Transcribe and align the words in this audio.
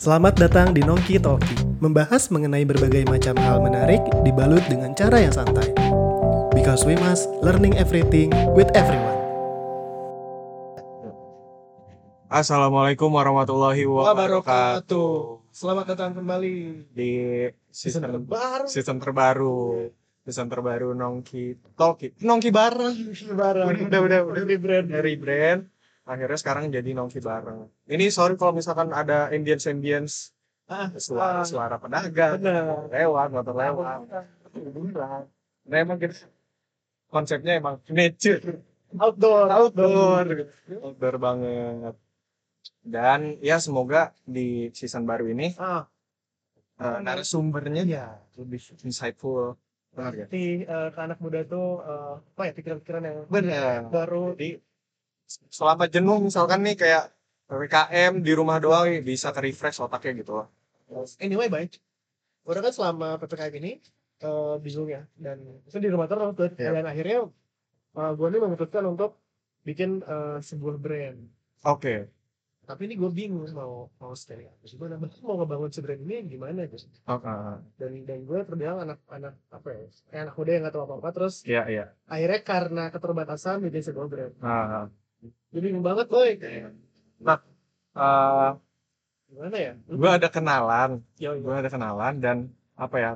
Selamat 0.00 0.32
datang 0.32 0.72
di 0.72 0.80
Nongki 0.80 1.20
Talki, 1.20 1.76
membahas 1.76 2.32
mengenai 2.32 2.64
berbagai 2.64 3.04
macam 3.04 3.36
hal 3.36 3.60
menarik 3.60 4.00
dibalut 4.24 4.64
dengan 4.64 4.96
cara 4.96 5.20
yang 5.20 5.28
santai. 5.28 5.76
Because 6.56 6.88
we 6.88 6.96
must 7.04 7.28
learning 7.44 7.76
everything 7.76 8.32
with 8.56 8.72
everyone. 8.72 9.20
Assalamualaikum 12.32 13.12
warahmatullahi 13.12 13.84
wabarakatuh. 13.84 15.44
Selamat 15.52 15.92
datang 15.92 16.16
kembali 16.16 16.88
Di 16.96 17.10
season 17.68 18.00
season 18.08 18.24
baru. 18.24 18.64
season 18.72 18.96
terbaru, 19.04 19.92
season 20.24 20.48
terbaru 20.48 20.96
Nongki 20.96 21.76
Talki, 21.76 22.16
Nongki 22.24 22.48
bareng. 22.48 22.96
Bareng. 23.36 23.68
Udah 23.84 24.00
udah 24.00 24.20
udah 24.24 24.44
Dari 24.48 24.56
brand. 24.56 24.86
dari 24.88 25.14
brand. 25.20 25.60
Akhirnya 26.10 26.38
sekarang 26.42 26.64
jadi 26.74 26.90
Nongki 26.90 27.22
bareng. 27.22 27.70
Ini 27.86 28.10
sorry 28.10 28.34
kalau 28.34 28.50
misalkan 28.50 28.90
ada 28.90 29.30
ambience 29.30 29.70
ambience 29.70 30.14
Ah, 30.70 30.86
suara 30.98 31.42
ah, 31.42 31.46
suara 31.46 31.76
pedagang 31.82 32.38
benar. 32.38 32.86
lewat 32.94 33.28
motor 33.34 33.54
lewat. 33.58 34.06
Nah 35.66 35.78
emang 35.78 35.98
gitu. 35.98 36.14
Konsepnya 37.10 37.58
emang 37.58 37.82
nature. 37.90 38.62
Outdoor, 38.94 39.46
outdoor. 39.50 40.26
Outdoor 40.82 41.14
banget. 41.18 41.94
Dan 42.82 43.38
ya 43.42 43.58
semoga 43.58 44.14
di 44.22 44.70
season 44.74 45.06
baru 45.06 45.30
ini 45.30 45.54
Ah, 45.58 45.86
uh, 46.78 46.98
narasumbernya 47.02 47.82
ya. 47.86 48.06
lebih 48.38 48.62
insightful. 48.86 49.58
Ya 49.98 50.14
Nanti 50.14 50.62
eh, 50.62 50.88
ke 50.94 50.98
anak 51.02 51.18
muda 51.18 51.42
tuh 51.42 51.82
eh, 51.82 52.14
apa 52.22 52.42
ya 52.46 52.52
pikiran-pikiran 52.54 53.02
yang 53.02 53.18
benar. 53.26 53.90
baru. 53.90 54.38
Jadi 54.38 54.62
selama 55.50 55.86
jenuh 55.86 56.18
misalkan 56.18 56.60
nih 56.66 56.74
kayak 56.74 57.04
PPKM 57.50 58.22
di 58.22 58.32
rumah 58.34 58.62
doang 58.62 58.86
nih, 58.86 59.02
bisa 59.02 59.34
ke 59.34 59.40
refresh 59.42 59.82
otaknya 59.82 60.22
gitu 60.22 60.32
loh 60.38 60.46
anyway 61.22 61.46
baik. 61.46 61.78
Udah 62.46 62.60
kan 62.64 62.72
selama 62.74 63.20
ppkm 63.20 63.52
ini 63.62 63.72
eh 64.20 64.54
bingung 64.60 64.90
ya. 64.90 65.02
Dan 65.16 65.62
itu 65.64 65.76
di 65.78 65.88
rumah 65.88 66.10
terus. 66.10 66.34
Iya. 66.58 66.74
dan 66.74 66.86
akhirnya 66.88 67.18
gue 67.94 68.28
nih 68.30 68.40
memutuskan 68.42 68.84
untuk 68.86 69.18
bikin 69.62 70.02
eh, 70.04 70.38
sebuah 70.42 70.76
brand. 70.80 71.18
Oke. 71.66 72.08
Tapi 72.60 72.86
ini 72.86 72.94
gue 72.94 73.10
bingung 73.10 73.50
mau 73.50 73.90
mau 73.98 74.12
stay 74.14 74.46
apa 74.46 74.64
sih. 74.66 74.78
Bahkan 74.78 75.02
mau 75.26 75.34
ngebangun 75.42 75.70
si 75.74 75.80
brand 75.82 76.00
ini 76.06 76.26
gimana 76.30 76.66
gitu 76.70 76.86
oke. 77.06 77.34
Dan 77.78 78.06
dan 78.06 78.18
gue 78.22 78.38
terbilang 78.46 78.86
anak-anak 78.86 79.34
apa 79.50 79.68
ya 79.74 79.84
kayak 80.10 80.22
anak 80.28 80.34
muda 80.38 80.50
yang 80.50 80.62
nggak 80.66 80.74
tahu 80.74 80.84
apa 80.86 80.94
apa 81.02 81.10
terus 81.10 81.34
iya 81.42 81.66
iya. 81.66 81.84
akhirnya 82.06 82.40
karena 82.46 82.84
keterbatasan 82.94 83.58
bikin 83.64 83.82
sebuah 83.82 84.06
brand. 84.06 84.34
Nah 84.38 84.86
jadi 84.86 84.99
bingung 85.58 85.82
banget 85.82 86.06
boy. 86.06 86.38
Uh, 87.90 88.54
gimana 89.26 89.56
ya? 89.58 89.72
gue 89.86 90.10
ada 90.10 90.28
kenalan. 90.30 90.90
Yo, 91.18 91.34
gue 91.34 91.54
ada 91.54 91.66
kenalan 91.66 92.14
dan 92.22 92.36
apa 92.78 92.96
ya 92.96 93.12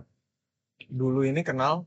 dulu 0.91 1.25
ini 1.25 1.41
kenal 1.47 1.87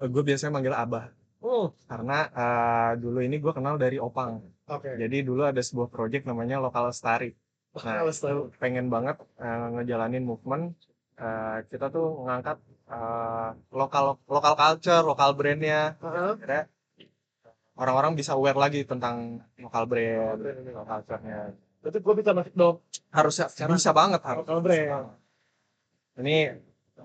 gue 0.00 0.22
biasanya 0.22 0.52
manggil 0.54 0.76
abah. 0.76 1.10
Oh. 1.40 1.72
Karena 1.86 2.28
eh, 2.32 2.90
dulu 3.00 3.18
ini 3.22 3.36
gue 3.40 3.52
kenal 3.52 3.80
dari 3.80 3.96
opang. 3.96 4.42
Oke. 4.68 4.98
Jadi 4.98 5.22
dulu 5.24 5.46
ada 5.46 5.62
sebuah 5.62 5.88
project 5.88 6.26
namanya 6.28 6.60
lokal 6.60 6.90
lestari. 6.90 7.32
Nah 7.76 8.08
itu 8.08 8.48
pengen 8.56 8.88
banget 8.88 9.16
eh, 9.40 9.66
ngejalanin 9.76 10.24
movement 10.24 10.74
eh, 11.20 11.64
kita 11.68 11.92
tuh 11.92 12.24
ngangkat 12.24 12.58
eh, 12.92 13.48
lokal 13.72 14.20
lokal 14.28 14.54
culture 14.56 15.04
lokal 15.04 15.30
brandnya. 15.36 15.96
Heeh. 16.00 16.30
akhirnya 16.36 16.62
orang-orang 17.76 18.12
bisa 18.12 18.32
aware 18.32 18.56
lagi 18.56 18.82
tentang 18.82 19.40
lokal 19.56 19.84
brand 19.84 20.36
brand 20.36 20.58
ini. 20.58 20.70
lokal 20.72 21.00
culture-nya 21.00 21.52
berarti 21.80 21.98
gue 22.00 22.14
bisa 22.16 22.30
masuk 22.32 22.54
dong 22.54 22.76
harusnya 23.08 23.46
bisa 23.48 23.92
banget 23.92 24.20
harus 24.20 24.42
lokal 24.42 24.58
brand 24.60 25.12
ini 26.16 26.36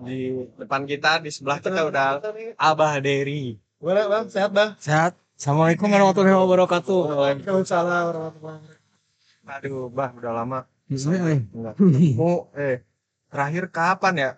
di 0.02 0.20
depan 0.56 0.88
kita 0.88 1.20
di 1.20 1.30
sebelah 1.30 1.60
kita 1.60 1.84
udah 1.84 2.24
Abah 2.58 2.98
Derry 2.98 3.60
Gimana 3.76 4.06
bang? 4.06 4.26
Sehat 4.30 4.54
bang? 4.54 4.78
Sehat. 4.78 5.18
Assalamualaikum 5.34 5.90
warahmatullahi 5.90 6.38
wabarakatuh. 6.38 7.00
Waalaikumsalam 7.18 8.04
warahmatullahi 8.14 8.62
wabarakatuh. 8.62 9.50
aduh 9.52 9.90
bah 9.90 10.14
udah 10.14 10.32
lama 10.32 10.60
Bismillah. 10.86 11.42
enggak 11.50 11.76
mau 12.20 12.46
eh 12.54 12.86
terakhir 13.28 13.68
kapan 13.74 14.16
ya 14.16 14.32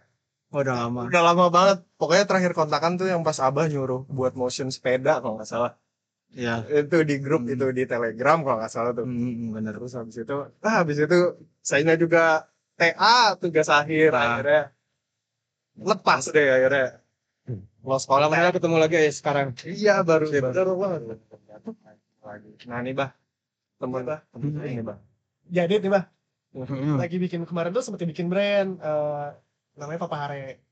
Oh, 0.54 0.62
udah 0.62 0.86
lama. 0.86 1.10
udah 1.10 1.22
lama 1.26 1.46
banget 1.50 1.78
pokoknya 1.98 2.24
terakhir 2.24 2.54
kontakan 2.54 2.94
tuh 2.96 3.10
yang 3.10 3.20
pas 3.20 3.36
abah 3.42 3.66
nyuruh 3.66 4.06
buat 4.08 4.32
motion 4.34 4.70
sepeda 4.70 5.18
kalau 5.18 5.42
nggak 5.42 5.50
salah 5.50 5.74
Ya. 6.34 6.66
itu 6.66 6.98
di 7.06 7.22
grup 7.22 7.46
Hmm. 7.46 7.54
itu 7.54 7.66
di 7.70 7.86
telegram 7.86 8.42
kalau 8.42 8.58
nggak 8.58 8.74
salah 8.74 8.92
tuh 8.92 9.06
Hmm, 9.06 9.54
bener. 9.54 9.78
terus 9.78 9.94
habis 9.94 10.18
itu 10.18 10.36
ah 10.60 10.76
habis 10.82 10.98
itu 10.98 11.18
saya 11.62 11.94
juga 11.94 12.50
TA 12.74 13.38
tugas 13.38 13.70
akhir 13.70 14.10
Ah. 14.12 14.22
akhirnya 14.42 14.64
lepas 15.78 16.24
deh 16.30 16.48
akhirnya 16.50 16.88
lost 17.86 18.10
kontak 18.10 18.26
Alhamdulillah 18.26 18.54
ketemu 18.56 18.76
lagi 18.82 18.96
ya 18.98 19.12
sekarang. 19.14 19.48
iya 19.68 19.96
baru 20.02 20.26
Iya, 20.26 20.42
baru 20.42 20.74
banget 20.74 21.02
lagi 22.24 22.50
nah 22.66 22.80
nih 22.82 22.94
bah 22.96 23.12
temen 23.78 24.02
Iya, 24.02 24.10
Bah. 24.10 24.20
temen 24.32 24.48
Hmm. 24.58 24.66
ini 24.66 24.82
bah 24.82 24.98
Jadi 25.44 25.74
nih 25.84 25.92
bang, 25.92 26.06
Hmm. 26.56 26.96
lagi 26.98 27.18
bikin 27.20 27.44
kemarin 27.44 27.70
tuh 27.70 27.84
sempet 27.84 28.08
bikin 28.08 28.32
brand 28.32 28.80
eh, 28.80 29.28
namanya 29.76 30.00
Papa 30.02 30.18
Hare. 30.18 30.64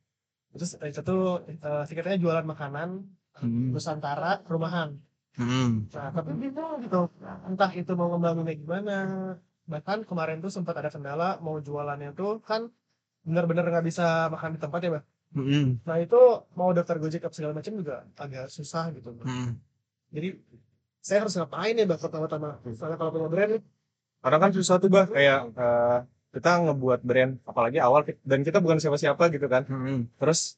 Terus 0.56 0.80
eh, 0.80 0.90
itu 0.90 1.02
tuh 1.04 1.44
eh, 1.44 1.84
singkatnya 1.86 2.18
jualan 2.18 2.48
makanan 2.48 2.90
Hmm. 3.36 3.76
Nusantara 3.76 4.42
rumahan. 4.48 4.96
Hmm. 5.40 5.88
Nah 5.92 6.10
tapi 6.12 6.32
bingung 6.36 6.84
gitu, 6.84 7.08
entah 7.48 7.72
itu 7.72 7.92
mau 7.96 8.12
ngembanginnya 8.12 8.56
gimana. 8.60 8.98
Bahkan 9.68 10.04
kemarin 10.04 10.44
tuh 10.44 10.52
sempat 10.52 10.76
ada 10.76 10.92
kendala 10.92 11.40
mau 11.40 11.56
jualannya 11.62 12.12
tuh 12.12 12.44
kan 12.44 12.68
benar-benar 13.24 13.70
nggak 13.70 13.86
bisa 13.88 14.28
makan 14.34 14.58
di 14.58 14.60
tempat 14.60 14.80
ya 14.84 14.90
bang. 15.00 15.06
Hmm. 15.32 15.68
Nah 15.88 15.98
itu 16.04 16.20
mau 16.60 16.76
daftar 16.76 17.00
Gojek 17.00 17.24
apa 17.24 17.32
segala 17.32 17.56
macam 17.56 17.74
juga 17.80 18.04
agak 18.20 18.52
susah 18.52 18.92
gitu. 18.92 19.16
Bang. 19.16 19.28
Hmm. 19.28 19.52
Jadi 20.12 20.36
saya 21.00 21.24
harus 21.24 21.34
ngapain 21.40 21.80
ya 21.80 21.86
bang 21.88 22.00
pertama-tama? 22.02 22.60
Soalnya 22.76 22.98
kalau 23.00 23.12
punya 23.16 23.30
brand 23.32 23.54
karena 24.22 24.38
kan 24.38 24.52
susah 24.54 24.76
tuh 24.78 24.90
bah 24.94 25.10
kayak 25.10 25.50
eh, 25.58 25.98
kita 26.32 26.52
ngebuat 26.64 27.02
brand 27.04 27.42
apalagi 27.44 27.82
awal 27.82 28.06
dan 28.24 28.40
kita 28.46 28.62
bukan 28.64 28.78
siapa-siapa 28.78 29.34
gitu 29.34 29.48
kan 29.52 29.66
Hmm. 29.68 30.08
terus 30.22 30.56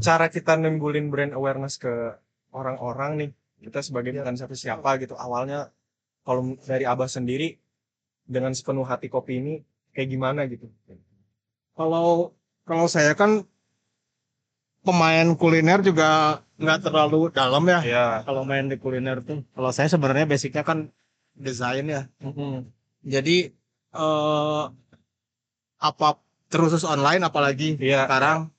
cara 0.00 0.26
kita 0.32 0.56
nimbulin 0.56 1.12
brand 1.12 1.36
awareness 1.36 1.76
ke 1.76 2.16
orang-orang 2.50 3.12
nih 3.20 3.30
kita 3.58 3.80
sebagai 3.82 4.10
Iya. 4.14 4.22
bukan 4.22 4.36
siapa-siapa 4.38 4.90
gitu 5.02 5.14
awalnya 5.18 5.70
kalau 6.22 6.54
dari 6.62 6.84
abah 6.84 7.08
sendiri 7.08 7.58
dengan 8.28 8.52
sepenuh 8.52 8.84
hati 8.84 9.08
kopi 9.08 9.40
ini 9.40 9.54
kayak 9.92 10.08
gimana 10.08 10.44
gitu 10.46 10.68
Kalau 11.74 12.34
kalau 12.66 12.86
saya 12.90 13.14
kan 13.14 13.46
pemain 14.82 15.26
kuliner 15.38 15.78
juga 15.80 16.40
nggak 16.58 16.90
terlalu 16.90 17.30
dalam 17.30 17.62
ya. 17.70 17.80
ya 17.86 18.06
Kalau 18.26 18.42
main 18.42 18.66
di 18.66 18.74
kuliner 18.76 19.22
tuh. 19.22 19.46
Kalau 19.54 19.70
saya 19.70 19.86
sebenarnya 19.86 20.26
basicnya 20.26 20.66
kan 20.66 20.90
desain 21.38 21.86
ya. 21.86 22.10
Jadi 23.06 23.54
eh 23.94 24.64
apa 25.78 26.08
terus 26.50 26.82
online 26.82 27.22
apalagi 27.22 27.78
Iya. 27.78 28.04
sekarang 28.10 28.50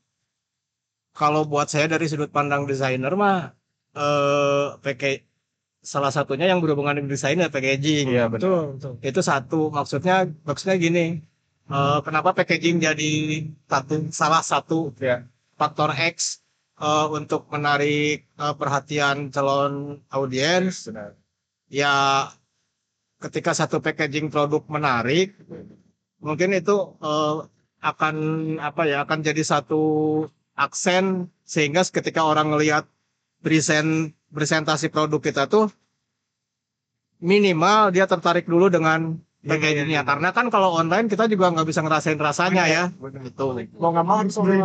kalau 1.11 1.43
buat 1.43 1.67
saya 1.67 1.91
dari 1.91 2.07
sudut 2.07 2.31
pandang 2.31 2.63
desainer 2.63 3.11
mah 3.19 3.51
eh 3.99 4.65
pakai 4.85 5.13
salah 5.79 6.11
satunya 6.11 6.45
yang 6.51 6.59
berhubungan 6.63 6.95
dengan 6.99 7.11
desain 7.15 7.39
ya 7.39 7.47
packaging. 7.55 8.05
iya 8.11 8.25
betul 8.33 8.75
betul. 8.75 8.93
Itu 9.09 9.21
satu 9.23 9.59
maksudnya 9.77 10.15
maksudnya 10.47 10.75
gini. 10.79 11.05
eh, 11.69 11.99
kenapa 12.05 12.29
packaging 12.37 12.77
jadi 12.87 13.11
satu 13.71 13.95
salah 14.09 14.41
satu 14.41 14.89
ya 14.97 15.21
faktor 15.59 15.93
X 15.93 16.41
eh, 16.81 17.07
untuk 17.17 17.45
menarik 17.53 18.25
eh, 18.25 18.55
perhatian 18.59 19.29
calon 19.29 20.01
audiens 20.09 20.89
benar 20.89 21.13
ya 21.69 21.93
ketika 23.21 23.51
satu 23.53 23.77
packaging 23.85 24.27
produk 24.33 24.63
menarik 24.65 25.37
mungkin 26.19 26.57
itu 26.57 26.75
eh, 26.99 27.35
akan 27.79 28.15
apa 28.59 28.81
ya 28.89 28.97
akan 29.05 29.19
jadi 29.23 29.43
satu 29.45 29.83
aksen 30.57 31.29
sehingga 31.47 31.85
ketika 31.87 32.25
orang 32.27 32.51
ngelihat 32.51 32.83
present 33.39 34.11
presentasi 34.29 34.91
produk 34.93 35.19
kita 35.19 35.43
tuh 35.49 35.71
minimal 37.19 37.91
dia 37.91 38.07
tertarik 38.07 38.47
dulu 38.47 38.71
dengan 38.71 39.19
packagingnya. 39.43 40.03
karena 40.03 40.29
kan 40.35 40.47
kalau 40.51 40.75
online 40.75 41.07
kita 41.07 41.27
juga 41.27 41.51
nggak 41.51 41.67
bisa 41.67 41.81
ngerasain 41.83 42.19
rasanya 42.19 42.63
ya. 42.67 42.83
Itu 43.23 43.55
mau 43.79 43.91
nggak 43.91 44.05
mau 44.07 44.17
harus 44.23 44.35
beli 44.39 44.59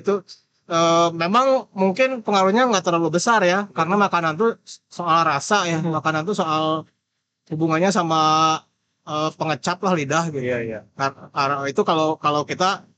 itu 0.00 0.24
eh, 0.68 1.08
memang 1.12 1.68
mungkin 1.76 2.24
pengaruhnya 2.24 2.68
nggak 2.68 2.84
terlalu 2.84 3.20
besar 3.20 3.44
ya. 3.44 3.68
Karena 3.72 3.96
makanan 4.00 4.40
tuh 4.40 4.56
soal 4.88 5.24
rasa 5.24 5.68
ya. 5.68 5.80
Makanan 5.80 6.24
tuh 6.24 6.36
soal 6.36 6.88
hubungannya 7.52 7.92
sama 7.92 8.20
eh, 9.04 9.30
pengecap 9.36 9.80
lah 9.84 9.92
lidah 9.96 10.24
gitu. 10.32 10.44
Iya 10.44 10.58
iya. 10.64 10.80
Kar- 10.96 11.28
karena 11.32 11.56
itu 11.68 11.82
kalau 11.84 12.16
kalau 12.16 12.44
kita 12.48 12.88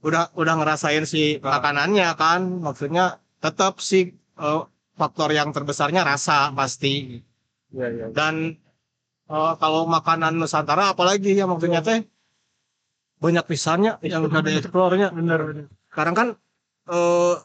udah 0.00 0.32
udah 0.32 0.54
ngerasain 0.56 1.04
si 1.04 1.36
makanannya 1.44 2.08
kan 2.16 2.40
maksudnya 2.64 3.20
tetap 3.40 3.80
si 3.80 4.14
eh, 4.16 4.62
faktor 4.94 5.32
yang 5.32 5.50
terbesarnya 5.50 6.04
rasa 6.04 6.52
pasti. 6.52 7.20
Iya 7.72 7.86
iya. 7.88 8.06
Dan 8.12 8.56
eh, 9.28 9.52
kalau 9.56 9.88
makanan 9.88 10.36
Nusantara 10.36 10.92
apalagi 10.92 11.32
ya 11.34 11.48
maksudnya 11.48 11.80
teh 11.80 12.04
banyak 13.20 13.44
pisannya 13.44 14.00
yang 14.00 14.24
udah 14.24 14.40
di 14.40 14.56
explore-nya 14.56 15.12
bener 15.12 15.40
bener 15.44 15.64
sekarang 15.92 16.14
kan 16.16 16.28
eh 16.88 17.36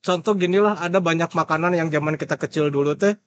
contoh 0.00 0.32
gini 0.32 0.58
lah 0.64 0.80
ada 0.80 0.98
banyak 0.98 1.28
makanan 1.28 1.76
yang 1.76 1.92
zaman 1.92 2.16
kita 2.16 2.40
kecil 2.40 2.72
dulu 2.72 2.96
teh 2.96 3.20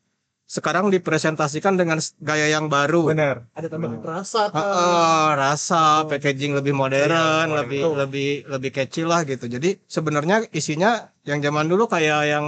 sekarang 0.47 0.87
dipresentasikan 0.87 1.75
dengan 1.75 1.99
gaya 2.23 2.47
yang 2.47 2.71
baru. 2.71 3.11
Benar. 3.11 3.43
Ada 3.51 3.67
tambahan 3.67 3.99
rasa 3.99 4.47
kan 4.47 4.63
Heeh, 4.63 5.27
rasa 5.35 5.81
packaging 6.07 6.55
lebih 6.55 6.71
modern, 6.71 7.11
Iya, 7.11 7.51
modern. 7.51 7.67
lebih 7.67 7.83
lebih 7.99 8.29
lebih 8.47 8.71
kecil 8.71 9.11
lah 9.11 9.27
gitu. 9.27 9.51
Jadi 9.51 9.75
sebenarnya 9.91 10.47
isinya 10.55 11.11
yang 11.27 11.43
zaman 11.43 11.67
dulu 11.67 11.91
kayak 11.91 12.21
yang 12.31 12.45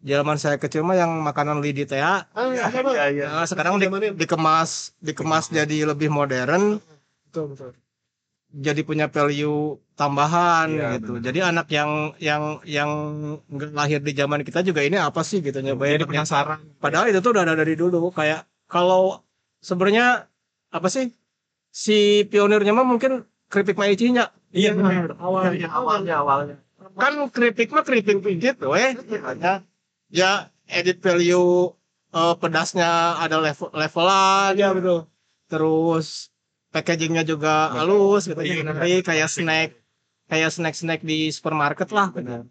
zaman 0.00 0.36
saya 0.40 0.56
kecil 0.56 0.80
mah 0.80 0.96
yang 0.96 1.12
makanan 1.20 1.60
lidi 1.60 1.84
teh. 1.84 2.00
ah, 2.00 2.24
iya, 2.32 2.72
Bang. 2.72 2.96
iya 3.12 3.28
Nah, 3.28 3.44
sekarang 3.44 3.76
di- 3.76 4.16
dikemas 4.16 4.96
dikemas 5.04 5.52
jadi 5.52 5.92
lebih 5.92 6.08
modern, 6.08 6.80
betul 7.28 7.52
betul 7.52 7.83
jadi 8.54 8.80
punya 8.86 9.06
value 9.10 9.82
tambahan 9.98 10.70
Iya, 10.70 10.86
gitu. 10.98 11.18
benar. 11.18 11.22
Jadi 11.26 11.38
anak 11.42 11.66
yang 11.74 11.90
yang 12.22 12.42
yang 12.62 12.90
lahir 13.74 13.98
di 13.98 14.14
zaman 14.14 14.46
kita 14.46 14.62
juga 14.62 14.86
ini 14.86 14.94
apa 14.94 15.26
sih 15.26 15.42
gitu 15.42 15.58
nyobain. 15.58 15.98
jadi 15.98 16.06
penasaran 16.06 16.62
Padahal 16.78 17.10
itu 17.10 17.18
tuh 17.18 17.34
udah 17.34 17.42
ada 17.42 17.54
dari 17.58 17.74
dulu. 17.74 18.14
Kayak 18.14 18.46
kalau 18.70 19.22
sebenarnya 19.58 20.30
apa 20.70 20.88
sih 20.90 21.10
si 21.70 22.22
pionirnya 22.30 22.70
mah 22.70 22.86
mungkin 22.86 23.26
keripik 23.50 23.74
maicinya. 23.74 24.30
iya 24.54 24.70
benar 24.70 25.18
awalnya 25.18 25.50
Iya, 25.58 25.68
awalnya 25.74 26.14
awalnya 26.22 26.56
Kan 26.94 27.16
keripik 27.34 27.74
mah 27.74 27.82
keripik 27.82 28.22
pijit 28.22 28.58
weh. 28.62 28.94
Hanya 29.24 29.66
ya 30.10 30.46
edit 30.70 31.02
value 31.02 31.74
eh, 32.14 32.34
pedasnya 32.38 33.18
ada 33.18 33.42
level 33.42 33.68
levelan. 33.74 34.54
iya 34.54 34.70
betul 34.70 35.10
Terus 35.50 36.33
packagingnya 36.74 37.22
juga 37.22 37.70
halus 37.70 38.26
gitu. 38.26 38.42
Iya, 38.42 38.66
Jadi 38.66 38.92
kayak 39.06 39.28
snack 39.30 39.70
kayak 40.26 40.50
snack-snack 40.50 41.00
di 41.06 41.30
supermarket 41.30 41.88
lah. 41.94 42.10
benar. 42.10 42.50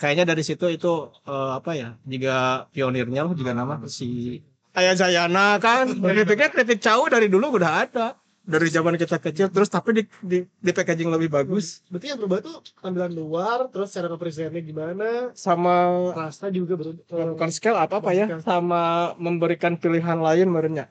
Kayaknya 0.00 0.24
dari 0.32 0.42
situ 0.42 0.66
itu 0.72 1.12
eh, 1.28 1.50
apa 1.52 1.76
ya? 1.76 1.94
Juga 2.08 2.66
pionirnya 2.72 3.28
lah 3.28 3.34
juga 3.36 3.52
nama 3.52 3.76
si 3.86 4.40
kayak 4.72 4.96
Zayana 4.96 5.60
kan? 5.60 5.92
Keripiknya 5.92 6.48
keripik 6.48 6.80
cau 6.80 7.04
dari 7.12 7.28
dulu 7.28 7.60
udah 7.60 7.84
ada. 7.84 8.16
Dari 8.42 8.66
zaman 8.74 8.98
kita 8.98 9.22
kecil 9.22 9.54
terus 9.54 9.70
tapi 9.70 9.94
di 9.94 10.02
di, 10.18 10.38
di 10.42 10.70
packaging 10.74 11.14
lebih 11.14 11.30
bagus. 11.30 11.78
Berarti 11.86 12.10
yang 12.10 12.18
berubah 12.18 12.42
tuh 12.42 12.58
tampilan 12.82 13.14
luar 13.14 13.70
terus 13.70 13.94
cara 13.94 14.10
ngepresentnya 14.10 14.58
gimana? 14.58 15.30
Sama 15.38 16.10
rasa 16.10 16.50
juga 16.50 16.74
berubah. 16.74 17.38
bukan 17.38 17.50
scale 17.54 17.78
apa 17.78 18.02
apa 18.02 18.10
ya 18.10 18.26
sama 18.42 19.14
memberikan 19.14 19.78
pilihan 19.78 20.18
lain 20.18 20.50
merenya 20.50 20.90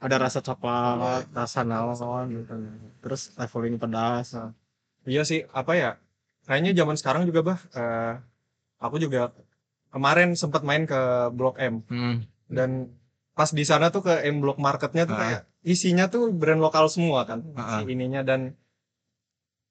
ada 0.00 0.16
rasa 0.16 0.40
coklat 0.40 1.28
rasa 1.30 1.60
naon 1.62 2.26
gitu. 2.32 2.52
Terus 3.04 3.36
leveling 3.36 3.76
pedas. 3.76 4.32
Iya 5.04 5.22
sih 5.24 5.44
apa 5.52 5.72
ya 5.76 5.90
kayaknya 6.48 6.72
zaman 6.80 6.96
sekarang 6.96 7.22
juga 7.28 7.40
bah 7.44 7.60
eh, 7.72 8.14
aku 8.80 8.96
juga 8.96 9.30
kemarin 9.92 10.32
sempat 10.34 10.64
main 10.64 10.88
ke 10.88 11.00
Blok 11.36 11.60
M. 11.60 11.84
Dan 12.48 12.90
pas 13.36 13.52
di 13.52 13.62
sana 13.62 13.88
tuh 13.88 14.02
ke 14.04 14.14
M 14.26 14.40
Block 14.40 14.56
Marketnya 14.56 15.04
tuh 15.04 15.16
Ah. 15.16 15.20
kayak 15.20 15.40
isinya 15.62 16.08
tuh 16.08 16.32
brand 16.32 16.60
lokal 16.60 16.88
semua 16.88 17.28
kan 17.28 17.44
Ah. 17.54 17.80
si 17.84 17.92
ininya. 17.92 18.24
Dan 18.24 18.56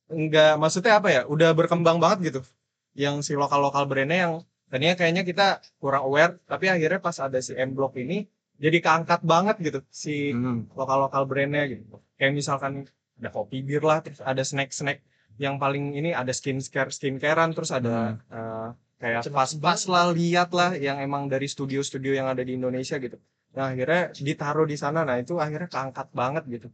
enggak 0.10 0.58
maksudnya 0.58 0.98
apa 0.98 1.10
ya 1.14 1.22
udah 1.30 1.54
berkembang 1.54 1.98
banget 2.02 2.20
gitu. 2.34 2.42
Yang 2.98 3.30
si 3.30 3.34
lokal 3.38 3.62
lokal 3.62 3.86
brandnya 3.86 4.18
yang 4.30 4.34
tadinya 4.70 4.94
kayaknya 4.98 5.24
kita 5.26 5.48
kurang 5.81 6.06
aware 6.06 6.38
tapi 6.46 6.70
akhirnya 6.70 7.02
pas 7.02 7.18
ada 7.18 7.38
si 7.42 7.54
M 7.58 7.74
Block 7.74 7.98
ini 7.98 8.26
jadi 8.63 8.77
keangkat 8.85 9.21
banget 9.23 9.56
gitu 9.63 9.79
si 9.89 10.35
Hmm. 10.35 10.67
lokal 10.75 11.07
lokal 11.07 11.23
brandnya 11.29 11.63
gitu. 11.71 11.83
Kayak 12.19 12.33
misalkan 12.39 12.73
ada 13.19 13.29
kopi 13.31 13.57
bir 13.67 13.83
lah 13.83 14.00
terus 14.03 14.19
ada 14.23 14.44
snack 14.44 14.71
snack 14.75 15.00
yang 15.39 15.56
paling 15.63 15.95
ini 15.95 16.11
ada 16.11 16.31
skincare 16.35 16.91
skincarean 16.91 17.51
terus 17.56 17.71
ada 17.71 18.19
eh, 18.31 18.67
kayak 19.00 19.31
pas 19.31 19.51
pas 19.56 19.81
lah 19.88 20.06
lihat 20.11 20.51
lah 20.51 20.75
yang 20.75 21.00
emang 21.00 21.31
dari 21.31 21.47
studio-studio 21.47 22.11
yang 22.19 22.27
ada 22.27 22.44
di 22.44 22.59
Indonesia 22.59 23.00
gitu. 23.00 23.15
Nah 23.56 23.71
akhirnya 23.71 24.11
ditaruh 24.13 24.67
di 24.67 24.75
sana. 24.75 25.07
Nah 25.07 25.15
itu 25.23 25.39
akhirnya 25.39 25.71
keangkat 25.71 26.07
banget 26.11 26.44
gitu. 26.51 26.67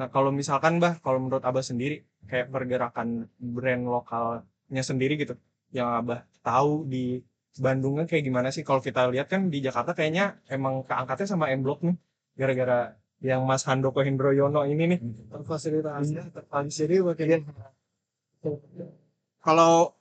Nah 0.00 0.08
kalau 0.08 0.30
misalkan 0.32 0.80
bah 0.80 0.96
kalau 1.04 1.20
menurut 1.20 1.44
abah 1.44 1.64
sendiri 1.64 2.00
kayak 2.30 2.48
pergerakan 2.48 3.28
brand 3.36 3.84
lokalnya 3.84 4.82
sendiri 4.84 5.20
gitu 5.20 5.36
yang 5.76 5.88
abah 6.00 6.24
tahu 6.40 6.88
di 6.88 7.20
Bandungnya 7.56 8.04
kayak 8.04 8.24
gimana 8.28 8.48
sih? 8.54 8.62
Kalau 8.62 8.84
kita 8.84 9.08
lihat 9.08 9.26
kan 9.32 9.48
di 9.48 9.58
Jakarta 9.64 9.96
kayaknya 9.96 10.36
emang 10.52 10.84
keangkatnya 10.84 11.26
sama 11.26 11.50
M 11.50 11.64
Block 11.64 11.80
nih 11.82 11.96
gara-gara 12.38 12.94
yang 13.18 13.42
Mas 13.48 13.66
Handoko 13.66 14.04
Hendroyono 14.06 14.62
ini 14.62 14.84
nih. 14.94 15.00
Terfasilitasi 15.32 16.12
Iya, 16.14 16.24
jadi 16.78 17.02
makin 17.02 17.42
kalau 19.42 19.96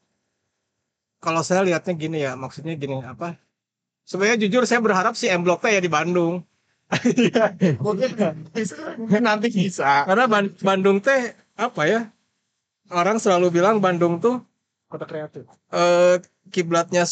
kalau 1.18 1.42
saya 1.42 1.66
lihatnya 1.66 1.94
gini 1.98 2.18
ya 2.22 2.38
maksudnya 2.38 2.78
gini 2.78 3.02
apa? 3.02 3.38
Sebenarnya 4.08 4.48
jujur 4.48 4.64
saya 4.70 4.80
berharap 4.80 5.18
si 5.18 5.28
M 5.28 5.44
Block 5.44 5.60
teh 5.66 5.74
ya 5.74 5.82
di 5.82 5.92
Bandung. 5.92 6.46
Mungkin 7.84 8.10
bisa. 8.56 8.96
Nanti 9.20 9.48
bisa. 9.52 10.08
Karena 10.08 10.24
Ban- 10.32 10.56
Bandung 10.64 11.04
teh 11.04 11.36
apa 11.60 11.84
ya? 11.84 12.02
Orang 12.88 13.20
selalu 13.20 13.52
bilang 13.52 13.84
Bandung 13.84 14.24
tuh 14.24 14.47
kota 14.88 15.06
kreatif 15.06 15.44
eh, 15.72 16.16
kiblatnya 16.48 17.04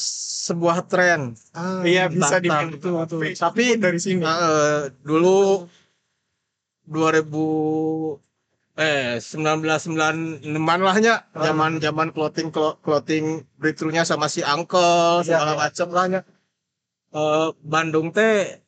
sebuah 0.48 0.88
tren 0.88 1.36
ah, 1.51 1.83
iya 1.83 2.07
bisa 2.07 2.39
dibilang 2.39 2.72
betul. 2.80 3.19
tapi 3.36 3.75
dari 3.75 4.00
sini 4.00 4.24
Eh, 4.24 4.92
dulu 5.04 5.68
2000 6.88 8.19
eh 8.75 9.18
1996-an 9.24 10.81
lahnya 10.83 11.24
zaman 11.31 11.80
zaman 11.80 12.12
clothing 12.12 12.51
clo- 12.51 12.75
clothing 12.83 13.48
breakthrough-nya 13.56 14.04
sama 14.04 14.27
si 14.27 14.44
Uncle 14.44 15.24
Iya, 15.24 15.39
segala 15.39 15.51
iya. 15.56 15.60
macam 15.63 15.88
lahnya. 15.95 16.22
Eh 17.16 17.48
Bandung 17.63 18.12
teh 18.12 18.60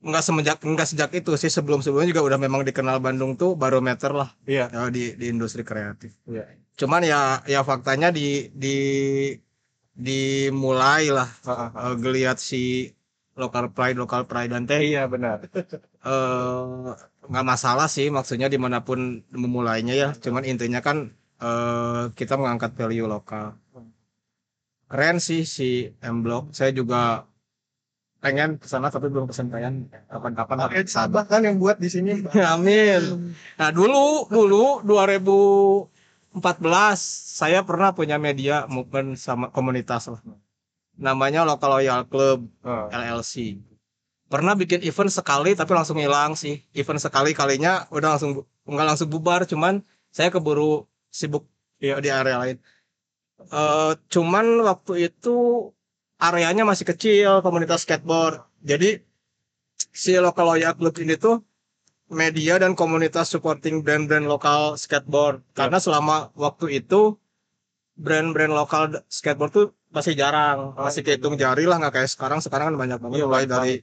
nggak 0.00 0.22
semenjak 0.26 0.56
nggak 0.64 0.88
sejak 0.90 1.10
itu 1.18 1.30
sih. 1.40 1.50
Sebelum 1.52 1.80
sebelumnya 1.84 2.10
juga 2.12 2.24
udah 2.28 2.38
memang 2.40 2.62
dikenal 2.68 2.96
Bandung 3.04 3.32
tuh 3.40 3.54
barometer 3.56 4.10
lah. 4.16 4.28
Iya. 4.48 4.66
Ya, 4.72 4.82
di 4.88 5.02
di 5.20 5.26
industri 5.32 5.62
kreatif. 5.62 6.12
iya. 6.28 6.44
Cuman 6.80 7.04
ya 7.04 7.44
ya 7.44 7.60
faktanya 7.60 8.08
di 8.08 8.48
di 8.56 8.74
dimulai 10.06 11.04
lah 11.16 11.28
Heeh. 11.46 11.68
eh, 11.84 11.94
geliat 12.04 12.38
si 12.40 12.88
local 13.36 13.66
pride 13.76 13.96
local 14.02 14.22
pride 14.30 14.50
dan 14.54 14.64
teh. 14.68 14.80
Iya 14.90 15.02
benar. 15.12 15.38
Eh 16.00 16.90
nggak 17.30 17.46
masalah 17.52 17.86
sih 17.96 18.06
maksudnya 18.16 18.48
di 18.54 18.58
mana 18.64 18.78
pun 18.86 18.98
memulainya 19.42 19.94
ya. 20.02 20.08
Cuman 20.24 20.42
intinya 20.50 20.80
kan 20.86 20.96
eh 21.44 22.02
kita 22.18 22.34
mengangkat 22.40 22.70
value 22.78 23.06
lokal. 23.14 23.46
Keren 24.90 25.16
sih 25.26 25.42
si 25.56 25.68
M 26.02 26.16
Block. 26.24 26.44
Saya 26.56 26.70
juga 26.78 27.24
pengen 28.20 28.60
ke 28.60 28.68
sana 28.68 28.92
tapi 28.92 29.08
belum 29.08 29.26
kesampaian 29.32 29.88
kapan-kapan 30.12 30.56
Oke, 30.68 30.84
Sabah 30.84 31.24
kan 31.24 31.40
yang 31.44 31.56
buat 31.56 31.80
di 31.80 31.88
sini 31.88 32.20
amin 32.54 33.32
nah 33.56 33.72
dulu 33.72 34.28
dulu 34.28 34.84
2014 34.84 36.36
saya 37.40 37.64
pernah 37.64 37.96
punya 37.96 38.20
media 38.20 38.68
movement 38.68 39.16
sama 39.16 39.48
komunitas 39.48 40.12
lah 40.12 40.20
namanya 41.00 41.48
Local 41.48 41.80
Loyal 41.80 42.04
Club 42.06 42.44
Oh, 42.60 42.86
LLC. 42.92 43.56
Pernah 44.30 44.54
bikin 44.54 44.84
event 44.84 45.10
sekali 45.10 45.56
tapi 45.56 45.72
langsung 45.74 45.98
hilang 45.98 46.36
sih. 46.38 46.60
Event 46.76 47.00
sekali 47.02 47.34
kalinya 47.34 47.88
udah 47.90 48.14
langsung 48.14 48.46
nggak 48.68 48.86
langsung 48.86 49.08
bubar, 49.10 49.42
cuman 49.48 49.82
saya 50.12 50.30
keburu 50.30 50.86
sibuk 51.10 51.48
ya 51.82 51.98
di 51.98 52.12
area 52.12 52.36
lain. 52.38 52.56
Eh 53.50 53.92
cuman 54.12 54.62
waktu 54.62 55.10
itu 55.10 55.72
areanya 56.20 56.62
masih 56.68 56.84
kecil 56.84 57.40
komunitas 57.40 57.82
skateboard. 57.88 58.44
Jadi 58.60 59.00
si 59.90 60.12
Local 60.20 60.46
Loyal 60.54 60.76
Club 60.76 60.94
ini 61.00 61.16
tuh 61.16 61.40
media 62.12 62.60
dan 62.60 62.76
komunitas 62.76 63.32
supporting 63.32 63.80
brand-brand 63.80 64.26
lokal 64.28 64.76
skateboard. 64.76 65.40
Karena 65.56 65.80
selama 65.80 66.28
waktu 66.36 66.84
itu 66.84 67.16
brand-brand 67.96 68.52
lokal 68.52 68.82
skateboard 69.08 69.52
tuh 69.52 69.66
masih 69.90 70.14
jarang, 70.14 70.76
Oh, 70.78 70.86
masih 70.86 71.02
iya, 71.02 71.18
kehitung 71.18 71.34
jari 71.34 71.64
lah 71.66 71.76
nggak 71.80 71.94
kayak 71.98 72.10
sekarang. 72.14 72.38
Sekarang 72.44 72.74
kan 72.74 72.76
banyak 72.78 72.98
banget 73.02 73.16
Iya, 73.18 73.26
mulai 73.26 73.46
dari 73.48 73.74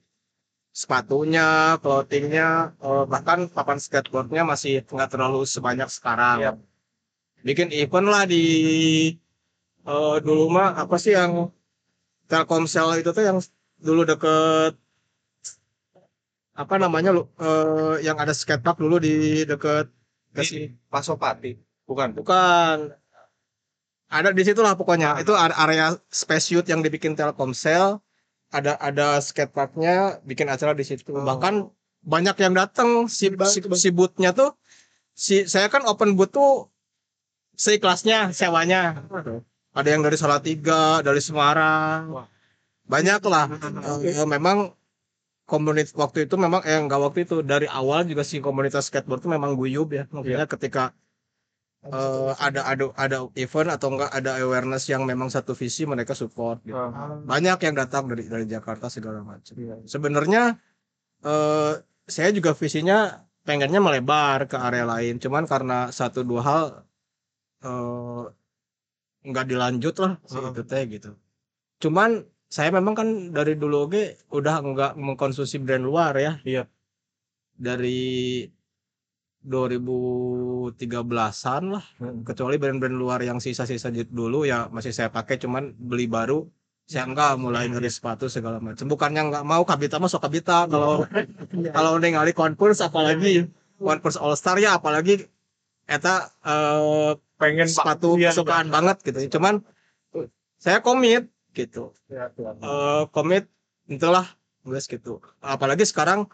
sepatunya, 0.71 1.75
clothingnya, 1.81 2.77
eh, 2.79 3.03
bahkan 3.09 3.49
papan 3.49 3.81
skateboardnya 3.81 4.43
masih 4.45 4.85
nggak 4.85 5.09
terlalu 5.11 5.43
sebanyak 5.43 5.89
sekarang. 5.89 6.37
Iya. 6.43 6.51
Bikin 7.43 7.69
event 7.73 8.07
lah 8.13 8.23
di 8.29 8.43
eh, 9.87 10.15
dulu 10.25 10.43
mah 10.51 10.69
apa 10.83 10.95
sih 11.01 11.13
yang 11.17 11.49
Telkomsel 12.27 13.01
itu 13.01 13.09
tuh 13.15 13.23
yang 13.23 13.39
dulu 13.79 14.03
deket 14.03 14.75
apa 16.57 16.75
namanya 16.81 17.13
lu 17.13 17.23
eh, 17.37 18.01
yang 18.01 18.17
ada 18.17 18.33
skatepark 18.33 18.81
dulu 18.81 18.97
di 18.97 19.45
deket 19.45 19.87
ke 20.33 20.41
di. 20.43 20.61
Pasopati 20.91 21.57
bukan 21.87 22.13
Bukan. 22.17 22.93
Ada 24.07 24.31
di 24.31 24.43
situ 24.47 24.63
lah 24.63 24.79
pokoknya. 24.79 25.19
Itu 25.19 25.35
area 25.35 25.99
space 26.07 26.55
youth 26.55 26.67
yang 26.71 26.79
dibikin 26.79 27.15
Telkomsel. 27.15 27.99
Ada 28.47 28.79
ada 28.79 29.19
skateparknya, 29.19 30.23
bikin 30.23 30.47
acara 30.47 30.71
di 30.71 30.87
situ. 30.87 31.11
Oh. 31.11 31.27
Bahkan 31.27 31.67
banyak 32.07 32.39
yang 32.39 32.55
datang 32.55 33.11
si, 33.11 33.27
si, 33.35 33.59
si 33.59 33.89
bootnya 33.91 34.31
tuh 34.31 34.55
si 35.11 35.43
saya 35.43 35.67
kan 35.67 35.83
open 35.83 36.15
boot 36.15 36.31
tuh 36.31 36.71
seikhlasnya 37.59 38.31
sewanya 38.31 39.03
ada 39.77 39.87
yang 39.93 40.01
dari 40.01 40.17
Salatiga 40.17 41.05
dari 41.05 41.21
Semarang. 41.21 42.01
Wah. 42.09 42.27
banyak 42.87 43.19
lah. 43.27 43.45
Eh, 44.01 44.23
memang 44.23 44.71
komunitas 45.43 45.91
waktu 45.95 46.27
itu 46.27 46.35
memang 46.39 46.63
eh 46.63 46.79
enggak 46.79 46.99
waktu 47.03 47.19
itu 47.27 47.35
dari 47.43 47.67
awal 47.67 48.07
juga 48.07 48.23
si 48.23 48.39
komunitas 48.39 48.87
skateboard 48.87 49.23
itu 49.23 49.29
memang 49.31 49.59
guyub 49.59 49.89
ya. 49.91 50.03
Maksudnya 50.07 50.47
ketika 50.47 50.83
eh, 51.83 52.31
ada 52.39 52.61
ada 52.63 52.85
ada 52.95 53.17
event 53.35 53.69
atau 53.75 53.87
enggak 53.91 54.11
ada 54.15 54.31
awareness 54.39 54.87
yang 54.87 55.03
memang 55.03 55.27
satu 55.27 55.51
visi 55.51 55.83
mereka 55.83 56.15
support 56.15 56.63
gitu. 56.63 56.79
Ah, 56.79 57.19
banyak 57.19 57.59
yang 57.59 57.75
datang 57.75 58.07
dari 58.07 58.23
dari 58.27 58.45
Jakarta 58.47 58.87
segala 58.87 59.19
macam. 59.23 59.53
Iya. 59.59 59.75
sebenarnya 59.83 60.41
eh 61.27 61.73
saya 62.07 62.29
juga 62.31 62.55
visinya 62.55 63.27
pengennya 63.43 63.79
melebar 63.83 64.47
ke 64.47 64.55
area 64.55 64.87
lain. 64.87 65.19
Cuman 65.23 65.43
karena 65.43 65.91
satu 65.91 66.23
dua 66.23 66.41
hal 66.43 66.65
eh 67.67 68.23
nggak 69.27 69.51
dilanjut 69.51 69.95
lah 69.99 70.15
si 70.23 70.39
Heeh. 70.39 70.55
itu 70.55 70.63
teh 70.63 70.83
gitu. 70.87 71.11
Cuman 71.83 72.23
saya 72.47 72.71
memang 72.71 72.95
kan 72.95 73.35
dari 73.35 73.59
dulu 73.59 73.91
oke 73.91 74.31
udah 74.31 74.63
nggak 74.63 74.95
mengkonsumsi 74.95 75.59
brand 75.59 75.83
luar 75.83 76.15
ya. 76.17 76.39
Iya. 76.47 76.63
dari 77.57 78.45
2013-an 79.47 81.63
lah. 81.73 81.81
Hmm. 81.97 82.21
kecuali 82.21 82.61
brand-brand 82.61 82.93
luar 82.93 83.17
yang 83.25 83.41
sisa-sisa 83.41 83.89
dulu 83.89 84.45
ya 84.45 84.69
masih 84.69 84.93
saya 84.93 85.09
pakai 85.09 85.41
cuman 85.41 85.73
beli 85.79 86.05
baru 86.05 86.45
saya 86.87 87.03
enggak 87.03 87.35
mulai 87.35 87.67
dari 87.67 87.91
sepatu 87.91 88.31
segala 88.31 88.63
macam. 88.63 88.87
Bukannya 88.87 89.21
enggak 89.27 89.43
mau 89.43 89.67
kabita 89.67 89.99
mah 89.99 90.07
sok 90.07 90.23
kabita. 90.23 90.71
Kalau 90.71 91.03
kalau 91.75 91.99
ningali 91.99 92.31
Converse 92.31 92.79
apalagi 92.79 93.51
Converse 93.75 94.19
All 94.19 94.39
Star 94.39 94.55
ya 94.55 94.79
apalagi 94.79 95.27
eta 95.83 96.31
eh, 96.47 97.11
pengen 97.37 97.69
sepatu 97.69 98.17
Iya, 98.17 98.33
kesukaan 98.33 98.69
banget 98.73 98.97
gitu. 99.05 99.37
Cuman 99.37 99.61
saya 100.57 100.81
komit 100.81 101.29
gitu. 101.53 101.93
Iya, 102.09 102.33
iya. 102.37 102.51
eh 102.57 103.03
komit 103.13 103.45
itulah 103.87 104.25
guys 104.65 104.89
gitu. 104.89 105.21
Apalagi 105.39 105.85
sekarang 105.85 106.27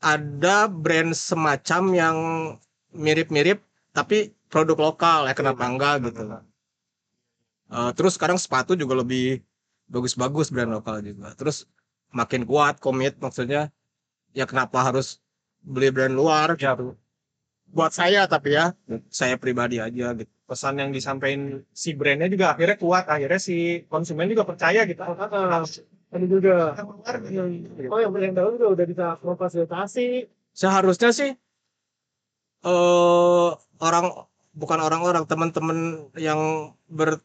ada 0.00 0.68
brand 0.68 1.12
semacam 1.12 1.82
yang 1.92 2.16
mirip-mirip 2.94 3.60
tapi 3.96 4.32
produk 4.52 4.92
lokal. 4.92 5.26
Ya 5.28 5.34
kenapa 5.34 5.64
enggak 5.66 6.04
gitu. 6.08 6.20
Eh, 7.70 7.90
terus 7.96 8.16
sekarang 8.16 8.36
sepatu 8.36 8.76
juga 8.76 9.00
lebih 9.00 9.40
bagus-bagus 9.90 10.52
brand 10.52 10.70
lokal 10.70 11.02
juga. 11.02 11.32
Terus 11.34 11.66
makin 12.14 12.44
kuat 12.46 12.78
komit 12.82 13.16
maksudnya 13.22 13.70
ya 14.34 14.46
kenapa 14.46 14.82
harus 14.82 15.18
beli 15.60 15.90
brand 15.92 16.14
luar 16.14 16.54
Ya, 16.58 16.74
gitu 16.74 16.94
buat 17.70 17.92
saya 17.94 18.26
tapi 18.26 18.58
ya. 18.58 18.74
Saya 19.10 19.38
pribadi 19.38 19.78
aja 19.78 20.12
gitu. 20.14 20.30
Pesan 20.46 20.82
yang 20.82 20.90
disampaikan 20.90 21.62
si 21.70 21.94
brandnya 21.94 22.26
juga 22.26 22.54
akhirnya 22.54 22.76
kuat. 22.76 23.06
Akhirnya 23.06 23.38
si 23.38 23.86
konsumen 23.86 24.26
juga 24.26 24.44
percaya 24.46 24.82
gitu. 24.86 25.02
Ada 26.10 26.26
juga. 26.26 26.74
Oh 27.86 27.98
yang 28.02 28.10
paling 28.10 28.34
tahu 28.34 28.58
juga 28.58 28.66
udah 28.74 28.86
bisa 28.86 29.06
memfasilitasi. 29.22 30.26
seharusnya 30.50 31.14
sih 31.14 31.30
eh 32.66 33.50
orang 33.80 34.04
bukan 34.52 34.80
orang-orang 34.82 35.24
teman-teman 35.30 36.10
yang 36.18 36.74
ber 36.90 37.22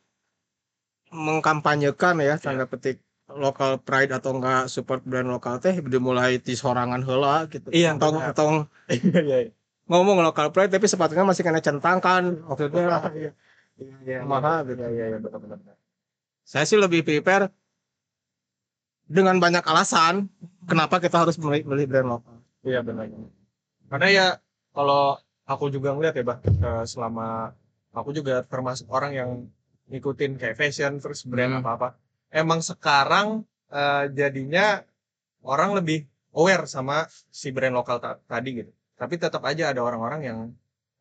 mengkampanyekan 1.09 2.21
ya 2.21 2.37
tanda 2.37 2.69
petik 2.69 3.01
lokal 3.25 3.81
pride 3.81 4.13
atau 4.13 4.37
enggak 4.37 4.69
support 4.69 5.01
brand 5.01 5.27
lokal 5.27 5.57
teh 5.57 5.73
dimulai 5.81 6.37
di 6.37 6.53
sorangan 6.53 7.01
heula 7.01 7.49
gitu. 7.49 7.73
Iya, 7.73 7.97
benar. 7.97 8.31
atau 8.31 8.69
iya 8.93 9.19
iya 9.25 9.39
ngomong 9.85 10.17
lokal 10.21 10.49
pride 10.49 10.73
tapi 10.73 10.89
sepatunya 10.89 11.21
masih 11.21 11.45
kena 11.45 11.61
centang 11.61 12.01
kan 12.01 12.23
maksudnya 12.45 12.85
iya 13.21 13.31
iya 14.05 14.17
Mahal 14.25 14.65
gitu. 14.65 14.81
iya 14.81 14.89
iya 14.89 15.05
iya 15.13 15.17
betul 15.21 15.39
betul 15.45 15.59
saya 16.45 16.65
sih 16.65 16.77
lebih 16.77 17.05
prepare 17.05 17.49
dengan 19.05 19.37
banyak 19.37 19.61
alasan 19.61 20.25
kenapa 20.65 20.97
kita 20.97 21.21
harus 21.21 21.37
beli, 21.37 21.61
beli 21.61 21.85
brand 21.85 22.09
lokal 22.09 22.35
Iya 22.65 22.81
benar. 22.81 23.05
Karena 23.93 24.07
ya 24.09 24.27
kalau 24.73 25.21
aku 25.45 25.69
juga 25.69 25.93
ngeliat 25.93 26.17
ya 26.17 26.25
bah 26.25 26.41
eh, 26.41 26.81
selama 26.89 27.53
aku 27.93 28.09
juga 28.09 28.41
termasuk 28.41 28.89
orang 28.89 29.13
yang 29.13 29.29
ngikutin 29.85 30.41
kayak 30.41 30.57
fashion 30.57 30.97
terus 30.97 31.29
brand 31.29 31.53
Hmm. 31.53 31.61
apa-apa. 31.61 31.93
Emang 32.33 32.65
sekarang 32.65 33.45
eh, 33.69 34.09
jadinya 34.17 34.81
orang 35.45 35.77
lebih 35.77 36.09
aware 36.33 36.65
sama 36.65 37.05
si 37.29 37.53
brand 37.53 37.77
lokal 37.77 38.01
ta- 38.01 38.17
tadi 38.25 38.65
gitu. 38.65 38.71
Tapi 38.95 39.19
tetap 39.19 39.43
aja 39.43 39.75
ada 39.75 39.81
orang-orang 39.83 40.21
yang 40.23 40.39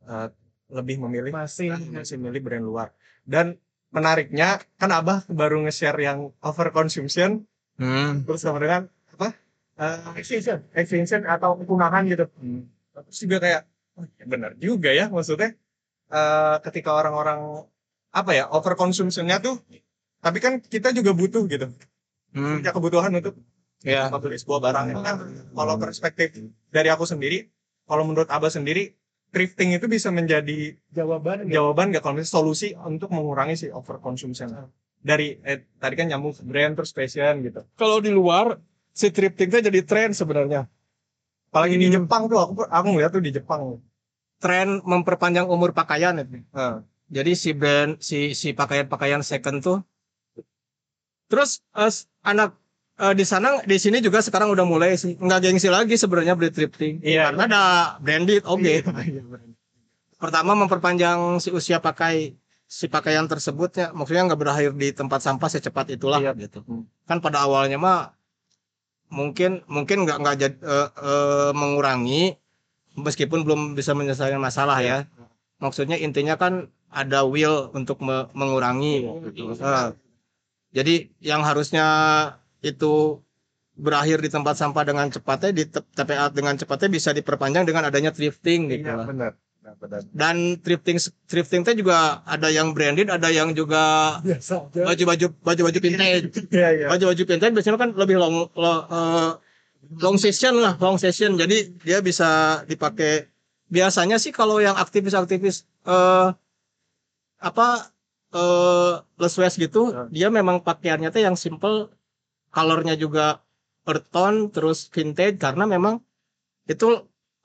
eh, 0.06 0.28
lebih 0.70 0.98
memilih 1.06 1.32
Masih. 1.34 1.70
masih 1.92 2.16
milih 2.18 2.40
brand 2.42 2.64
luar. 2.64 2.88
Dan 3.22 3.56
menariknya 3.94 4.58
kan 4.74 4.90
Abah 4.90 5.22
baru 5.30 5.62
nge-share 5.64 5.98
yang 6.02 6.34
over 6.42 6.68
consumption. 6.74 7.46
Hmm. 7.74 8.22
terus 8.22 8.46
sama 8.46 8.62
dengan 8.62 8.86
apa? 9.18 9.34
Eh, 9.74 10.22
extinction 10.22 10.62
extinction 10.78 11.26
atau 11.26 11.58
kepunahan 11.58 12.06
gitu. 12.06 12.30
Terus 12.94 13.18
juga 13.18 13.42
kayak 13.42 13.62
oh, 13.98 14.06
ya 14.14 14.24
benar 14.30 14.50
juga 14.58 14.94
ya 14.94 15.10
maksudnya. 15.10 15.58
Eh, 16.10 16.56
ketika 16.62 16.94
orang-orang 16.94 17.66
apa 18.14 18.30
ya 18.30 18.46
over 18.46 18.78
consumptionnya 18.78 19.42
tuh 19.42 19.58
tapi 20.22 20.38
kan 20.38 20.62
kita 20.62 20.94
juga 20.94 21.10
butuh 21.10 21.50
gitu. 21.50 21.66
Hmm. 22.34 22.62
punya 22.62 22.70
kebutuhan 22.74 23.10
untuk 23.14 23.34
ya 23.82 24.10
membeli 24.10 24.38
sebuah 24.38 24.60
barang. 24.62 24.86
Kan 25.02 25.16
kalau 25.54 25.74
perspektif 25.78 26.34
dari 26.70 26.88
aku 26.94 27.06
sendiri 27.06 27.50
kalau 27.88 28.04
menurut 28.08 28.28
Abah 28.32 28.50
sendiri 28.52 28.94
thrifting 29.34 29.74
itu 29.76 29.86
bisa 29.90 30.08
menjadi 30.14 30.78
Jawaban 30.94 31.50
jawaban 31.50 31.90
nggak? 31.90 32.02
Kalau 32.04 32.14
misalnya 32.16 32.34
solusi 32.38 32.68
untuk 32.78 33.10
mengurangi 33.10 33.56
si 33.58 33.66
over 33.74 33.98
consumption 33.98 34.48
dari 35.04 35.36
eh, 35.44 35.66
tadi 35.82 35.94
kan 35.98 36.06
nyambung 36.08 36.32
brand 36.48 36.72
terus 36.78 36.92
fashion 36.96 37.44
gitu. 37.44 37.60
Kalau 37.76 37.98
di 38.00 38.08
luar 38.14 38.56
si 38.94 39.10
thrifting 39.12 39.48
itu 39.52 39.58
jadi 39.68 39.80
tren 39.84 40.10
sebenarnya. 40.16 40.70
Apalagi 41.52 41.76
di 41.78 41.86
Hmm. 41.90 41.94
Jepang 42.02 42.22
tuh 42.30 42.38
aku 42.42 42.52
aku 42.66 42.86
ngeliat 42.94 43.10
tuh 43.14 43.22
di 43.22 43.30
Jepang. 43.34 43.78
Tren 44.42 44.80
memperpanjang 44.84 45.46
umur 45.48 45.70
pakaian 45.72 46.14
itu. 46.20 46.42
Heeh. 46.56 46.76
Jadi 47.12 47.32
si 47.36 47.50
brand 47.54 47.96
si 48.00 48.32
si 48.34 48.52
pakaian-pakaian 48.56 49.22
second 49.22 49.58
tuh. 49.62 49.78
Terus 51.30 51.60
s- 51.74 52.06
anak 52.24 52.56
eh, 52.96 53.12
di 53.12 53.24
sana 53.24 53.60
di 53.62 53.76
sini 53.76 53.98
juga 53.98 54.18
sekarang 54.18 54.50
udah 54.50 54.62
mulai 54.62 54.94
sih 54.94 55.14
nggak 55.16 55.40
gengsi 55.40 55.68
lagi 55.68 55.94
sebenarnya 55.94 56.34
beli 56.34 56.50
thrifting 56.50 57.00
Iya. 57.00 57.30
karena 57.30 57.42
ada 57.44 57.62
branded 57.98 58.42
oke 58.44 58.62
Iya, 58.62 58.82
bener. 58.84 59.40
pertama 60.16 60.54
memperpanjang 60.54 61.38
si 61.38 61.50
usia 61.50 61.78
pakai 61.78 62.34
si 62.64 62.86
pakaian 62.86 63.26
tersebutnya 63.26 63.92
maksudnya 63.92 64.24
nggak 64.24 64.40
berakhir 64.40 64.70
di 64.72 64.88
tempat 64.90 65.20
sampah 65.20 65.48
secepat 65.48 65.90
itulah 65.90 66.18
Iya. 66.18 66.32
gitu 66.38 66.62
Hmm. 66.64 66.86
kan 67.04 67.18
pada 67.18 67.42
awalnya 67.42 67.76
mah 67.76 68.14
mungkin 69.10 69.62
mungkin 69.66 70.02
nggak 70.02 70.18
nggak 70.18 70.36
jad- 70.36 70.62
eh, 70.62 70.88
eh, 70.90 71.50
mengurangi 71.52 72.34
meskipun 72.96 73.42
belum 73.42 73.60
bisa 73.74 73.92
menyelesaikan 73.92 74.38
masalah 74.38 74.78
ya 74.80 75.06
maksudnya 75.58 75.94
intinya 75.96 76.34
kan 76.34 76.66
ada 76.90 77.26
will 77.26 77.74
untuk 77.74 77.98
me- 77.98 78.30
mengurangi 78.32 79.02
gitu. 79.28 79.50
Eh, 79.52 79.88
jadi 80.70 80.94
yang 81.20 81.42
harusnya 81.42 81.86
itu 82.64 83.20
berakhir 83.74 84.18
di 84.18 84.30
tempat 84.30 84.54
sampah 84.54 84.82
dengan 84.82 85.06
cepatnya 85.06 85.50
di 85.52 85.62
TPA 85.66 86.30
dengan 86.30 86.54
cepatnya 86.54 86.88
bisa 86.88 87.10
diperpanjang 87.10 87.64
dengan 87.64 87.84
adanya 87.84 88.10
thrifting 88.10 88.70
gitu 88.70 88.86
lah. 88.88 89.04
benar. 89.04 89.32
Nah, 89.60 89.72
benar. 89.80 90.00
dan 90.12 90.36
thrifting 90.60 91.00
thrifting 91.24 91.64
teh 91.64 91.72
juga 91.72 92.20
ada 92.24 92.52
yang 92.52 92.76
branded 92.76 93.08
ada 93.08 93.32
yang 93.32 93.56
juga 93.56 93.80
aja. 94.20 94.60
baju-baju 94.76 95.26
baju-baju 95.40 95.78
vintage 95.80 96.36
Iya, 96.52 96.68
iya. 96.70 96.86
baju-baju 96.92 97.22
vintage 97.24 97.54
biasanya 97.56 97.80
kan 97.80 97.90
lebih 97.96 98.20
long 98.20 98.44
lo- 98.52 98.84
eh, 98.86 99.30
long 100.04 100.20
session 100.20 100.60
lah 100.60 100.76
long 100.76 101.00
session 101.00 101.40
jadi 101.40 101.72
dia 101.80 102.04
bisa 102.04 102.60
dipakai 102.68 103.32
biasanya 103.72 104.20
sih 104.20 104.36
kalau 104.36 104.60
yang 104.60 104.76
aktivis-aktivis 104.76 105.64
eh 105.88 106.28
apa 107.40 107.66
eh 108.36 108.94
waste 109.16 109.56
gitu 109.58 109.96
Ya. 109.96 110.04
dia 110.12 110.28
memang 110.28 110.60
pakaiannya 110.60 111.08
tuh 111.08 111.24
yang 111.24 111.40
simple 111.40 111.88
colornya 112.54 112.94
juga 113.04 113.24
earth 113.90 114.08
tone 114.14 114.38
terus 114.54 114.78
vintage 114.94 115.36
karena 115.44 115.64
memang 115.74 115.94
itu 116.72 116.88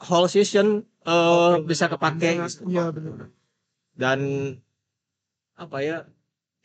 whole 0.08 0.30
season 0.36 0.68
eh 1.10 1.54
bisa 1.70 1.86
kepake 1.94 2.30
gitu. 2.46 2.62
Iya 2.74 2.86
benar. 2.96 3.28
dan 4.01 4.20
apa 5.63 5.78
ya 5.88 5.98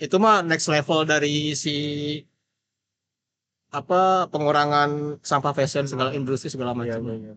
itu 0.05 0.17
mah 0.25 0.37
next 0.51 0.69
level 0.75 1.01
dari 1.13 1.35
si 1.65 1.75
apa 3.75 4.31
pengurangan 4.31 5.19
sampah 5.31 5.53
fashion 5.59 5.85
segala 5.91 6.15
industri 6.15 6.49
segala 6.55 6.73
Iya, 6.79 6.79
macam. 6.95 7.01
iya, 7.11 7.15
iya. 7.19 7.35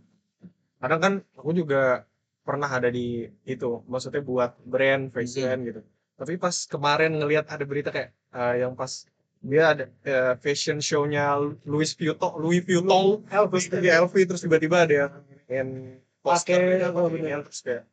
Kadang 0.82 1.00
kan 1.06 1.14
aku 1.40 1.52
juga 1.58 2.06
pernah 2.48 2.70
ada 2.70 2.90
di 2.94 3.26
itu, 3.44 3.70
maksudnya 3.92 4.22
buat 4.22 4.52
brand 4.64 5.10
fashion 5.16 5.58
gitu. 5.68 5.82
Tapi 6.20 6.34
pas 6.38 6.56
kemarin 6.70 7.12
ngelihat 7.18 7.46
ada 7.50 7.66
berita 7.66 7.90
kayak 7.96 8.12
eh, 8.38 8.56
yang 8.62 8.74
pas 8.78 8.92
dia 9.42 9.64
ada 9.74 9.86
eh, 10.04 10.34
fashion 10.42 10.82
show-nya 10.82 11.38
Louis 11.66 11.92
Vuitton 11.94 12.32
Louis 12.42 12.62
Vuitton. 12.66 13.24
LV 13.30 14.14
terus 14.28 14.42
tiba-tiba 14.42 14.84
ada 14.84 15.12
yang 15.48 15.96
Pakai, 16.28 16.84
yang 16.84 16.92
oh, 16.92 17.08
beginian, 17.08 17.40
terus 17.40 17.64
kayak 17.64 17.88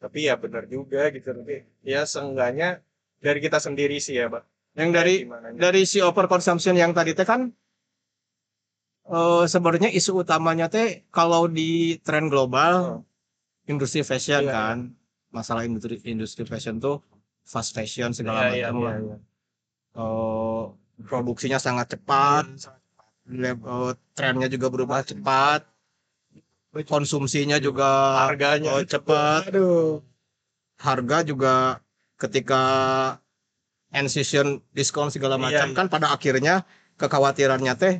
tapi 0.00 0.24
ya 0.24 0.40
benar 0.40 0.64
juga 0.64 1.12
gitu. 1.12 1.36
Tapi 1.36 1.68
ya 1.84 2.08
seenggaknya 2.08 2.80
dari 3.20 3.38
kita 3.44 3.60
sendiri 3.62 4.00
sih 4.02 4.18
ya 4.18 4.26
pak 4.32 4.42
yang 4.72 4.90
dari 4.90 5.28
Gimana 5.28 5.52
dari 5.52 5.84
si 5.84 6.00
overconsumption 6.00 6.74
yang 6.74 6.96
tadi 6.96 7.12
teh 7.12 7.28
kan 7.28 7.52
eh 9.12 9.44
sebenarnya 9.44 9.92
isu 9.92 10.24
utamanya 10.24 10.66
teh 10.72 11.04
kalau 11.12 11.44
di 11.46 12.00
tren 12.00 12.32
global 12.32 13.04
industri 13.68 14.02
fashion 14.02 14.42
Oh. 14.42 14.50
Iya, 14.50 14.52
kan. 14.52 14.78
Masalah 15.32 15.64
industri 15.64 16.00
industri 16.08 16.44
fashion 16.48 16.80
tuh 16.80 17.00
fast 17.44 17.72
fashion 17.76 18.12
segala 18.16 18.48
Iya, 18.48 18.48
iya, 18.48 18.66
macam 18.68 18.76
iya, 18.80 18.88
lah. 18.88 18.96
iya. 19.00 19.16
Eh, 19.92 20.62
produksinya 21.04 21.60
sangat 21.60 21.92
cepat 21.92 22.48
eh, 23.28 23.92
trennya 24.16 24.48
juga 24.48 24.72
berubah 24.72 25.04
cepat 25.04 25.68
konsumsinya 26.88 27.60
juga 27.60 28.24
harganya 28.24 28.72
oh, 28.72 28.80
cepat 28.80 29.52
Aduh. 29.52 30.00
harga 30.80 31.18
juga 31.28 31.84
ketika 32.16 32.62
end 33.92 34.08
season 34.08 34.64
diskon 34.72 35.12
segala 35.12 35.36
Iya, 35.36 35.44
macam 35.44 35.66
iya. 35.68 35.76
kan 35.76 35.86
pada 35.92 36.08
akhirnya 36.16 36.64
kekhawatirannya 36.96 37.74
teh 37.76 37.94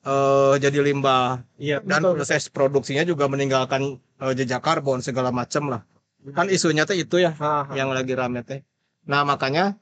eh 0.00 0.54
jadi 0.58 0.78
limbah 0.82 1.46
iya 1.62 1.78
dan 1.84 2.02
Betul. 2.02 2.18
proses 2.18 2.50
produksinya 2.50 3.06
juga 3.06 3.30
meninggalkan 3.30 4.02
eh, 4.18 4.32
jejak 4.34 4.66
karbon 4.66 4.98
segala 4.98 5.30
macam 5.30 5.70
lah 5.70 5.82
kan 6.34 6.50
isunya 6.50 6.82
teh 6.90 6.98
itu 6.98 7.22
ya 7.22 7.30
Haha. 7.38 7.78
yang 7.78 7.94
lagi 7.94 8.18
rame 8.18 8.42
teh 8.42 8.66
nah 9.06 9.22
makanya 9.22 9.78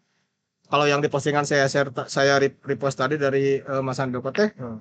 kalau 0.68 0.84
yang 0.84 1.00
di 1.00 1.08
postingan 1.08 1.48
saya 1.48 1.64
share 1.66 1.90
saya 2.06 2.36
re- 2.38 2.60
repost 2.64 2.96
tadi 3.00 3.16
dari 3.16 3.60
eh, 3.60 3.82
Mas 3.82 3.98
Andoko 3.98 4.30
teh 4.30 4.52
Hmm. 4.56 4.78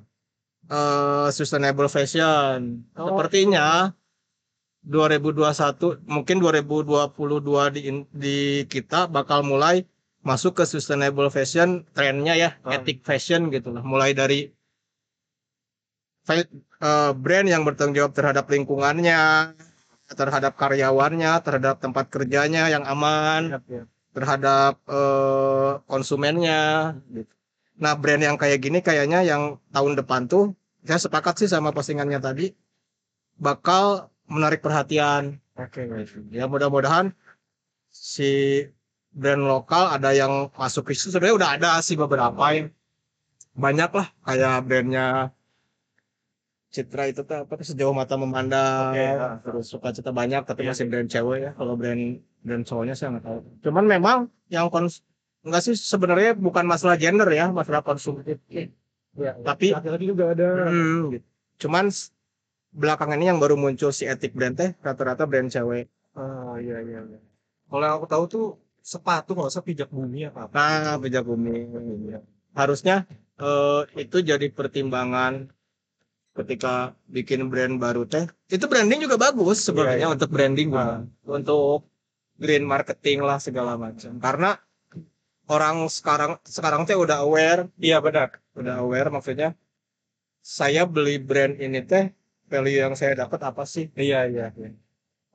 eh, 0.69 1.27
sustainable 1.31 1.87
fashion 1.87 2.83
Oh. 2.99 3.07
sepertinya 3.11 3.91
2021 4.83 5.99
mungkin 6.07 6.37
2022 6.39 7.67
di 7.75 7.81
di 8.13 8.37
kita 8.67 9.07
bakal 9.07 9.43
mulai 9.43 9.83
masuk 10.23 10.59
ke 10.59 10.63
sustainable 10.67 11.31
fashion 11.31 11.83
trennya 11.95 12.35
ya 12.35 12.49
Hmm. 12.63 12.75
ethic 12.75 13.03
fashion 13.03 13.47
gitu 13.51 13.71
lah 13.75 13.83
mulai 13.83 14.11
dari 14.11 14.51
eh, 16.27 17.11
brand 17.15 17.47
yang 17.47 17.63
bertanggung 17.63 17.95
jawab 17.95 18.13
terhadap 18.15 18.45
lingkungannya 18.51 19.19
terhadap 20.07 20.55
karyawannya 20.55 21.31
terhadap 21.43 21.75
tempat 21.83 22.05
kerjanya 22.07 22.71
yang 22.71 22.83
aman 22.87 23.51
Iya, 23.51 23.59
iya. 23.67 23.83
Terhadap 24.17 24.81
eh, 24.89 25.71
konsumennya 25.85 26.97
gitu. 27.13 27.29
Nah, 27.77 27.93
brand 27.93 28.17
yang 28.25 28.41
kayak 28.41 28.57
gini 28.57 28.81
kayaknya 28.81 29.21
yang 29.21 29.61
tahun 29.69 29.93
depan 30.01 30.25
tuh 30.25 30.57
saya 30.81 30.97
sepakat 30.97 31.37
sih 31.37 31.49
sama 31.51 31.69
postingannya 31.69 32.17
tadi 32.17 32.49
bakal 33.37 34.09
menarik 34.25 34.65
perhatian. 34.65 35.37
oke 35.53 35.81
Ya 36.33 36.49
mudah-mudahan 36.49 37.13
si 37.93 38.65
brand 39.13 39.45
lokal 39.45 39.93
ada 39.93 40.09
yang 40.13 40.49
masuk 40.57 40.89
ke 40.89 40.97
situ 40.97 41.13
sebenarnya 41.13 41.37
udah 41.37 41.49
ada 41.57 41.69
sih 41.81 41.93
beberapa 41.93 42.41
yang 42.53 42.73
banyak 43.53 43.89
lah 43.93 44.07
kayak 44.25 44.55
brandnya 44.65 45.07
Citra 46.67 47.07
itu 47.09 47.23
tuh 47.23 47.47
apa 47.47 47.57
tuh, 47.57 47.63
sejauh 47.63 47.95
mata 47.95 48.19
memandang 48.19 48.91
Oke, 48.93 49.01
ya. 49.01 49.39
terus 49.41 49.65
suka 49.71 49.89
cita 49.95 50.11
banyak 50.11 50.43
tapi 50.45 50.61
Iya. 50.61 50.69
masih 50.75 50.85
brand 50.91 51.09
cewek 51.09 51.39
ya 51.41 51.51
kalau 51.57 51.73
brand 51.79 52.21
brand 52.47 52.63
cowoknya 52.63 52.95
saya 52.95 53.11
nggak 53.11 53.25
tahu 53.25 53.39
cuman 53.61 53.83
memang 53.85 54.17
yang 54.47 54.67
kons 54.67 55.03
enggak 55.43 55.61
sih 55.61 55.75
sebenarnya 55.75 56.31
bukan 56.33 56.63
masalah 56.63 56.95
gender 56.95 57.27
ya 57.29 57.51
masalah 57.51 57.83
konsumtif 57.83 58.39
Ya, 59.17 59.33
Tapi- 59.33 59.73
laki-laki 59.73 60.05
juga 60.05 60.29
ada. 60.29 60.69
Hmm, 60.69 61.09
gitu. 61.09 61.25
cuman 61.57 61.89
belakangan 62.69 63.17
ini 63.17 63.25
yang 63.27 63.41
baru 63.41 63.57
muncul 63.57 63.89
si 63.89 64.05
etik 64.05 64.31
brand 64.31 64.53
teh 64.53 64.77
rata-rata 64.77 65.25
brand 65.25 65.49
cewek 65.49 65.89
oh 66.13 66.53
iya 66.57 66.77
iya 66.79 67.01
iya. 67.01 67.19
kalau 67.65 67.81
yang 67.81 67.97
aku 67.97 68.05
tahu 68.05 68.23
tuh 68.25 68.45
sepatu 68.79 69.33
nggak 69.33 69.49
usah 69.49 69.65
pijak 69.65 69.89
bumi 69.89 70.29
apa 70.29 70.45
apa 70.45 70.53
nah 70.53 70.95
pijak 70.95 71.25
bumi 71.25 71.65
harusnya 72.53 73.09
eh, 73.35 73.81
itu 73.97 74.21
jadi 74.21 74.47
pertimbangan 74.47 75.49
ketika 76.31 76.73
bikin 77.07 77.49
brand 77.49 77.81
baru 77.81 78.05
teh 78.05 78.29
itu 78.47 78.69
branding 78.69 79.01
juga 79.01 79.17
bagus 79.17 79.65
sebenarnya 79.65 79.97
Iya, 79.97 80.05
iya. 80.05 80.13
untuk 80.13 80.29
branding 80.29 80.69
Ah. 80.71 81.01
untuk 81.25 81.89
green 82.37 82.63
marketing 82.65 83.25
lah 83.25 83.37
segala 83.41 83.75
macam. 83.75 84.17
Karena 84.21 84.55
orang 85.47 85.87
sekarang 85.89 86.31
sekarang 86.43 86.83
teh 86.83 86.95
udah 86.95 87.23
aware 87.23 87.71
iya 87.79 88.03
benar 88.03 88.35
udah 88.51 88.83
aware 88.83 89.07
maksudnya 89.07 89.55
saya 90.43 90.83
beli 90.87 91.19
brand 91.19 91.55
ini 91.59 91.83
teh 91.83 92.11
value 92.47 92.79
yang 92.79 92.95
saya 92.95 93.27
dapat 93.27 93.43
apa 93.43 93.67
sih? 93.67 93.91
Iya 93.95 94.31
iya 94.31 94.47
iya. 94.55 94.71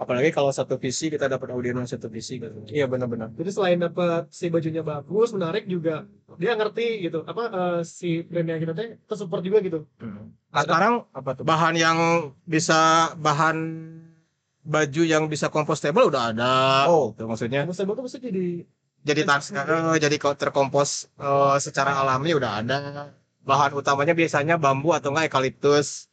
Apalagi 0.00 0.34
kalau 0.34 0.50
satu 0.50 0.80
visi 0.80 1.12
kita 1.12 1.28
dapat 1.28 1.52
audiens 1.52 1.92
satu 1.92 2.08
visi 2.08 2.40
gitu. 2.40 2.64
Iya 2.66 2.88
benar-benar. 2.88 3.30
Jadi 3.36 3.50
selain 3.52 3.78
dapat 3.78 4.32
si 4.32 4.48
bajunya 4.48 4.80
bagus, 4.82 5.30
menarik 5.36 5.68
juga 5.68 6.08
dia 6.40 6.56
ngerti 6.56 7.06
gitu 7.06 7.22
apa 7.28 7.42
eh, 7.52 7.80
si 7.84 8.24
brandnya 8.24 8.56
kita 8.56 8.72
teh 8.72 8.88
tersupport 9.04 9.42
juga 9.44 9.58
gitu. 9.60 9.84
Nah, 10.00 10.62
sekarang 10.64 11.06
apa 11.12 11.30
tuh? 11.36 11.44
bahan 11.44 11.74
yang 11.76 11.98
bisa 12.48 13.12
bahan 13.20 13.56
baju 14.62 15.02
yang 15.02 15.26
bisa 15.26 15.50
compostable 15.50 16.06
udah 16.06 16.30
ada 16.30 16.52
Oh. 16.86 17.10
gitu. 17.12 17.26
maksudnya. 17.26 17.66
Combustible 17.66 17.94
tuh 17.98 18.04
bisa 18.06 18.18
jadi 18.22 18.62
jadi 19.02 19.26
tas 19.26 19.50
eh, 19.50 19.98
jadi 19.98 20.14
kok 20.14 20.38
terkompos 20.38 21.10
eh, 21.18 21.56
secara 21.58 21.98
alami 21.98 22.38
udah 22.38 22.62
ada. 22.62 22.76
Bahan 23.42 23.74
utamanya 23.74 24.14
biasanya 24.14 24.54
bambu 24.54 24.94
atau 24.94 25.10
enggak 25.10 25.26
eukaliptus. 25.26 26.06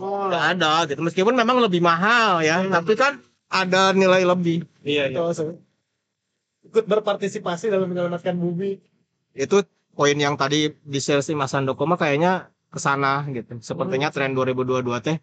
Oh, 0.00 0.32
udah 0.32 0.56
ada 0.56 0.88
gitu. 0.88 1.04
Meskipun 1.04 1.36
memang 1.36 1.60
lebih 1.60 1.84
mahal 1.84 2.40
ya. 2.40 2.64
Tapi 2.64 2.96
kan 2.96 3.20
ada 3.52 3.92
nilai 3.92 4.24
lebih. 4.24 4.64
Iya 4.80 5.12
iya. 5.12 5.20
Betul, 5.20 5.30
so. 5.36 5.44
ikut 6.62 6.88
berpartisipasi 6.88 7.68
dalam 7.68 7.90
menyelamatkan 7.92 8.32
bumi. 8.32 8.80
itu 9.32 9.64
poin 9.92 10.16
yang 10.16 10.36
tadi 10.40 10.72
di 10.72 10.98
share 11.00 11.20
si 11.20 11.36
Mas 11.36 11.52
Andoko 11.52 11.84
mah 11.84 12.00
kayaknya 12.00 12.48
ke 12.72 12.80
sana 12.80 13.28
gitu. 13.28 13.60
Sepertinya 13.60 14.08
tren 14.08 14.32
2022 14.32 14.80
teh 15.04 15.16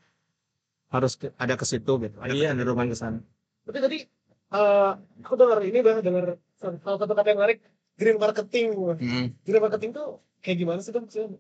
harus 0.89 1.13
ke- 1.19 1.33
ada 1.37 1.53
ke 1.53 1.65
situ 1.65 1.91
gitu 2.03 2.17
ada 2.19 2.33
Iya. 2.33 2.49
kecenderungan 2.51 2.87
ke 2.91 2.97
sana 2.97 3.19
Tapi 3.65 3.77
tadi 3.85 3.97
eh 4.49 4.91
aku 5.21 5.33
dengar 5.37 5.59
ini 5.61 5.79
bah 5.85 6.01
dengar 6.01 6.25
salah 6.57 6.97
satu 6.97 7.13
kata 7.13 7.29
yang 7.29 7.39
menarik 7.39 7.59
green 7.99 8.17
marketing. 8.17 8.67
Wah, 8.79 8.97
Green 9.45 9.61
marketing 9.61 9.91
tuh 9.93 10.07
kayak 10.41 10.57
gimana 10.57 10.79
sih 10.81 10.89
tuh 10.89 11.01
maksudnya? 11.05 11.37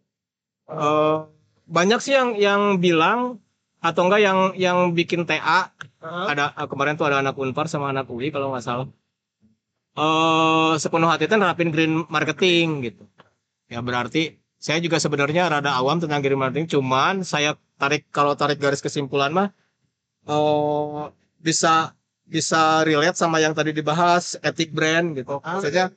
Eh, 0.69 1.17
banyak 1.65 1.99
sih 2.05 2.13
yang 2.13 2.29
yang 2.37 2.61
bilang 2.77 3.41
atau 3.81 4.01
enggak 4.05 4.21
yang 4.21 4.39
yang 4.59 4.77
bikin 4.93 5.23
TA 5.25 5.71
Ah, 5.99 6.25
ada 6.31 6.43
kemarin 6.69 6.93
tuh 6.99 7.07
ada 7.09 7.17
anak 7.23 7.35
Unpar 7.39 7.65
sama 7.71 7.89
anak 7.89 8.05
UI 8.11 8.29
kalau 8.29 8.51
nggak 8.53 8.61
salah 8.63 8.87
eh 9.99 10.73
sepenuh 10.79 11.09
hati 11.11 11.25
kan 11.27 11.39
nerapin 11.41 11.69
green 11.73 12.05
marketing 12.07 12.67
gitu 12.87 13.03
ya 13.67 13.79
berarti 13.83 14.37
saya 14.59 14.79
juga 14.79 14.97
sebenarnya 14.99 15.47
rada 15.51 15.71
awam 15.75 15.97
tentang 15.99 16.19
green 16.23 16.39
marketing 16.39 16.67
cuman 16.69 17.23
saya 17.23 17.55
tarik 17.79 18.11
kalau 18.11 18.35
tarik 18.35 18.59
garis 18.59 18.83
kesimpulan 18.83 19.31
mah 19.31 19.49
eh 20.27 21.03
bisa 21.39 21.95
bisa 22.29 22.85
relate 22.85 23.17
sama 23.17 23.41
yang 23.41 23.57
tadi 23.57 23.73
dibahas 23.73 24.37
etik 24.45 24.69
brand 24.69 25.17
gitu. 25.17 25.41
Maksudnya 25.41 25.89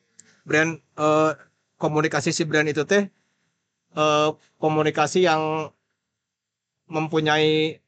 brand 0.49 0.79
eh, 0.79 1.33
komunikasi 1.77 2.31
si 2.33 2.47
brand 2.49 2.71
itu 2.71 2.87
teh 2.89 3.11
eh, 3.93 4.29
komunikasi 4.57 5.29
yang 5.29 5.69
mempunyai 6.89 7.83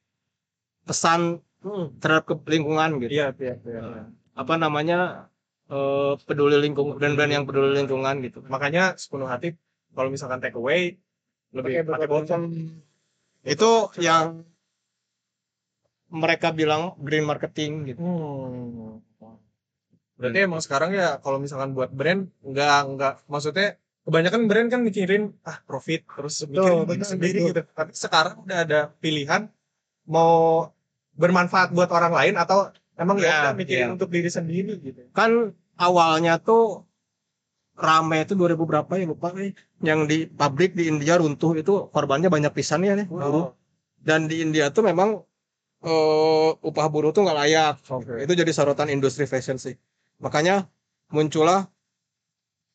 pesan 0.84 1.40
hmm. 1.64 2.02
terhadap 2.02 2.24
ke 2.28 2.34
lingkungan 2.50 3.00
gitu. 3.00 3.10
Iya 3.16 3.32
iya 3.40 3.54
iya 3.64 3.82
apa 4.34 4.54
namanya 4.58 5.30
eh, 5.70 6.12
peduli 6.26 6.60
lingkungan 6.60 7.00
brand-brand 7.00 7.32
yang 7.32 7.44
peduli 7.48 7.72
lingkungan 7.80 8.20
gitu. 8.26 8.44
Makanya 8.44 8.98
sepenuh 9.00 9.30
hati 9.30 9.56
kalau 9.94 10.10
misalkan 10.12 10.42
take 10.42 10.58
away 10.58 11.00
lebih 11.54 11.86
pakai 11.86 12.08
botol. 12.10 12.50
Itu 13.44 13.70
yang 14.00 14.42
mereka 16.08 16.48
bilang 16.54 16.94
green 17.00 17.24
marketing 17.26 17.72
gitu 17.92 18.00
Hmm. 18.00 19.00
Berarti 20.14 20.46
emang 20.46 20.62
sekarang 20.62 20.94
ya 20.94 21.18
kalau 21.18 21.42
misalkan 21.42 21.74
buat 21.74 21.90
brand 21.90 22.30
nggak 22.46 22.78
nggak 22.94 23.14
maksudnya 23.26 23.74
kebanyakan 24.06 24.46
brand 24.46 24.68
kan 24.70 24.80
mikirin 24.86 25.34
ah 25.42 25.58
profit 25.66 26.06
terus 26.06 26.38
mikirin 26.46 26.86
betul, 26.86 27.02
sendiri 27.02 27.38
betul. 27.42 27.48
gitu. 27.50 27.60
Tapi 27.74 27.90
sekarang 27.98 28.46
udah 28.46 28.58
ada 28.62 28.80
pilihan 29.02 29.50
mau 30.06 30.70
bermanfaat 31.18 31.74
buat 31.74 31.90
orang 31.90 32.14
lain 32.14 32.34
atau 32.38 32.70
emang 32.94 33.18
ya, 33.18 33.26
Ya, 33.26 33.36
udah 33.42 33.54
mikirin 33.58 33.86
ya. 33.90 33.94
untuk 33.98 34.06
diri 34.14 34.30
sendiri 34.30 34.78
gitu. 34.86 35.02
kan 35.10 35.50
awalnya 35.74 36.38
tuh 36.38 36.86
rame 37.74 38.22
itu 38.22 38.34
2000 38.34 38.54
berapa 38.64 38.92
ya 38.94 39.04
lupa 39.04 39.34
nih 39.34 39.50
yang 39.82 40.06
di 40.06 40.26
pabrik 40.26 40.78
di 40.78 40.86
India 40.86 41.18
runtuh 41.18 41.58
itu 41.58 41.90
korbannya 41.90 42.30
banyak 42.30 42.54
pisan 42.54 42.86
ya 42.86 42.94
nih 42.94 43.10
buruh. 43.10 43.50
dan 43.98 44.30
di 44.30 44.40
India 44.40 44.70
tuh 44.70 44.86
memang 44.86 45.20
eh, 45.82 46.50
upah 46.54 46.86
buruh 46.86 47.10
tuh 47.10 47.26
nggak 47.26 47.38
layak 47.40 47.74
Oke. 47.90 48.22
itu 48.22 48.32
jadi 48.32 48.50
sorotan 48.54 48.88
industri 48.88 49.26
fashion 49.26 49.58
sih 49.58 49.74
makanya 50.22 50.70
muncullah 51.10 51.66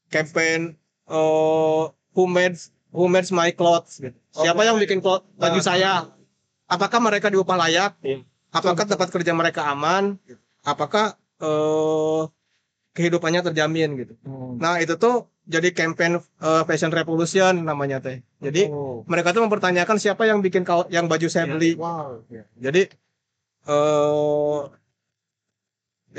campaign 0.09 0.75
eh, 1.07 1.83
who 2.13 2.23
made 2.27 2.57
who 2.89 3.05
made 3.05 3.29
my 3.29 3.53
clothes 3.53 4.01
gitu. 4.01 4.17
Oh, 4.35 4.41
Siapa 4.43 4.65
yang 4.65 4.81
bikin 4.81 4.99
clothes 4.99 5.25
baju 5.37 5.59
Ah. 5.61 5.65
saya? 5.65 5.91
Apakah 6.65 6.99
mereka 7.01 7.29
diupah 7.29 7.57
layak? 7.57 7.97
Iya. 8.01 8.25
Apakah 8.49 8.85
tempat 8.85 9.09
kerja 9.09 9.33
mereka 9.33 9.69
aman? 9.69 10.17
Apakah 10.61 11.13
eh 11.39 12.21
kehidupannya 12.99 13.39
terjamin 13.47 13.95
gitu. 13.95 14.13
Hmm. 14.27 14.59
Nah, 14.59 14.83
itu 14.83 14.99
tuh 14.99 15.31
jadi 15.47 15.71
campaign 15.71 16.19
eh, 16.19 16.63
fashion 16.67 16.91
revolution 16.91 17.63
namanya 17.63 18.03
teh. 18.03 18.19
Jadi 18.43 18.67
Oh. 18.67 19.07
mereka 19.07 19.31
tuh 19.31 19.47
mempertanyakan 19.47 19.95
siapa 19.95 20.27
yang 20.27 20.43
bikin 20.43 20.67
kau 20.67 20.83
yang 20.91 21.07
baju 21.07 21.31
saya 21.31 21.47
Iya. 21.47 21.53
beli. 21.55 21.71
Wow. 21.79 22.27
Iya. 22.27 22.43
Jadi 22.59 22.81
eh 23.69 24.59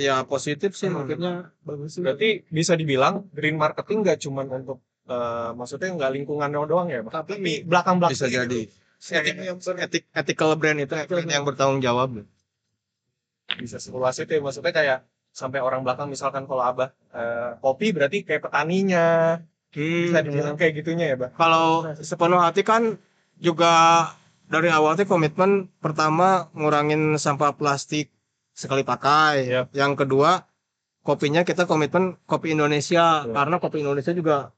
ya 0.01 0.25
positif 0.25 0.73
sih 0.73 0.89
Hmm. 0.89 1.05
maksudnya 1.05 1.53
bagus 1.61 1.91
sih. 1.93 2.01
Berarti 2.01 2.49
bisa 2.49 2.73
dibilang 2.73 3.29
green 3.37 3.61
marketing 3.61 4.01
nggak 4.01 4.19
cuma 4.25 4.49
untuk 4.49 4.81
eh, 5.05 5.51
maksudnya 5.53 5.91
nggak 5.91 6.13
lingkungan 6.17 6.49
doang 6.65 6.87
ya, 6.89 7.03
Pak? 7.03 7.13
tapi 7.27 7.67
belakang 7.67 7.99
belakang 7.99 8.15
bisa 8.15 8.31
jadi 8.31 8.71
etik, 9.11 9.35
etik 9.83 10.05
ethical 10.15 10.55
brand 10.55 10.79
itu 10.79 10.95
brand 10.95 11.27
yang 11.29 11.43
bertanggung 11.43 11.83
jawab. 11.83 12.23
bisa 13.59 13.83
seluas 13.83 14.15
itu 14.23 14.31
ya 14.31 14.39
maksudnya 14.39 14.71
kayak 14.71 14.99
sampai 15.31 15.63
orang 15.63 15.87
belakang 15.87 16.11
misalkan 16.11 16.45
kalau 16.45 16.63
abah 16.63 16.91
eh, 17.15 17.57
kopi 17.63 17.95
berarti 17.95 18.27
kayak 18.27 18.51
petaninya 18.51 19.39
bisa 19.71 20.19
dibilang 20.27 20.59
kayak 20.59 20.83
gitunya 20.83 21.15
ya, 21.15 21.17
Bah? 21.17 21.31
Kalau 21.39 21.87
sepenuh 22.03 22.43
hati 22.43 22.67
kan 22.67 22.99
juga 23.39 24.07
dari 24.51 24.67
awal 24.67 24.99
tuh 24.99 25.07
komitmen 25.07 25.71
pertama 25.79 26.51
ngurangin 26.59 27.15
sampah 27.15 27.55
plastik 27.55 28.11
sekali 28.51 28.83
pakai. 28.83 29.47
Yap. 29.47 29.67
Yang 29.71 29.93
kedua 30.05 30.43
kopinya 31.07 31.47
kita 31.47 31.71
komitmen 31.71 32.19
kopi 32.27 32.53
Indonesia 32.53 33.25
Yap. 33.25 33.31
karena 33.31 33.57
kopi 33.63 33.87
Indonesia 33.87 34.11
juga 34.11 34.51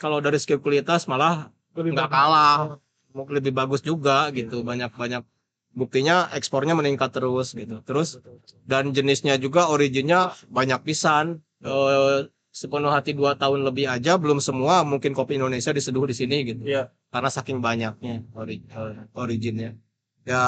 kalau 0.00 0.24
dari 0.24 0.40
segi 0.40 0.56
kualitas 0.56 1.04
malah 1.04 1.52
Lebih 1.76 1.94
nggak 1.94 2.10
kalah 2.10 2.80
mungkin 3.14 3.38
lebih 3.38 3.52
bagus 3.54 3.84
juga 3.84 4.30
gitu 4.34 4.62
banyak 4.66 4.90
banyak 4.94 5.22
buktinya 5.70 6.28
ekspornya 6.34 6.74
meningkat 6.74 7.14
terus 7.14 7.54
gitu. 7.54 7.80
Terus 7.86 8.18
dan 8.66 8.90
jenisnya 8.90 9.38
juga 9.38 9.70
originnya 9.70 10.34
banyak 10.50 10.82
pisan. 10.82 11.40
Eh, 11.62 12.26
sepenuh 12.50 12.90
hati 12.90 13.14
dua 13.14 13.38
tahun 13.38 13.62
lebih 13.62 13.86
aja 13.86 14.18
belum 14.18 14.42
semua 14.42 14.82
mungkin 14.82 15.14
kopi 15.14 15.38
Indonesia 15.38 15.70
diseduh 15.70 16.02
di 16.10 16.16
sini 16.16 16.36
gitu. 16.46 16.62
Iya. 16.66 16.90
karena 17.10 17.26
saking 17.26 17.58
banyaknya 17.58 18.22
ori- 18.38 18.62
eh, 18.70 19.02
originnya. 19.18 19.74
Ya 20.22 20.42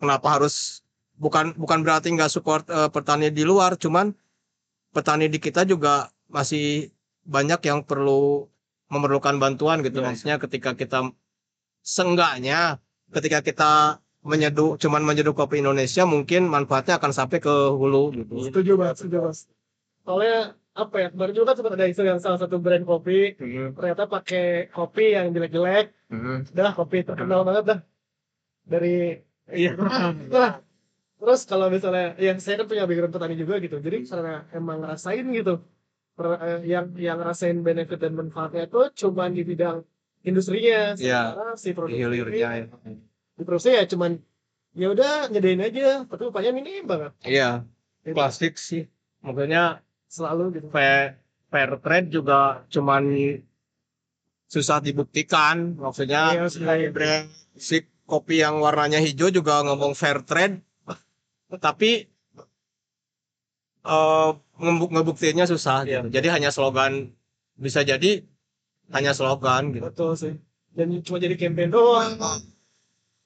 kenapa 0.00 0.36
harus 0.40 0.84
bukan 1.16 1.52
bukan 1.56 1.80
berarti 1.84 2.12
nggak 2.12 2.32
support 2.32 2.64
eh, 2.68 2.88
petani 2.92 3.28
di 3.32 3.44
luar 3.44 3.76
cuman 3.76 4.12
petani 4.92 5.28
di 5.32 5.40
kita 5.40 5.64
juga 5.64 6.08
masih 6.28 6.92
banyak 7.24 7.60
yang 7.68 7.84
perlu 7.84 8.48
memerlukan 8.92 9.36
bantuan 9.40 9.80
gitu. 9.80 10.00
Iya. 10.00 10.06
maksudnya 10.12 10.36
ketika 10.40 10.76
kita 10.76 11.08
seenggaknya 11.80 12.80
ketika 13.12 13.38
kita 13.44 13.72
menyeduh 14.22 14.78
cuman 14.78 15.02
menyeduh 15.02 15.34
kopi 15.34 15.60
Indonesia 15.60 16.06
mungkin 16.06 16.46
manfaatnya 16.46 16.96
akan 16.98 17.10
sampai 17.10 17.38
ke 17.42 17.54
hulu 17.74 18.14
gitu. 18.14 18.34
Setuju 18.48 18.72
banget 18.78 18.96
setuju 19.02 19.18
mas. 19.28 19.38
Soalnya 20.06 20.54
apa 20.72 20.96
ya 21.04 21.08
kemarin 21.12 21.34
juga 21.36 21.46
kan 21.52 21.56
sempat 21.60 21.72
ada 21.76 21.86
isu 21.90 22.02
yang 22.06 22.20
salah 22.22 22.38
satu 22.40 22.56
brand 22.62 22.86
kopi. 22.86 23.34
Ternyata 23.76 24.06
pakai 24.06 24.70
kopi 24.70 25.04
yang 25.18 25.34
jelek-jelek. 25.34 25.86
Udah 26.54 26.70
kopi 26.72 27.02
terkenal 27.02 27.42
banget 27.42 27.64
dah. 27.66 27.80
Dari 28.62 29.20
Iya. 29.50 29.74
nah, 30.32 30.62
terus 31.18 31.44
kalau 31.44 31.66
misalnya 31.66 32.14
yang 32.16 32.38
saya 32.38 32.62
kan 32.62 32.66
punya 32.70 32.86
background 32.86 33.12
petani 33.12 33.34
juga 33.36 33.58
gitu. 33.58 33.76
Jadi 33.82 34.06
karena 34.06 34.46
emang 34.54 34.80
ngerasain 34.86 35.26
gitu. 35.34 35.60
Per- 36.14 36.40
eh, 36.40 36.60
yang 36.68 36.92
yang 36.94 37.18
ngerasain 37.20 37.58
benefit 37.64 37.98
dan 37.98 38.12
manfaatnya 38.14 38.68
itu 38.68 38.80
cuma 39.02 39.26
di 39.32 39.42
bidang 39.42 39.82
industrinya 40.22 40.94
Iya. 40.94 41.20
sementara 41.34 41.52
si 41.54 41.68
produk 41.70 41.92
hilirnya 41.92 42.48
ya. 42.56 42.64
di 43.34 43.42
produksi 43.42 43.70
ya 43.70 43.84
cuman 43.84 44.18
ya 44.72 44.88
udah 44.88 45.28
nyedain 45.28 45.60
aja 45.60 46.06
tapi 46.06 46.22
upahnya 46.26 46.50
minim 46.50 46.86
banget 46.86 47.12
iya 47.22 47.66
Jadi 48.02 48.14
plastik 48.14 48.54
sih 48.56 48.86
maksudnya 49.20 49.82
selalu 50.06 50.42
gitu 50.56 50.66
fair, 50.70 51.18
fair 51.48 51.70
trade 51.78 52.08
juga 52.10 52.62
cuman 52.68 53.02
susah 54.46 54.78
dibuktikan 54.78 55.76
maksudnya 55.76 56.34
Iya, 56.34 56.44
susah. 56.46 56.76
brand 56.90 57.26
si 57.54 57.82
kopi 58.04 58.40
yang 58.40 58.58
warnanya 58.58 58.98
hijau 58.98 59.28
juga 59.28 59.62
ngomong 59.62 59.92
fair 59.92 60.20
trade 60.22 60.60
tapi 61.64 62.06
eh 63.82 64.30
ngebuk 64.56 64.90
ngebuktinya 64.90 65.44
susah 65.44 65.82
Iya. 65.82 66.06
gitu. 66.06 66.14
jadi 66.14 66.28
hanya 66.30 66.50
slogan 66.50 67.10
bisa 67.58 67.82
jadi 67.82 68.22
hanya 68.90 69.14
slogan 69.14 69.70
gitu. 69.70 69.86
Betul 69.86 70.12
sih. 70.18 70.34
Dan 70.74 70.98
cuma 71.04 71.22
jadi 71.22 71.36
campaign 71.38 71.70
doang. 71.70 72.18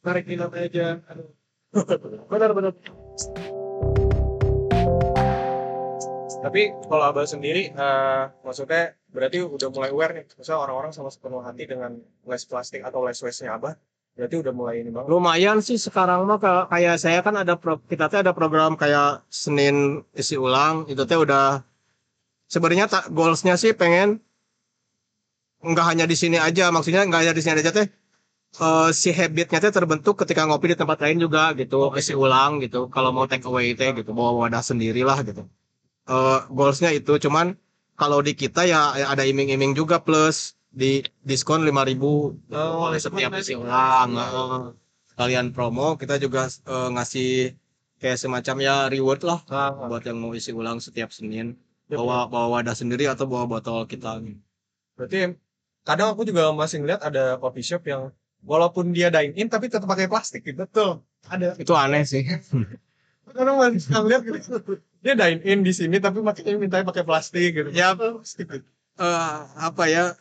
Narik 0.04 0.28
minat 0.28 0.52
aja. 0.52 1.00
Aduh. 1.08 1.30
Benar 2.32 2.50
benar. 2.52 2.72
Tapi 6.36 6.70
kalau 6.86 7.04
abah 7.10 7.26
sendiri, 7.26 7.74
eh, 7.74 8.22
maksudnya 8.46 8.94
berarti 9.10 9.42
udah 9.42 9.68
mulai 9.72 9.90
aware 9.90 10.12
nih, 10.14 10.24
misalnya 10.38 10.62
orang-orang 10.68 10.92
sama 10.94 11.10
sepenuh 11.10 11.42
hati 11.42 11.66
dengan 11.66 11.98
less 12.22 12.46
plastik 12.46 12.86
atau 12.86 13.02
less 13.02 13.18
waste-nya 13.18 13.58
abah, 13.58 13.74
berarti 14.14 14.36
udah 14.44 14.52
mulai 14.54 14.84
ini 14.84 14.94
banget. 14.94 15.10
lumayan 15.10 15.58
sih 15.58 15.74
sekarang 15.80 16.22
mah 16.28 16.38
ka- 16.38 16.68
kayak 16.70 17.02
saya 17.02 17.18
kan 17.24 17.34
ada 17.40 17.58
pro, 17.58 17.82
kita 17.90 18.06
tuh 18.06 18.20
ada 18.22 18.30
program 18.30 18.78
kayak 18.78 19.26
Senin 19.26 20.06
isi 20.14 20.38
ulang 20.38 20.86
itu 20.86 21.02
teh 21.02 21.18
udah 21.18 21.66
sebenarnya 22.46 22.86
tak 22.86 23.10
goalsnya 23.10 23.58
sih 23.58 23.74
pengen 23.74 24.22
nggak 25.70 25.86
hanya 25.90 26.04
di 26.12 26.16
sini 26.22 26.36
aja 26.46 26.64
maksudnya 26.74 27.02
nggak 27.08 27.20
hanya 27.22 27.34
di 27.38 27.42
sini 27.44 27.54
aja 27.62 27.72
teh 27.78 27.86
eh, 28.64 28.88
si 29.00 29.08
habitnya 29.18 29.58
teh 29.64 29.72
terbentuk 29.78 30.14
ketika 30.22 30.42
ngopi 30.48 30.66
di 30.72 30.76
tempat 30.80 30.98
lain 31.04 31.18
juga 31.24 31.42
gitu 31.60 31.92
isi 32.00 32.12
ulang 32.14 32.52
gitu 32.64 32.80
kalau 32.94 33.10
mau 33.16 33.26
take 33.30 33.46
away 33.50 33.66
teh 33.78 33.90
gitu 33.98 34.10
bawa 34.18 34.32
wadah 34.46 34.62
sendiri 34.70 35.02
lah 35.08 35.18
gitu. 35.28 35.42
Eh, 36.06 36.38
goalsnya 36.56 36.90
itu 36.94 37.12
cuman 37.24 37.58
kalau 37.98 38.18
di 38.26 38.32
kita 38.36 38.62
ya, 38.68 38.94
ya 39.00 39.06
ada 39.12 39.24
iming-iming 39.26 39.72
juga 39.74 39.96
plus 40.06 40.54
di 40.70 41.00
diskon 41.24 41.64
5000 41.64 41.90
ribu. 41.90 42.36
Oh, 42.52 42.86
oleh 42.92 43.00
setiap 43.00 43.32
isi 43.40 43.56
ulang 43.56 44.10
eh. 44.14 44.62
kalian 45.16 45.46
promo 45.56 45.96
kita 45.96 46.20
juga 46.20 46.46
eh, 46.46 46.88
ngasih 46.94 47.56
kayak 47.96 48.18
semacam 48.20 48.56
ya 48.60 48.74
reward 48.92 49.24
lah 49.24 49.40
Nah, 49.48 49.72
buat 49.88 50.04
yang 50.04 50.20
mau 50.20 50.36
isi 50.36 50.52
ulang 50.52 50.78
setiap 50.78 51.10
Senin. 51.10 51.56
Bawa 51.88 52.26
bawa 52.26 52.60
wadah 52.60 52.74
sendiri 52.74 53.06
atau 53.06 53.24
bawa 53.30 53.46
botol 53.46 53.86
kita. 53.86 54.18
Berarti 54.98 55.38
kadang 55.86 56.12
aku 56.12 56.26
juga 56.26 56.50
masih 56.50 56.82
ngeliat 56.82 57.00
ada 57.06 57.38
coffee 57.38 57.62
shop 57.62 57.86
yang 57.86 58.10
walaupun 58.42 58.90
dia 58.90 59.08
dine 59.08 59.32
in 59.38 59.46
tapi 59.46 59.70
tetap 59.70 59.86
pakai 59.86 60.10
plastik 60.10 60.42
gitu. 60.42 60.66
Betul. 60.66 61.06
Ada. 61.26 61.58
itu 61.58 61.74
aneh 61.74 62.06
sih 62.06 62.22
Kadang 63.36 63.58
masih 63.58 63.94
ngeliat 63.94 64.22
gitu. 64.26 64.82
Dia 65.00 65.14
dine 65.14 65.40
in 65.46 65.62
di 65.62 65.70
sini 65.70 66.02
tapi 66.02 66.18
makanya 66.20 66.58
mintanya 66.58 66.84
pakai 66.84 67.06
plastik 67.06 67.50
gitu. 67.54 67.70
Ya. 67.70 67.94
plastik 67.94 68.50
gitu. 68.50 68.66
Eh, 68.96 69.38
apa 69.60 69.84
ya 69.86 70.16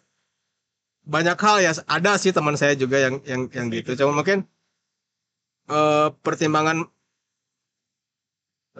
banyak 1.06 1.38
hal 1.38 1.58
ya 1.62 1.72
ada 1.86 2.18
sih 2.18 2.34
teman 2.34 2.58
saya 2.58 2.74
juga 2.74 2.98
yang 2.98 3.22
yang 3.24 3.42
yang 3.54 3.68
gitu 3.70 3.94
cuma 3.94 4.20
mungkin 4.20 4.50
eh 5.70 6.08
pertimbangan 6.26 6.90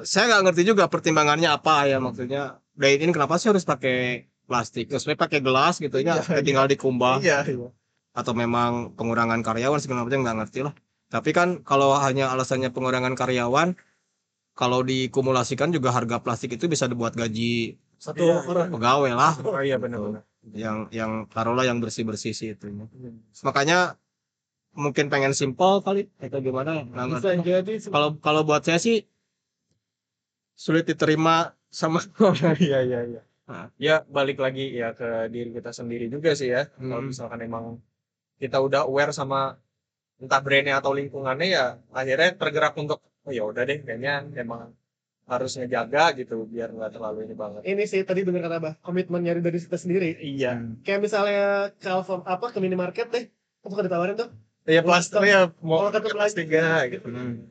saya 0.04 0.24
nggak 0.28 0.44
ngerti 0.50 0.62
juga 0.68 0.92
pertimbangannya 0.92 1.48
apa 1.48 1.88
ya 1.88 1.98
maksudnya 2.02 2.60
dine 2.76 3.02
in 3.08 3.12
kenapa 3.16 3.40
sih 3.40 3.54
harus 3.54 3.64
pakai 3.64 4.28
plastik. 4.46 4.88
Terus 4.88 5.06
pakai 5.06 5.42
gelas 5.42 5.82
gitu 5.82 5.98
ya 6.00 6.22
Iya, 6.22 6.42
tinggal 6.46 6.66
dikumbah. 6.70 7.20
Iya, 7.20 7.42
iya. 7.46 7.70
atau 8.16 8.32
memang 8.32 8.96
pengurangan 8.96 9.44
karyawan 9.44 9.82
segala 9.84 10.08
macam 10.08 10.24
nggak 10.24 10.38
ngerti 10.40 10.60
lah. 10.64 10.72
Tapi 11.12 11.36
kan 11.36 11.60
kalau 11.68 11.92
hanya 12.00 12.32
alasannya 12.32 12.72
pengurangan 12.72 13.12
karyawan 13.14 13.76
kalau 14.56 14.88
dikumulasikan 14.88 15.76
juga 15.76 15.92
harga 15.92 16.24
plastik 16.24 16.56
itu 16.56 16.72
bisa 16.72 16.88
dibuat 16.88 17.12
gaji 17.14 17.76
satu 18.00 18.24
Iya, 18.24 18.38
orang. 18.48 18.70
pegawai 18.72 19.12
lah. 19.12 19.34
Oh 19.44 19.60
iya 19.60 19.76
benar-benar. 19.76 20.24
yang 20.54 20.88
yang 20.94 21.12
taruhlah 21.28 21.66
yang 21.66 21.82
bersih 21.84 22.06
bersih 22.06 22.32
sih 22.32 22.54
itu. 22.56 22.70
Makanya 23.44 23.98
mungkin 24.78 25.08
pengen 25.12 25.34
simpel 25.36 25.80
kali 25.82 26.08
atau 26.20 26.40
gimana 26.44 26.84
nggak 26.86 27.08
bisa 27.20 27.30
jadi 27.40 27.74
kalau 27.88 28.20
kalau 28.20 28.44
buat 28.44 28.60
saya 28.62 28.76
sih 28.78 29.08
sulit 30.56 30.84
diterima 30.88 31.56
sama 31.72 32.00
Iya 32.64 32.80
iya 32.84 33.00
iya. 33.08 33.22
Nah. 33.46 33.70
Ya 33.78 34.02
balik 34.08 34.42
lagi 34.42 34.74
ya 34.74 34.92
ke 34.92 35.30
diri 35.30 35.54
kita 35.54 35.70
sendiri 35.70 36.10
juga 36.10 36.34
sih 36.34 36.50
ya. 36.50 36.66
Kalau 36.72 37.02
Hmm. 37.02 37.10
misalkan 37.10 37.40
emang 37.42 37.66
kita 38.36 38.58
udah 38.58 38.90
aware 38.90 39.14
sama 39.14 39.56
entah 40.16 40.40
brandnya 40.40 40.80
atau 40.80 40.92
lingkungannya 40.92 41.48
ya 41.50 41.66
akhirnya 41.92 42.34
tergerak 42.34 42.74
untuk 42.76 43.00
oh 43.24 43.32
ya 43.32 43.44
udah 43.44 43.64
deh 43.64 43.80
kayaknya 43.80 44.24
emang 44.34 44.72
harus 45.26 45.58
ngejaga 45.58 46.14
gitu 46.16 46.46
biar 46.46 46.70
nggak 46.70 46.92
terlalu 46.94 47.26
ini 47.26 47.34
banget. 47.34 47.62
ini 47.66 47.84
sih 47.84 48.06
tadi 48.06 48.22
bener 48.22 48.40
kata 48.40 48.58
bah 48.62 48.74
komitmen 48.80 49.26
nyari 49.26 49.42
dari 49.42 49.58
kita 49.58 49.76
sendiri 49.76 50.16
Iya. 50.16 50.78
kayak 50.86 51.02
misalnya 51.02 51.74
ke 51.76 51.90
apa 52.24 52.46
ke 52.48 52.60
minimarket 52.62 53.08
deh 53.10 53.26
aku 53.60 53.74
suka 53.74 53.84
ditawarin 53.84 54.16
tuh 54.16 54.30
Ya 54.66 54.82
plastik 54.82 55.22
ya 55.22 55.50
mau 55.62 55.82
Kalau 55.84 55.92
kata 55.94 56.10
plastik 56.10 56.48
ya 56.48 56.86
gitu. 56.88 57.06
Hmm. 57.10 57.46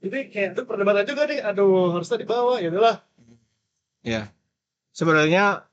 jadi 0.00 0.18
kayak 0.30 0.48
itu 0.56 0.62
perdebatan 0.64 1.04
juga 1.04 1.22
nih 1.26 1.40
aduh 1.42 1.92
harusnya 1.92 2.16
dibawa 2.22 2.54
ya 2.58 2.68
udahlah 2.70 2.96
ya 4.02 4.22
sebenarnya 4.98 5.68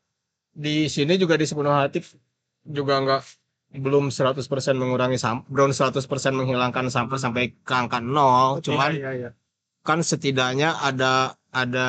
di 0.53 0.91
sini 0.91 1.13
juga 1.15 1.39
di 1.39 1.45
sepenuh 1.49 1.73
hati 1.73 2.03
juga 2.67 2.93
nggak 3.03 3.21
belum 3.73 4.13
100% 4.13 4.77
mengurangi 4.77 5.17
sampah, 5.17 5.49
belum 5.49 5.73
100% 5.73 6.38
menghilangkan 6.38 6.93
sampah 6.93 7.17
sampai 7.17 7.57
ke 7.67 7.73
angka 7.73 7.97
nol. 8.03 8.62
Cuman 8.62 8.91
iya, 8.93 9.12
iya. 9.17 9.29
kan 9.81 9.99
setidaknya 10.05 10.77
ada 10.77 11.33
ada 11.49 11.88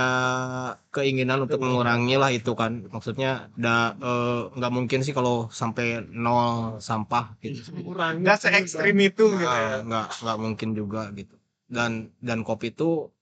keinginan 0.88 1.44
untuk 1.44 1.60
mengurangi 1.60 2.16
lah 2.16 2.32
itu 2.32 2.56
kan. 2.56 2.88
Maksudnya 2.88 3.52
da, 3.52 3.92
eh, 4.00 4.40
nggak 4.56 4.72
mungkin 4.72 5.00
sih 5.04 5.12
kalau 5.12 5.52
sampai 5.52 6.00
nol 6.08 6.80
sampah 6.80 7.36
gitu. 7.44 7.60
kurang 7.84 8.24
nggak 8.24 8.38
se 8.40 8.48
ekstrim 8.48 8.96
itu 9.04 9.24
gitu 9.36 9.44
Nah, 9.44 9.60
ya. 9.60 9.76
nggak 9.84 10.06
nggak 10.24 10.38
mungkin 10.40 10.68
juga 10.72 11.12
gitu. 11.12 11.36
Dan 11.68 12.16
dan 12.24 12.40
kopi 12.48 12.72
itu 12.72 13.12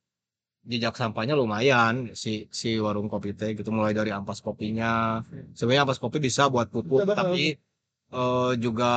jejak 0.62 0.94
sampahnya 0.94 1.35
lumayan 1.35 2.14
si 2.14 2.46
si 2.55 2.79
warung 2.79 3.11
kopi 3.11 3.35
teh 3.35 3.51
gitu 3.59 3.75
mulai 3.75 3.90
dari 3.90 4.14
ampas 4.14 4.38
kopinya 4.38 5.20
sebenarnya 5.59 5.83
ampas 5.87 5.98
kopi 5.98 6.22
bisa 6.22 6.46
buat 6.46 6.70
pupuk 6.70 7.03
tapi 7.03 7.59
eh, 8.14 8.51
juga 8.62 8.92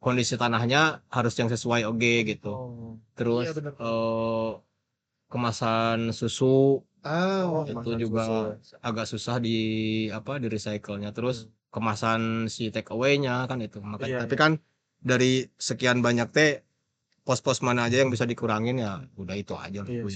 kondisi 0.00 0.40
tanahnya 0.40 1.04
harus 1.12 1.34
yang 1.36 1.50
sesuai 1.52 1.84
oge 1.84 2.14
gitu 2.24 2.52
Oh. 2.56 2.96
terus 3.12 3.52
Iya, 3.52 3.76
eh, 3.76 4.50
kemasan 5.28 6.16
susu 6.16 6.80
ah 7.04 7.44
Oh, 7.44 7.64
itu 7.68 7.90
juga 8.08 8.24
susu. 8.60 8.76
agak 8.80 9.06
susah 9.08 9.36
di 9.40 9.58
apa 10.12 10.40
di 10.40 10.48
recycle-nya 10.48 11.12
terus 11.16 11.48
kemasan 11.72 12.48
si 12.48 12.72
take 12.74 12.90
away-nya 12.92 13.44
kan 13.48 13.60
itu 13.60 13.78
makanya 13.84 14.08
Iya, 14.16 14.20
tapi 14.24 14.34
kan 14.40 14.52
dari 15.00 15.44
sekian 15.56 16.00
banyak 16.00 16.28
teh 16.32 16.50
pos-pos 17.24 17.60
mana 17.60 17.86
aja 17.88 18.00
yang 18.02 18.10
bisa 18.12 18.24
dikurangin 18.24 18.80
ya 18.80 19.04
udah 19.20 19.36
itu 19.36 19.52
aja. 19.56 19.84
Iya. 19.84 20.08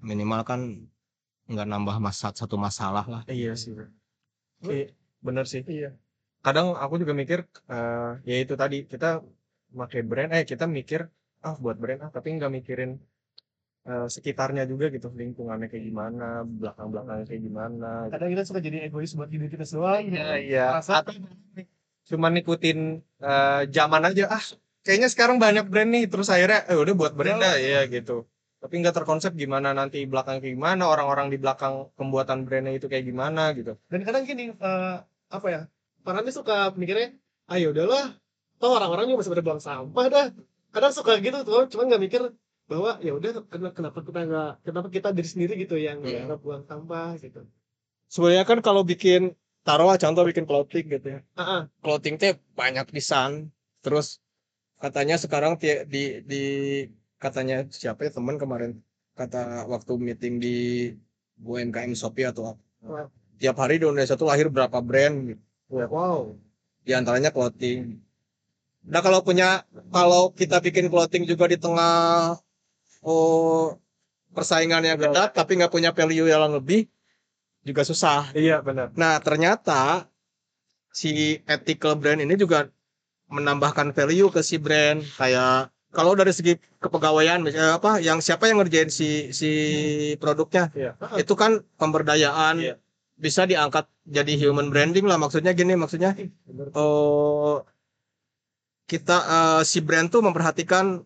Minimal 0.00 0.40
kan 0.50 0.60
nggak 1.50 1.66
nambah 1.72 1.96
masa 2.02 2.34
satu 2.34 2.56
masalah 2.58 3.04
lah 3.06 3.22
Iya 3.30 3.52
sih. 3.54 3.72
Iya, 4.66 4.90
bener 5.26 5.44
sih. 5.52 5.62
iya 5.68 5.90
Kadang 6.46 6.78
aku 6.78 6.94
juga 7.02 7.14
mikir, 7.14 7.38
eh 7.74 8.12
ya 8.30 8.36
itu 8.44 8.54
tadi 8.54 8.86
kita 8.92 9.08
pakai 9.80 10.00
brand, 10.06 10.30
eh 10.36 10.44
kita 10.46 10.64
mikir 10.78 11.00
ah 11.46 11.54
buat 11.58 11.76
brand 11.82 12.00
ah, 12.06 12.10
tapi 12.16 12.28
nggak 12.38 12.52
mikirin 12.58 12.90
eh, 13.90 14.06
sekitarnya 14.14 14.62
juga 14.72 14.86
gitu, 14.94 15.08
lingkungannya 15.14 15.66
kayak 15.72 15.84
gimana, 15.90 16.26
belakang 16.46 16.88
belakangnya 16.92 17.24
kayak 17.30 17.42
gimana. 17.48 17.90
gitu. 18.06 18.12
kadang 18.14 18.30
kita 18.34 18.42
suka 18.48 18.60
jadi 18.66 18.78
egois 18.90 19.12
buat 19.18 19.30
diri 19.32 19.46
kita 19.54 19.64
doang 19.74 20.02
Iya, 20.10 20.28
iya. 20.42 20.66
Rasa- 20.78 21.02
Atau 21.02 21.14
cuma 22.06 22.26
ngikutin 22.30 22.78
eh, 23.22 23.62
zaman 23.76 24.02
aja 24.10 24.24
ah 24.30 24.44
kayaknya 24.86 25.08
sekarang 25.10 25.36
banyak 25.42 25.66
brand 25.66 25.90
nih 25.90 26.04
terus 26.06 26.30
akhirnya 26.30 26.62
eh 26.70 26.78
udah 26.78 26.94
buat 26.94 27.12
brand 27.18 27.38
dah 27.42 27.54
ya 27.58 27.82
gitu 27.90 28.22
tapi 28.66 28.82
nggak 28.82 28.98
terkonsep 28.98 29.30
gimana 29.38 29.70
nanti 29.70 30.02
belakang 30.10 30.42
kayak 30.42 30.58
gimana 30.58 30.90
orang-orang 30.90 31.30
di 31.30 31.38
belakang 31.38 31.86
pembuatan 31.94 32.42
brandnya 32.42 32.74
itu 32.74 32.90
kayak 32.90 33.06
gimana 33.06 33.54
gitu. 33.54 33.78
Dan 33.86 34.02
kadang 34.02 34.26
gini 34.26 34.50
eh, 34.50 34.96
apa 35.30 35.46
ya 35.46 35.60
orang 36.02 36.26
ini 36.26 36.34
suka 36.34 36.74
mikirnya 36.74 37.14
ayo 37.54 37.70
udahlah 37.70 38.18
toh 38.58 38.74
orang-orang 38.74 39.06
juga 39.06 39.22
masih 39.22 39.32
pada 39.38 39.44
buang 39.46 39.62
sampah 39.62 40.04
dah. 40.10 40.26
Kadang 40.74 40.90
suka 40.90 41.14
gitu 41.22 41.46
tuh 41.46 41.70
cuman 41.70 41.94
nggak 41.94 42.02
mikir 42.02 42.22
bahwa 42.66 42.98
ya 42.98 43.14
udah 43.14 43.46
ken- 43.46 43.70
kenapa 43.70 44.02
kita 44.02 44.20
nggak 44.26 44.50
kenapa 44.66 44.88
kita 44.90 45.08
diri 45.14 45.28
sendiri 45.30 45.52
gitu 45.62 45.78
yang 45.78 46.02
Hmm. 46.02 46.26
nggak 46.26 46.40
buang 46.42 46.66
sampah 46.66 47.14
gitu. 47.22 47.46
Sebenarnya 48.10 48.42
kan 48.50 48.58
kalau 48.66 48.82
bikin 48.82 49.38
taruh 49.62 49.94
contoh 49.94 50.26
bikin 50.26 50.42
clothing 50.42 50.90
gitu 50.90 51.06
ya. 51.14 51.20
Ah 51.38 51.42
ah. 51.42 51.62
clothing 51.86 52.18
teh 52.18 52.34
banyak 52.58 52.90
desain 52.90 53.54
terus 53.78 54.18
katanya 54.82 55.14
sekarang 55.22 55.54
di 55.62 56.26
di 56.26 56.42
katanya 57.16 57.64
siapa 57.72 58.06
ya 58.06 58.10
teman 58.12 58.36
kemarin 58.36 58.80
kata 59.16 59.64
waktu 59.66 59.92
meeting 59.96 60.36
di 60.36 60.56
UMKM 61.40 61.96
Shopee 61.96 62.28
atau 62.28 62.52
apa 62.52 62.62
Wah. 62.84 63.06
tiap 63.40 63.56
hari 63.60 63.80
di 63.80 63.84
Indonesia 63.88 64.16
tuh 64.16 64.28
lahir 64.28 64.52
berapa 64.52 64.78
brand 64.84 65.32
gitu. 65.32 65.42
wow 65.72 66.32
di 66.86 66.94
antaranya 66.94 67.34
clothing. 67.34 67.98
Nah 68.86 69.02
kalau 69.02 69.18
punya 69.26 69.66
kalau 69.90 70.30
kita 70.30 70.62
bikin 70.62 70.86
clothing 70.86 71.26
juga 71.26 71.50
di 71.50 71.58
tengah 71.58 72.38
oh 73.02 73.74
persaingan 74.30 74.86
yang 74.86 74.98
ketat 75.00 75.34
tapi 75.34 75.58
nggak 75.58 75.72
punya 75.74 75.90
value 75.90 76.30
yang 76.30 76.54
lebih 76.54 76.86
juga 77.66 77.82
susah. 77.82 78.30
iya 78.38 78.62
benar 78.62 78.94
Nah 78.94 79.18
ternyata 79.18 80.06
si 80.94 81.42
ethical 81.50 81.98
brand 81.98 82.22
ini 82.22 82.38
juga 82.38 82.70
menambahkan 83.26 83.90
value 83.90 84.30
ke 84.30 84.40
si 84.46 84.56
brand 84.62 85.02
kayak 85.18 85.74
kalau 85.94 86.12
dari 86.14 86.32
segi 86.34 86.58
kepegawaian 86.78 87.40
misalnya 87.40 87.78
apa 87.78 87.98
yang 88.02 88.18
siapa 88.20 88.46
yang 88.46 88.60
ngerjain 88.60 88.90
si 88.92 89.30
si 89.32 89.50
produknya 90.20 90.68
Iya. 90.76 90.92
itu 91.16 91.32
kan 91.34 91.64
pemberdayaan 91.80 92.60
Iya. 92.60 92.74
bisa 93.16 93.48
diangkat 93.48 93.88
jadi 94.04 94.32
human 94.38 94.68
branding 94.68 95.08
lah 95.08 95.16
maksudnya 95.16 95.56
gini 95.56 95.72
maksudnya 95.74 96.12
oh 96.76 97.64
kita 98.86 99.16
eh, 99.26 99.62
si 99.66 99.82
brand 99.82 100.06
tuh 100.12 100.22
memperhatikan 100.22 101.02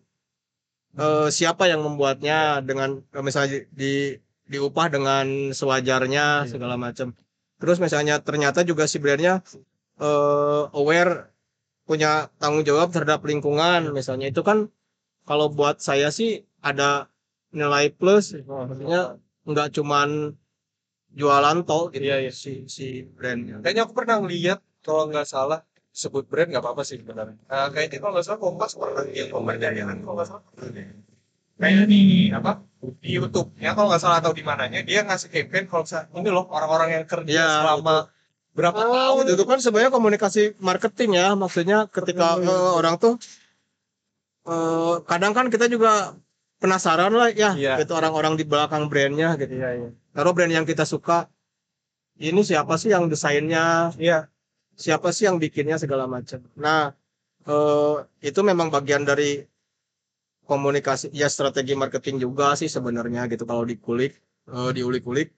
eh, 0.99 1.27
siapa 1.31 1.65
yang 1.71 1.81
membuatnya 1.81 2.61
dengan 2.61 2.99
eh, 3.01 3.23
misalnya 3.23 3.63
di 3.71 4.19
diupah 4.51 4.87
dengan 4.91 5.55
sewajarnya 5.55 6.45
Iya. 6.45 6.49
segala 6.51 6.75
macam 6.75 7.15
terus 7.61 7.79
misalnya 7.79 8.19
ternyata 8.19 8.61
juga 8.67 8.85
si 8.85 8.99
brandnya 8.99 9.39
eh, 9.97 10.63
aware 10.75 11.30
punya 11.91 12.11
tanggung 12.41 12.63
jawab 12.69 12.87
terhadap 12.95 13.19
lingkungan 13.27 13.79
misalnya. 13.91 14.27
Itu 14.31 14.41
kan 14.49 14.57
kalau 15.29 15.47
buat 15.57 15.75
saya 15.87 16.07
sih 16.17 16.29
ada 16.69 17.11
nilai 17.51 17.85
plus. 17.99 18.25
Maksudnya 18.47 19.01
nggak 19.49 19.67
cuman 19.77 20.09
jualan 21.11 21.57
toh 21.67 21.91
gitu 21.91 22.03
Iya, 22.07 22.17
iya. 22.23 22.31
si 22.31 22.51
si 22.75 23.03
brandnya. 23.03 23.59
Kayaknya 23.59 23.83
aku 23.85 23.93
pernah 23.99 24.17
lihat 24.23 24.59
kalau 24.85 25.11
nggak 25.11 25.27
salah 25.27 25.59
sebut 25.91 26.23
brand 26.31 26.47
nggak 26.51 26.63
apa-apa 26.63 26.83
sih 26.87 26.97
sebenarnya. 27.03 27.35
Eh, 27.51 27.67
kayaknya 27.75 27.97
kalau 27.99 28.13
nggak 28.15 28.25
salah 28.27 28.39
kompas 28.39 28.71
pernah 28.79 29.03
yang 29.11 29.29
pemberdayaan 29.35 29.97
kalau 30.03 30.15
nggak 30.15 30.29
salah 30.31 30.43
pernah 30.47 30.69
deh. 30.71 30.87
kayak 31.61 31.85
di 31.93 32.01
apa? 32.33 32.51
Di 33.03 33.09
YouTube. 33.13 33.49
Ya 33.61 33.75
kalau 33.77 33.91
nggak 33.91 34.01
salah 34.01 34.17
atau 34.23 34.33
di 34.33 34.41
mananya 34.41 34.79
dia 34.81 35.03
ngasih 35.05 35.29
campaign 35.29 35.65
kalau 35.69 35.83
misalnya 35.85 36.07
ini 36.17 36.29
loh 36.33 36.45
orang-orang 36.49 36.89
yang 36.97 37.05
kerja 37.05 37.37
Iya, 37.37 37.47
selama 37.61 37.95
berapa 38.51 38.75
Oh, 38.77 38.91
tahun 38.91 39.25
itu 39.33 39.43
kan 39.47 39.57
sebenarnya 39.63 39.91
komunikasi 39.95 40.59
marketing 40.59 41.15
ya 41.15 41.27
maksudnya 41.33 41.87
ketika 41.87 42.35
Betul. 42.35 42.51
eh, 42.51 42.71
orang 42.75 42.95
tuh 42.99 43.13
eh, 44.47 44.95
kadang 45.07 45.31
kan 45.31 45.47
kita 45.47 45.71
juga 45.71 46.15
penasaran 46.61 47.09
lah 47.15 47.29
ya 47.33 47.55
Iya. 47.57 47.81
gitu 47.81 47.95
orang-orang 47.97 48.37
di 48.37 48.45
belakang 48.45 48.85
brandnya 48.91 49.33
gitu. 49.39 49.53
Iya 49.55 49.69
iya. 49.77 49.89
Kalau 50.13 50.31
brand 50.35 50.51
yang 50.51 50.67
kita 50.67 50.83
suka 50.85 51.31
ini 52.21 52.43
siapa 52.45 52.77
sih 52.77 52.91
yang 52.93 53.09
desainnya? 53.09 53.95
Iya. 53.97 54.29
Siapa 54.77 55.09
sih 55.15 55.25
yang 55.25 55.37
bikinnya 55.41 55.79
segala 55.81 56.05
macam. 56.05 56.43
Nah 56.59 56.91
eh, 57.47 57.95
itu 58.21 58.39
memang 58.43 58.69
bagian 58.69 59.07
dari 59.07 59.41
komunikasi 60.45 61.09
ya 61.15 61.31
strategi 61.31 61.73
marketing 61.73 62.19
juga 62.19 62.53
sih 62.59 62.67
sebenarnya 62.67 63.25
gitu 63.31 63.47
kalau 63.47 63.63
dikulik 63.63 64.19
eh, 64.51 64.69
diulik-ulik 64.75 65.31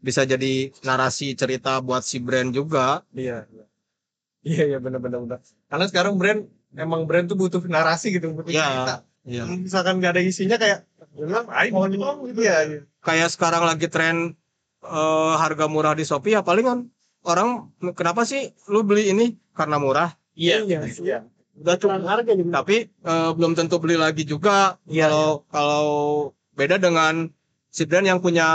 bisa 0.00 0.24
jadi 0.24 0.72
narasi 0.82 1.36
cerita 1.36 1.80
buat 1.80 2.02
si 2.04 2.18
brand 2.20 2.52
juga. 2.52 3.04
Iya. 3.12 3.44
Iya 3.48 3.64
iya 4.40 4.64
iya 4.76 4.78
benar 4.80 5.00
karena 5.68 5.84
sekarang 5.88 6.16
brand 6.16 6.48
emang 6.72 7.04
brand 7.04 7.28
tuh 7.28 7.36
butuh 7.36 7.60
narasi 7.68 8.16
gitu 8.16 8.32
butuh 8.32 8.48
Iya. 8.48 8.64
cerita. 8.64 8.94
Iya. 9.20 9.44
misalkan 9.52 10.00
nggak 10.00 10.16
ada 10.16 10.22
isinya 10.24 10.56
kayak 10.56 10.88
ya 11.12 11.44
ayo 11.60 11.70
ngomong 11.76 12.24
gitu 12.32 12.40
ya 12.40 12.64
iya. 12.64 12.80
kayak 13.04 13.28
sekarang 13.28 13.68
lagi 13.68 13.84
tren 13.92 14.32
eh, 14.80 15.32
harga 15.36 15.68
murah 15.68 15.92
di 15.92 16.08
Shopee 16.08 16.32
ya 16.32 16.40
paling 16.40 16.64
kan 16.64 16.78
orang 17.28 17.68
kenapa 17.92 18.24
sih 18.24 18.56
lu 18.72 18.80
beli 18.80 19.12
ini? 19.12 19.36
Karena 19.52 19.76
murah. 19.76 20.16
Iya 20.32 20.64
Iya. 20.64 20.80
iya. 20.88 21.18
Udah 21.60 21.76
Kurang 21.76 22.08
harga 22.08 22.32
gitu 22.32 22.48
tapi 22.48 22.88
eh, 22.88 23.30
belum 23.36 23.52
tentu 23.52 23.76
beli 23.76 24.00
lagi 24.00 24.24
juga. 24.24 24.80
Iya, 24.88 25.12
kalau 25.12 25.30
kalau 25.52 25.86
beda 26.56 26.80
dengan 26.80 27.28
si 27.68 27.84
brand 27.84 28.08
yang 28.08 28.24
punya 28.24 28.48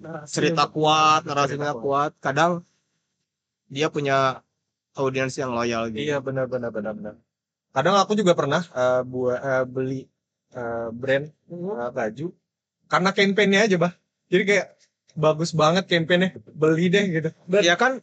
Narasi 0.00 0.32
cerita 0.32 0.64
kuat 0.66 1.28
narasinya 1.28 1.76
Cerita 1.76 1.84
kuat 1.84 2.12
kadang 2.24 2.64
dia 3.68 3.86
punya 3.92 4.40
audiens 4.96 5.36
yang 5.36 5.52
loyal 5.52 5.92
gitu 5.92 6.00
Iya 6.02 6.18
benar 6.18 6.48
benar 6.50 6.72
benar 6.72 6.92
benar. 6.96 7.14
Kadang 7.70 7.94
aku 8.00 8.18
juga 8.18 8.32
pernah 8.34 8.64
eh, 8.64 9.02
buat 9.06 9.38
eh, 9.38 9.64
beli 9.68 10.00
eh, 10.56 10.88
brand 10.90 11.28
eh, 11.30 11.90
baju 11.92 12.26
karena 12.90 13.10
campaignnya 13.14 13.60
aja 13.68 13.76
bah. 13.78 13.92
Jadi 14.30 14.42
kayak 14.46 14.66
bagus 15.14 15.50
banget 15.52 15.84
campaignnya 15.86 16.32
beli 16.54 16.86
deh 16.88 17.04
gitu. 17.10 17.30
ya 17.60 17.74
kan 17.74 17.98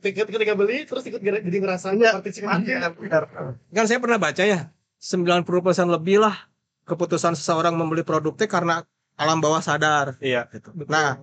tiket 0.00 0.26
ketika 0.26 0.56
beli 0.56 0.88
terus 0.88 1.04
ikut 1.04 1.20
jadi 1.20 1.44
ngerasain 1.60 2.00
Iya. 2.00 2.16
partisipasi 2.16 2.72
benar. 2.96 3.22
kan 3.70 3.84
saya 3.84 4.00
pernah 4.00 4.16
baca 4.16 4.40
ya 4.40 4.72
90% 4.98 5.44
lebih 5.92 6.24
lah 6.24 6.48
keputusan 6.88 7.36
seseorang 7.36 7.76
membeli 7.76 8.00
produknya 8.08 8.48
karena 8.48 8.74
alam 9.20 9.40
bawah 9.40 9.60
sadar 9.60 10.16
Iya. 10.16 10.48
gitu. 10.48 10.72
nah 10.88 11.20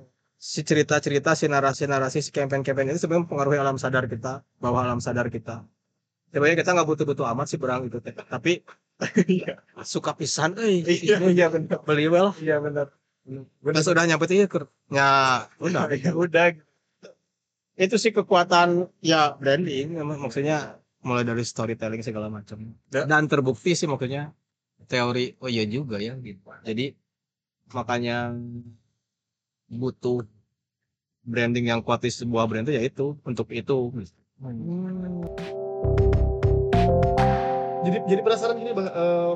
si 0.51 0.59
cerita-cerita 0.69 1.31
si 1.39 1.45
narasi-narasi 1.47 2.19
si 2.25 2.31
campaign-campaign 2.37 2.91
itu 2.91 2.99
sebenarnya 3.03 3.23
mempengaruhi 3.25 3.59
alam 3.63 3.77
sadar 3.83 4.05
kita 4.13 4.33
bawah 4.63 4.81
alam 4.83 4.99
sadar 4.99 5.27
kita 5.35 5.55
sebenarnya 6.33 6.57
kita 6.61 6.71
nggak 6.75 6.87
butuh-butuh 6.91 7.25
amat 7.31 7.45
sih 7.51 7.59
berang 7.63 7.81
itu 7.87 7.97
tapi 8.33 8.53
Iya 9.27 9.55
suka 9.83 10.11
pisan 10.19 10.53
eh 10.63 10.83
iya 10.85 11.17
iya 11.31 11.47
benar. 11.53 11.79
beli 11.87 12.05
well 12.13 12.29
Iya 12.39 12.61
benar. 12.65 12.87
Pas 13.63 13.87
udah 13.89 14.03
nyampe 14.05 14.25
tuh 14.29 14.35
ya. 14.37 14.47
Ya, 14.91 15.09
udah. 15.59 15.83
Ya 16.05 16.11
udah. 16.13 16.45
itu 17.73 17.95
sih 17.97 18.11
kekuatan 18.13 18.69
ya 19.01 19.33
branding 19.41 19.97
mak- 19.97 20.21
maksudnya 20.21 20.77
mulai 21.07 21.25
dari 21.25 21.41
storytelling 21.41 22.05
segala 22.05 22.27
macam 22.29 22.77
Ya. 22.93 23.01
dan 23.09 23.25
terbukti 23.31 23.73
sih 23.73 23.89
maksudnya 23.89 24.29
teori 24.91 25.33
oh 25.41 25.49
iya 25.49 25.63
juga 25.65 25.97
ya 26.07 26.13
gitu 26.21 26.45
jadi 26.67 26.93
makanya 27.73 28.37
butuh 29.73 30.21
branding 31.23 31.71
yang 31.71 31.79
kuat 31.79 32.03
di 32.03 32.11
sebuah 32.11 32.45
brand 32.45 32.67
itu 32.67 32.75
yaitu 32.75 33.05
untuk 33.23 33.47
itu. 33.55 33.91
Jadi 37.83 37.97
jadi 38.07 38.21
penasaran 38.23 38.55
gini 38.59 38.71
bang 38.71 38.87
eh, 38.91 39.31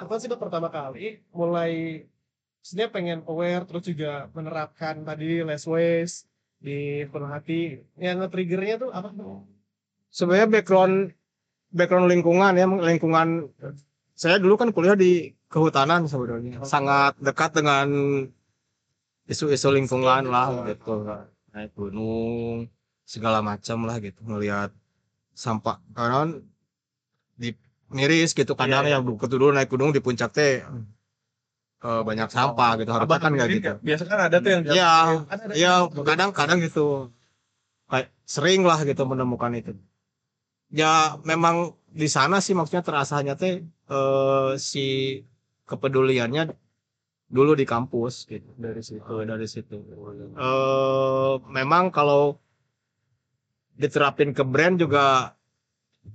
kapan 0.00 0.18
sih 0.20 0.28
bang 0.28 0.40
pertama 0.40 0.68
kali 0.72 1.20
mulai 1.32 2.04
sebenarnya 2.64 2.92
pengen 2.92 3.18
aware 3.28 3.64
terus 3.68 3.84
juga 3.88 4.28
menerapkan 4.32 5.04
tadi 5.04 5.44
less 5.44 5.68
waste 5.68 6.28
di 6.60 7.04
penuh 7.08 7.28
hati? 7.28 7.80
Yang 7.96 8.16
nge-triggernya 8.24 8.76
tuh 8.80 8.90
apa 8.92 9.12
tuh? 9.12 9.44
sebenarnya 10.10 10.50
background 10.50 11.14
background 11.70 12.10
lingkungan 12.10 12.52
ya 12.58 12.66
lingkungan 12.66 13.46
saya 14.18 14.36
dulu 14.36 14.60
kan 14.60 14.74
kuliah 14.74 14.98
di 14.98 15.32
kehutanan 15.48 16.04
sebenarnya. 16.04 16.60
Sangat 16.68 17.16
dekat 17.18 17.56
dengan 17.56 17.88
isu-isu 19.30 19.68
lingkungan 19.70 20.26
lah 20.26 20.66
gitu 20.66 21.06
naik 21.54 21.70
gunung 21.78 22.66
segala 23.06 23.38
macam 23.42 23.86
lah 23.86 23.96
gitu 24.02 24.18
melihat 24.26 24.70
sampah. 25.34 25.78
Karena 25.94 26.30
di 27.38 27.54
miris 27.90 28.34
gitu 28.34 28.52
kadang 28.58 28.86
Iya, 28.86 28.98
ya 28.98 29.06
begitu 29.06 29.34
dulu 29.38 29.50
naik 29.54 29.70
gunung 29.70 29.90
di 29.94 30.02
puncak 30.02 30.30
teh 30.34 30.62
eh, 31.80 32.02
banyak 32.04 32.28
sampah 32.28 32.70
gitu 32.82 32.90
harusnya 32.92 33.18
kan 33.22 33.30
nggak 33.34 33.48
gitu. 33.54 33.70
Biasa 33.80 34.02
kan 34.10 34.18
ada 34.28 34.36
tuh 34.42 34.50
yang 34.50 34.62
Iya, 34.66 34.92
Ada- 35.26 35.44
ada- 35.46 35.54
iya 35.56 35.72
kadang-kadang 35.88 36.58
gitu. 36.66 37.14
Kayak 37.90 38.08
sering 38.26 38.62
lah 38.66 38.78
gitu 38.86 39.02
menemukan 39.06 39.50
itu. 39.56 39.72
Ya 40.70 41.18
memang 41.26 41.74
di 41.90 42.06
sana 42.06 42.38
sih 42.38 42.54
maksudnya 42.54 42.86
terasanya 42.86 43.34
teh 43.34 43.66
eh, 43.66 44.50
si 44.58 45.18
kepeduliannya 45.66 46.54
dulu 47.30 47.54
di 47.54 47.62
kampus 47.62 48.26
gitu. 48.26 48.50
Dari 48.58 48.82
situ. 48.82 49.06
Dari 49.06 49.46
situ. 49.46 49.78
Eh 50.34 51.34
memang 51.48 51.94
kalau 51.94 52.36
diterapin 53.78 54.34
ke 54.34 54.42
brand 54.42 54.76
juga 54.76 55.32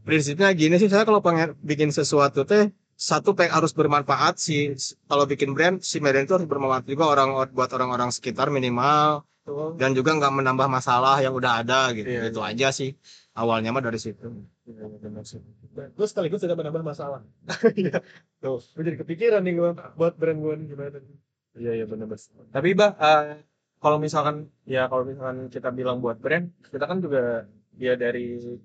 prinsipnya 0.06 0.52
gini 0.54 0.78
sih 0.78 0.92
saya 0.92 1.08
kalau 1.08 1.24
pengen 1.24 1.58
bikin 1.64 1.90
sesuatu 1.90 2.46
teh 2.46 2.70
satu 2.94 3.34
peng 3.34 3.50
harus 3.50 3.74
bermanfaat 3.74 4.38
sih 4.38 4.76
kalau 5.10 5.26
bikin 5.26 5.58
brand 5.58 5.82
si 5.82 5.98
brand 5.98 6.28
itu 6.28 6.36
harus 6.38 6.46
bermanfaat 6.46 6.86
juga 6.86 7.10
orang 7.10 7.50
buat 7.56 7.72
orang-orang 7.74 8.12
sekitar 8.14 8.52
minimal. 8.54 9.24
Dan 9.78 9.94
juga 9.94 10.18
nggak 10.18 10.42
menambah 10.42 10.66
masalah 10.66 11.22
yang 11.22 11.38
udah 11.38 11.62
ada 11.62 11.94
gitu. 11.94 12.10
Iya, 12.10 12.34
itu 12.34 12.42
aja 12.42 12.74
sih 12.74 12.98
awalnya 13.36 13.70
mah 13.76 13.84
dari 13.84 14.00
situ 14.00 14.28
terus 15.96 16.10
sekaligus 16.12 16.42
tidak 16.44 16.58
menambah 16.60 16.84
masalah 16.84 17.22
Iya. 17.80 18.00
tuh 18.42 18.60
gue 18.76 18.84
jadi 18.88 18.98
kepikiran 19.04 19.42
nih 19.44 19.54
gue 19.60 19.70
buat 20.00 20.14
brand 20.16 20.40
gue 20.40 20.54
nih 20.60 20.68
gimana 20.74 21.00
Iya 21.56 21.72
iya 21.72 21.86
benar 21.88 22.12
benar. 22.12 22.20
Tapi 22.52 22.76
bah 22.76 22.92
eh, 23.00 23.40
kalau 23.80 23.96
misalkan 23.96 24.52
ya 24.68 24.92
kalau 24.92 25.08
misalkan 25.08 25.48
kita 25.48 25.72
bilang 25.72 26.04
buat 26.04 26.20
brand, 26.20 26.52
kita 26.68 26.84
kan 26.84 27.00
juga 27.00 27.48
ya 27.80 27.96
dari 27.96 28.60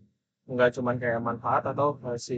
nggak 0.50 0.70
cuman 0.74 0.98
kayak 0.98 1.22
manfaat 1.22 1.70
atau 1.70 2.02
eh, 2.11 2.18
si 2.18 2.35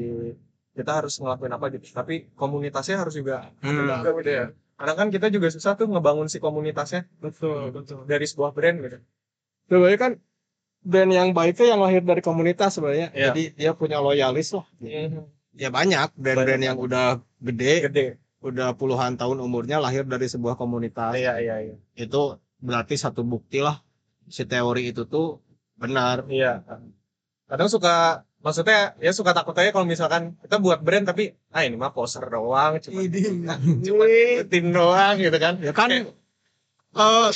kita 0.76 1.00
harus 1.00 1.16
ngelakuin 1.24 1.56
apa 1.56 1.72
gitu. 1.72 1.88
Tapi 1.96 2.28
komunitasnya 2.36 3.00
harus 3.00 3.16
juga 3.16 3.48
Hmm. 3.64 3.88
gitu 4.20 4.28
ya. 4.28 4.52
Karena 4.76 4.92
kan 4.92 5.08
kita 5.08 5.32
juga 5.32 5.48
susah 5.48 5.72
tuh 5.72 5.88
ngebangun 5.88 6.28
si 6.28 6.36
komunitasnya 6.36 7.08
betul 7.16 7.72
betul 7.72 8.04
dari 8.04 8.28
sebuah 8.28 8.52
brand 8.52 8.76
gitu. 8.84 8.98
sebenarnya 9.72 9.98
kan 10.04 10.12
brand 10.82 11.08
yang 11.08 11.30
baik 11.30 11.54
itu 11.54 11.64
yang 11.64 11.78
lahir 11.78 12.00
dari 12.00 12.18
komunitas 12.18 12.74
sebenarnya 12.74 13.08
Iya. 13.10 13.30
jadi 13.30 13.42
dia 13.52 13.70
punya 13.72 13.98
loyalis 13.98 14.50
lah 14.50 14.66
ya 15.52 15.68
banyak 15.68 16.08
brand-brand 16.14 16.62
yang 16.64 16.76
udah 16.76 17.06
gede 17.38 17.74
Gede. 17.86 18.06
udah 18.40 18.72
puluhan 18.72 19.14
tahun 19.14 19.38
umurnya 19.38 19.78
lahir 19.78 20.02
dari 20.02 20.26
sebuah 20.26 20.54
komunitas 20.54 21.14
Iya 21.14 21.38
iya 21.38 21.56
iya. 21.62 21.74
itu 21.94 22.22
berarti 22.58 22.94
satu 22.94 23.22
bukti 23.22 23.58
lah 23.58 23.78
si 24.26 24.42
teori 24.42 24.88
itu 24.88 25.04
tuh 25.04 25.38
benar 25.74 26.26
Iya. 26.26 26.62
Kadang 27.46 27.68
suka 27.68 27.94
maksudnya 28.40 28.96
ya 28.96 29.12
suka 29.12 29.30
takut 29.30 29.54
aja 29.54 29.70
kalau 29.70 29.84
misalkan 29.84 30.34
kita 30.40 30.56
buat 30.56 30.80
brand 30.80 31.04
tapi 31.04 31.30
ah 31.48 31.62
ini 31.62 31.76
mah 31.76 31.90
poster 31.90 32.24
doang 32.24 32.80
cuma 32.80 33.06
cuma 33.86 34.04
tim 34.44 34.66
doang 34.68 35.14
gitu 35.16 35.36
kan. 35.36 35.60
ya 35.60 35.70
kan 35.70 35.90
Kayak- 35.92 36.10
eh, 36.92 37.28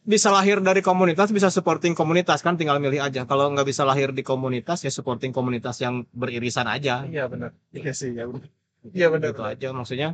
bisa 0.00 0.32
lahir 0.32 0.64
dari 0.64 0.80
komunitas 0.80 1.28
bisa 1.28 1.52
supporting 1.52 1.92
komunitas 1.92 2.40
kan 2.40 2.56
tinggal 2.56 2.80
milih 2.80 3.04
aja 3.04 3.28
kalau 3.28 3.52
nggak 3.52 3.68
bisa 3.68 3.84
lahir 3.84 4.16
di 4.16 4.24
komunitas 4.24 4.80
ya 4.80 4.88
supporting 4.88 5.30
komunitas 5.30 5.76
yang 5.84 6.08
beririsan 6.16 6.64
aja 6.64 7.04
Iya 7.04 7.28
benar. 7.28 7.52
Iya 7.70 7.92
sih 7.92 8.16
ya 8.16 8.24
benar. 8.24 8.48
Iya 8.80 9.06
benar. 9.12 9.28
gitu 9.36 9.42
aja 9.44 9.68
maksudnya 9.76 10.08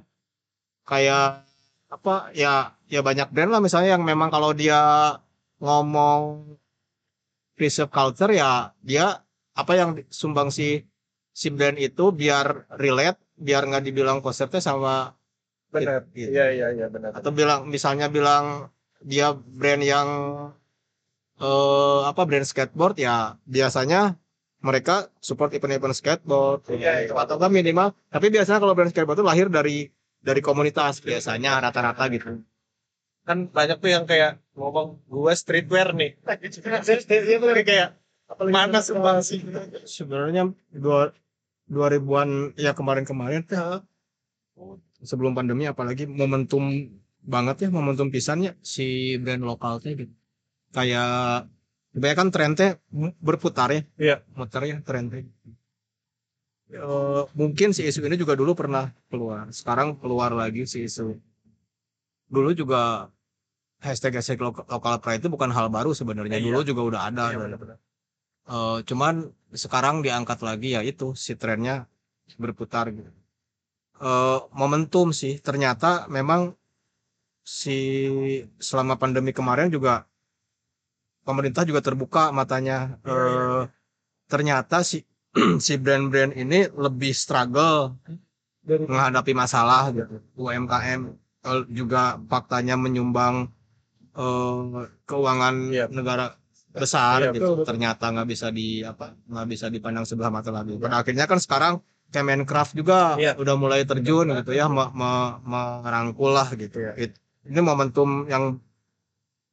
kayak 0.82 1.46
apa 1.86 2.34
ya 2.34 2.74
ya 2.90 3.00
banyak 3.02 3.30
brand 3.30 3.54
lah 3.54 3.62
misalnya 3.62 3.94
yang 3.94 4.02
memang 4.02 4.26
kalau 4.26 4.50
dia 4.50 5.14
ngomong 5.62 6.50
preserve 7.54 7.94
culture 7.94 8.34
ya 8.34 8.74
dia 8.82 9.22
apa 9.54 9.72
yang 9.78 9.90
sumbang 10.10 10.50
si 10.50 10.82
si 11.30 11.48
brand 11.54 11.78
itu 11.78 12.10
biar 12.10 12.66
relate 12.74 13.22
biar 13.38 13.70
nggak 13.70 13.84
dibilang 13.86 14.18
konsepnya 14.18 14.58
sama 14.58 15.14
Benar. 15.70 16.08
Gitu. 16.14 16.30
Iya 16.32 16.46
iya 16.56 16.66
iya 16.72 16.86
benar. 16.88 17.12
atau 17.14 17.30
bilang 17.34 17.68
misalnya 17.68 18.10
bilang 18.10 18.70
dia 19.06 19.26
brand 19.32 19.82
yang 19.92 20.08
eh 21.36 22.00
apa 22.10 22.22
brand 22.28 22.46
skateboard 22.48 22.96
ya 22.96 23.36
biasanya 23.46 24.16
mereka 24.64 25.12
support 25.20 25.52
event-event 25.52 25.94
skateboard 25.94 26.64
Iya, 26.72 26.92
iya. 27.06 27.12
atau 27.12 27.36
kan 27.36 27.52
minimal 27.52 27.92
tapi 28.08 28.26
biasanya 28.34 28.58
kalau 28.62 28.74
brand 28.76 28.90
skateboard 28.90 29.20
itu 29.20 29.26
lahir 29.26 29.46
dari 29.52 29.76
dari 30.24 30.40
komunitas 30.42 30.98
biasanya 31.04 31.60
rata-rata 31.62 32.04
gitu 32.10 32.40
Kan 33.26 33.50
banyak 33.50 33.82
tuh 33.82 33.90
yang 33.90 34.06
kayak 34.06 34.38
ngomong 34.54 35.02
gua 35.10 35.34
streetwear 35.34 35.90
nih. 35.98 36.14
Tuh 36.22 37.58
kayak 37.66 37.98
mana 38.46 38.78
sumbang 38.78 39.18
sih? 39.18 39.42
sebenarnya 39.82 40.54
dua 40.70 41.10
dua 41.66 41.86
ribuan 41.90 42.54
ya 42.54 42.70
kemarin-kemarin 42.70 43.42
Ya, 43.50 43.82
sebelum 45.02 45.34
pandemi 45.36 45.66
apalagi 45.68 46.06
momentum 46.06 46.86
banget 47.26 47.56
ya 47.66 47.68
momentum 47.74 48.08
pisannya 48.14 48.54
si 48.62 49.18
brand 49.18 49.42
lokal 49.42 49.82
teh 49.82 49.92
gitu 49.98 50.14
kayak 50.70 51.50
kebanyakan 51.92 52.28
tren 52.34 52.52
teh 52.54 52.70
berputar 53.18 53.68
ya 53.74 53.82
Iya. 53.98 54.16
muter 54.38 54.62
ya 54.64 54.76
tren 54.86 55.06
teh 55.12 55.24
Eh, 56.66 57.22
mungkin 57.38 57.70
si 57.70 57.86
isu 57.86 58.02
ini 58.10 58.18
juga 58.18 58.34
dulu 58.34 58.58
pernah 58.58 58.90
keluar 59.06 59.46
sekarang 59.54 59.94
keluar 60.02 60.34
lagi 60.34 60.66
si 60.66 60.82
isu 60.82 61.14
dulu 62.26 62.50
juga 62.58 63.06
hashtag 63.78 64.18
hashtag 64.18 64.42
lokal, 64.42 64.66
lokal 64.66 64.98
pride 64.98 65.22
itu 65.22 65.30
bukan 65.30 65.54
hal 65.54 65.70
baru 65.70 65.94
sebenarnya 65.94 66.42
Iya. 66.42 66.46
dulu 66.50 66.60
juga 66.66 66.82
udah 66.82 67.00
ada 67.06 67.24
Iya 67.30 67.38
benar-benar. 67.38 67.78
Eh, 68.50 68.78
cuman 68.82 69.14
sekarang 69.54 70.02
diangkat 70.02 70.42
lagi 70.42 70.74
ya 70.74 70.82
itu 70.82 71.14
si 71.14 71.38
trennya 71.38 71.86
berputar 72.34 72.90
gitu. 72.90 73.14
Eh, 74.02 74.38
momentum 74.50 75.14
sih 75.14 75.38
ternyata 75.38 76.10
memang 76.10 76.58
si 77.46 77.78
selama 78.58 78.98
pandemi 78.98 79.30
kemarin 79.30 79.70
juga 79.70 80.02
pemerintah 81.22 81.62
juga 81.62 81.78
terbuka 81.78 82.34
matanya. 82.34 82.98
Iya, 83.06 83.14
Eh, 83.14 83.62
ternyata 84.26 84.82
si 84.82 85.06
si 85.66 85.78
brand-brand 85.78 86.34
ini 86.34 86.66
lebih 86.74 87.14
struggle 87.14 87.94
dari 88.66 88.82
menghadapi 88.82 89.30
masalah 89.30 89.94
gitu. 89.94 90.18
UMKM 90.34 91.00
juga 91.70 92.18
faktanya 92.26 92.74
menyumbang 92.74 93.46
eh, 94.18 94.90
keuangan 95.06 95.54
Iya. 95.70 95.86
negara 95.94 96.34
besar 96.74 97.30
Iya, 97.30 97.30
gitu. 97.30 97.46
betul, 97.46 97.54
betul. 97.62 97.66
Ternyata 97.70 98.04
nggak 98.10 98.28
bisa 98.28 98.46
di 98.50 98.82
apa 98.82 99.14
nggak 99.14 99.46
bisa 99.46 99.66
dipandang 99.70 100.02
sebelah 100.02 100.34
mata 100.34 100.50
lagi. 100.50 100.74
Pada 100.82 100.98
akhirnya 101.06 101.30
kan 101.30 101.38
sekarang 101.38 101.74
Kemencraft 102.06 102.78
juga 102.78 103.18
Iya. 103.18 103.34
udah 103.34 103.54
mulai 103.58 103.82
terjun 103.82 104.30
gitu 104.30 104.54
ya 104.54 104.70
me- 104.70 104.94
me- 104.94 105.36
merangkul 105.46 106.30
lah 106.34 106.48
gitu. 106.54 106.78
It- 106.94 107.18
ini 107.50 107.60
momentum 107.60 108.26
yang 108.26 108.44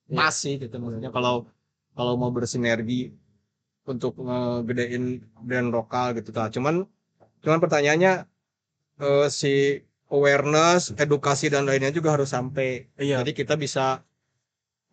Iya. 0.03 0.19
pas 0.19 0.35
sih 0.35 0.59
gitu 0.59 0.75
maksudnya 0.77 1.09
kalau 1.09 1.47
kalau 1.95 2.13
mau 2.19 2.29
bersinergi 2.29 3.15
untuk 3.87 4.19
ngegedein 4.19 5.23
brand 5.39 5.69
lokal 5.71 6.11
gitu 6.17 6.29
ta. 6.31 6.51
Cuman 6.51 6.83
cuman 7.43 7.59
pertanyaannya 7.63 8.13
eh, 8.99 9.27
si 9.31 9.53
awareness, 10.13 10.93
edukasi 10.95 11.49
dan 11.49 11.65
lainnya 11.65 11.89
juga 11.89 12.13
harus 12.15 12.29
sampai. 12.29 12.91
Iya. 12.99 13.23
Jadi 13.23 13.31
kita 13.33 13.55
bisa 13.57 14.03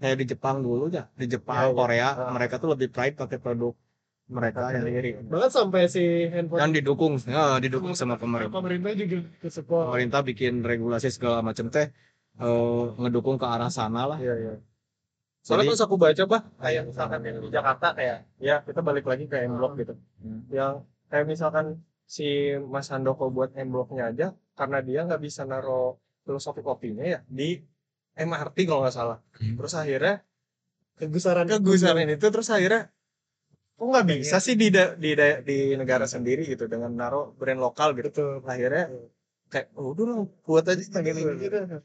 kayak 0.00 0.16
di 0.16 0.26
Jepang 0.32 0.64
dulu 0.64 0.88
ya, 0.88 1.10
di 1.12 1.26
Jepang, 1.28 1.60
Iya, 1.60 1.70
iya. 1.70 1.76
Korea, 1.76 2.08
Ah. 2.16 2.32
mereka 2.32 2.56
tuh 2.56 2.72
lebih 2.72 2.88
pride 2.88 3.20
pakai 3.20 3.36
produk 3.36 3.76
mereka 4.30 4.70
sendiri. 4.72 5.10
bahkan 5.26 5.50
sampai 5.50 5.90
si 5.90 6.30
handphone 6.30 6.60
dan 6.62 6.70
didukung, 6.70 7.14
ya, 7.26 7.58
didukung 7.58 7.92
sama 7.98 8.14
pemerintah. 8.14 8.54
pemerintah 8.62 8.94
juga 8.94 9.16
support 9.50 9.90
Pemerintah 9.90 10.20
bikin 10.22 10.62
regulasi 10.62 11.10
segala 11.10 11.42
macam 11.42 11.66
teh 11.68 11.90
eh, 12.40 12.82
ngedukung 12.98 13.36
ke 13.36 13.46
arah 13.46 13.68
sana 13.68 14.08
lah. 14.08 14.18
Iya 14.18 14.34
iya. 14.36 14.54
soalnya 15.40 15.72
Jadi- 15.72 15.72
pas 15.72 15.84
aku 15.88 15.96
baca 15.96 16.22
bah 16.28 16.42
kayak 16.60 16.82
misalkan 16.84 17.20
yang 17.24 17.40
di 17.40 17.48
Jakarta 17.48 17.86
kayak 17.96 18.18
ya 18.36 18.60
kita 18.60 18.80
balik 18.84 19.08
lagi 19.08 19.24
ke 19.24 19.40
M 19.40 19.56
Block 19.56 19.72
gitu. 19.76 19.96
Yang 20.52 20.84
kayak 21.08 21.26
misalkan 21.26 21.66
si 22.04 22.26
Mas 22.60 22.92
Handoko 22.92 23.32
buat 23.32 23.56
M 23.56 23.72
Blocknya 23.72 24.12
aja 24.12 24.26
karena 24.52 24.84
dia 24.84 25.00
nggak 25.08 25.16
bisa 25.18 25.48
naro 25.48 25.96
filosofi 26.28 26.60
kopinya 26.60 27.08
ya 27.08 27.18
di 27.24 27.56
MRT 28.12 28.68
kalau 28.68 28.84
nggak 28.84 28.92
salah. 28.92 29.18
Terus 29.32 29.72
akhirnya 29.72 30.20
kegusaran 31.00 31.48
kegusaran 31.48 32.04
itu 32.12 32.26
terus 32.28 32.52
akhirnya 32.52 32.92
kok 33.80 33.86
nggak 33.88 34.06
bisa 34.12 34.36
sih 34.44 34.60
di 34.60 34.68
da- 34.68 34.92
di 34.92 35.16
da- 35.16 35.40
di 35.40 35.72
negara 35.72 36.04
sendiri 36.04 36.44
gitu 36.44 36.68
dengan 36.68 36.92
naro 36.92 37.32
brand 37.32 37.64
lokal 37.64 37.96
gitu. 37.96 38.12
Betul 38.12 38.44
akhirnya 38.44 38.92
kayak 39.48 39.72
"Oh, 39.72 39.96
udah 39.96 40.04
lah 40.04 40.18
buat 40.44 40.68
aja. 40.68 40.84
Gitu 40.84 41.80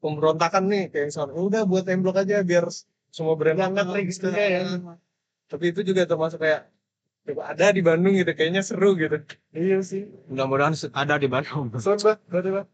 pemberontakan 0.00 0.64
nih 0.72 0.84
kayak 0.92 1.06
misalnya 1.12 1.34
udah 1.36 1.62
buat 1.68 1.84
M 1.86 2.00
Block 2.00 2.16
aja 2.20 2.40
biar 2.40 2.64
semua 3.12 3.34
brand 3.36 3.56
lokal 3.60 3.92
registernya 3.94 4.46
bisa." 4.48 4.56
ya. 4.56 4.96
tapi 5.50 5.64
itu 5.74 5.80
juga 5.84 6.02
termasuk 6.08 6.40
kayak 6.40 6.70
coba 7.26 7.42
ada 7.52 7.66
di 7.70 7.82
Bandung 7.84 8.16
gitu 8.16 8.32
kayaknya 8.32 8.64
seru 8.64 8.96
gitu. 8.96 9.20
Iya 9.52 9.78
sih. 9.84 10.08
Mudah-mudahan 10.32 10.74
ada 10.96 11.14
di 11.20 11.28
Bandung. 11.28 11.68
Berarti 12.30 12.50
bah 12.50 12.66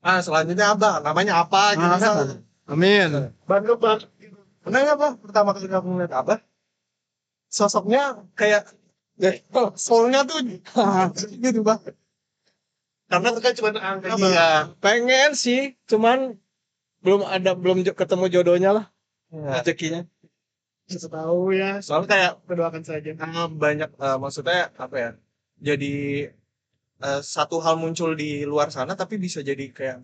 ah 0.00 0.18
selanjutnya 0.24 0.72
apa? 0.72 1.04
Namanya 1.04 1.44
apa 1.44 1.76
gitu 1.76 1.84
Ah, 1.84 2.72
amin. 2.72 3.34
Banget 3.44 3.76
gitu. 4.16 4.38
pernah 4.64 4.78
nggak 4.84 4.96
apa 4.96 5.08
pertama 5.20 5.48
kali 5.52 5.66
aku 5.68 5.88
ngeliat 5.90 6.14
apa? 6.14 6.34
Sosoknya 7.50 8.24
kayak 8.38 8.70
ya, 9.20 9.30
soulnya 9.76 10.24
tuh 10.24 10.40
gitu 11.44 11.60
bah 11.60 11.80
karena 13.10 13.26
itu 13.34 13.40
kan 13.42 13.52
cuma 13.58 13.70
angka 13.74 14.14
Bang. 14.14 14.20
iya 14.22 14.50
pengen 14.78 15.30
sih 15.34 15.74
cuman 15.90 16.38
belum 17.04 17.20
ada 17.36 17.50
belum 17.62 17.78
ketemu 18.00 18.24
jodohnya 18.34 18.70
lah. 18.76 18.84
Ya, 19.32 19.60
rezekinya. 19.62 20.02
Tahu 20.90 21.42
ya. 21.54 21.70
Soalnya 21.86 22.08
kayak 22.12 22.32
kita 22.42 22.54
doakan 22.58 22.82
saja. 22.90 23.10
Eh, 23.14 23.48
banyak 23.64 23.90
eh, 24.06 24.18
maksudnya 24.22 24.60
apa 24.84 24.96
ya 25.04 25.10
jadi 25.60 25.92
eh, 27.06 27.20
satu 27.34 27.56
hal 27.64 27.74
muncul 27.82 28.10
di 28.22 28.44
luar 28.50 28.68
sana 28.76 28.92
tapi 29.02 29.14
bisa 29.24 29.40
jadi 29.50 29.64
kayak 29.78 29.98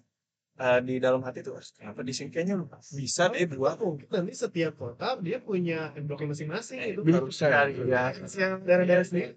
eh, 0.64 0.80
di 0.88 0.94
dalam 1.04 1.20
hati 1.26 1.40
tuh 1.46 1.54
"Ah, 1.58 1.64
kenapa 1.78 2.00
di 2.08 2.12
sini 2.16 2.28
kayaknya 2.34 2.54
lu 2.60 2.66
bisa 3.00 3.22
deh 3.32 3.44
buat 3.60 3.76
mungkin 3.82 4.08
nanti 4.14 4.34
setiap 4.44 4.74
kota 4.82 5.08
dia 5.26 5.38
punya 5.48 5.78
bloknya 6.06 6.28
masing-masing 6.32 6.78
itu 6.92 7.00
harusnya 7.16 7.48
ya 7.94 8.02
yang 8.42 8.54
daerah-daerah 8.68 9.06
sendiri. 9.08 9.34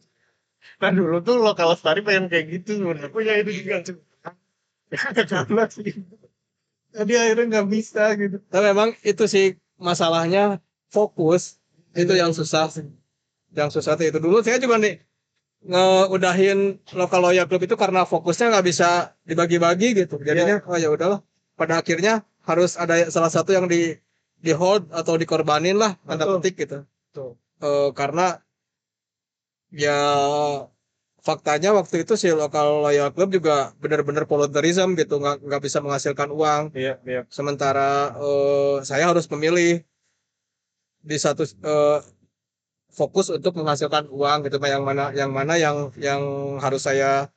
Nah 0.81 0.91
dulu 0.97 1.17
tuh 1.27 1.35
lokal 1.47 1.67
lestari 1.73 2.01
pengen 2.07 2.25
kayak 2.31 2.45
gitu 2.55 2.71
sebenarnya 2.79 3.11
punya 3.17 3.33
itu 3.41 3.51
juga. 3.63 3.75
Karena 5.31 5.63
sih 5.69 5.93
jadi 6.93 7.13
akhirnya 7.21 7.45
nggak 7.57 7.67
bisa 7.69 8.03
gitu. 8.17 8.37
Tapi 8.49 8.63
memang 8.73 8.89
itu 9.05 9.23
sih 9.29 9.45
masalahnya 9.77 10.59
fokus 10.89 11.61
itu 11.93 12.13
yang 12.13 12.33
susah 12.33 12.69
yang 13.53 13.69
susah 13.69 13.93
tuh 13.97 14.05
itu. 14.09 14.17
Dulu 14.17 14.41
saya 14.41 14.57
juga 14.57 14.77
nih 14.81 15.01
ngeudahin 15.59 16.79
lokal 16.95 17.19
loyal 17.19 17.45
club 17.49 17.67
itu 17.67 17.75
karena 17.75 18.07
fokusnya 18.07 18.55
nggak 18.55 18.65
bisa 18.65 19.13
dibagi-bagi 19.27 20.05
gitu. 20.05 20.17
Jadinya 20.21 20.65
oh 20.65 20.77
ya 20.77 20.89
udahlah. 20.89 21.21
Pada 21.59 21.83
akhirnya 21.83 22.23
harus 22.47 22.79
ada 22.79 23.11
salah 23.11 23.29
satu 23.29 23.51
yang 23.51 23.67
di 23.67 23.99
di 24.39 24.51
hold 24.55 24.87
atau 24.95 25.19
dikorbanin 25.19 25.75
lah 25.75 25.99
tanda 26.07 26.25
petik 26.39 26.55
gitu. 26.63 26.87
Betul. 27.11 27.35
Eh, 27.59 27.89
karena 27.91 28.39
ya 29.69 29.99
faktanya 31.19 31.69
waktu 31.75 32.03
itu 32.07 32.13
si 32.15 32.27
lokal 32.31 32.83
loyal 32.85 33.09
club 33.11 33.29
juga 33.35 33.75
benar-benar 33.83 34.23
volunteerism 34.25 34.95
gitu 34.95 35.19
nggak 35.19 35.43
nggak 35.45 35.61
bisa 35.61 35.79
menghasilkan 35.83 36.29
uang. 36.31 36.63
Iya 36.75 36.99
iya. 37.05 37.21
Sementara 37.27 38.15
eh, 38.15 38.75
saya 38.87 39.07
harus 39.11 39.25
memilih 39.31 39.83
di 40.99 41.17
satu 41.19 41.43
eh, 41.43 41.99
fokus 42.91 43.31
untuk 43.31 43.55
menghasilkan 43.59 44.09
uang 44.09 44.47
gitu 44.47 44.57
yang 44.65 44.83
mana 44.83 45.11
yang 45.13 45.31
mana 45.31 45.55
yang 45.55 45.93
yang 45.99 46.21
harus 46.59 46.83
saya 46.83 47.29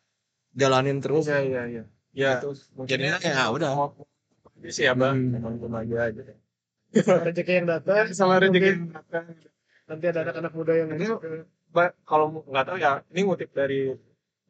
jalanin 0.56 0.98
terus. 1.02 1.26
Iya 1.28 1.40
iya 1.42 1.62
iya. 1.68 1.84
Ya 2.12 2.32
Gitu. 2.44 2.52
jadinya 2.84 3.16
ya 3.24 3.48
udah. 3.48 3.72
ini 4.62 4.70
sih 4.70 4.84
ya 4.86 4.94
bang 4.94 5.16
Hmm. 5.32 5.58
emang 5.58 5.80
aja 5.82 6.12
aja. 6.12 6.22
Rezeki 6.92 7.52
yang 7.56 7.66
datang 7.66 8.12
sama 8.12 8.36
rezeki 8.36 8.52
mungkin 8.52 8.76
nanti 9.88 10.04
ada 10.06 10.20
anak-anak 10.28 10.52
muda 10.52 10.72
yang 10.76 10.88
Ba- 10.92 11.48
kalau 12.08 12.44
nggak 12.50 12.64
tahu 12.68 12.76
ya 12.78 13.00
ini 13.12 13.20
ngutip 13.26 13.50
dari 13.56 13.92